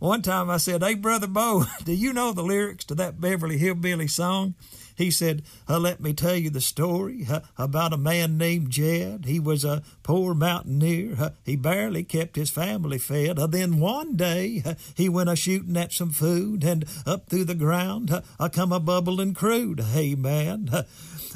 [0.00, 3.58] One time I said, Hey, Brother Bo, do you know the lyrics to that Beverly
[3.58, 4.54] Hillbilly song?
[4.96, 9.24] He said, uh, Let me tell you the story uh, about a man named Jed.
[9.26, 11.16] He was a poor mountaineer.
[11.18, 13.38] Uh, he barely kept his family fed.
[13.38, 17.44] Uh, then one day uh, he went a shooting at some food, and up through
[17.44, 19.80] the ground uh, come a bubbling crude.
[19.80, 20.70] Hey, man.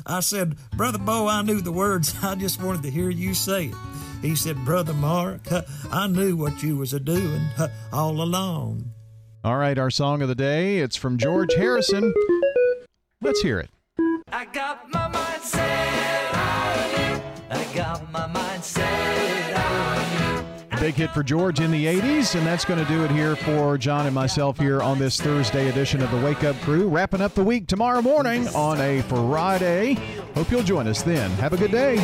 [0.06, 2.14] I said, Brother Bo, I knew the words.
[2.22, 3.74] I just wanted to hear you say it.
[4.22, 5.42] He said, Brother Mark,
[5.90, 7.42] I knew what you was a doing
[7.92, 8.92] all along.
[9.44, 10.78] All right, our song of the day.
[10.78, 12.12] It's from George Harrison.
[13.22, 13.70] Let's hear it.
[14.30, 17.22] I got my mind set on you.
[17.50, 20.78] I got my mind set on you.
[20.78, 23.78] Big hit for George in the 80s, and that's going to do it here for
[23.78, 26.88] John and myself here on this Thursday edition of the Wake Up Crew.
[26.88, 29.94] Wrapping up the week tomorrow morning on a Friday.
[30.34, 31.30] Hope you'll join us then.
[31.32, 31.96] Have a good day.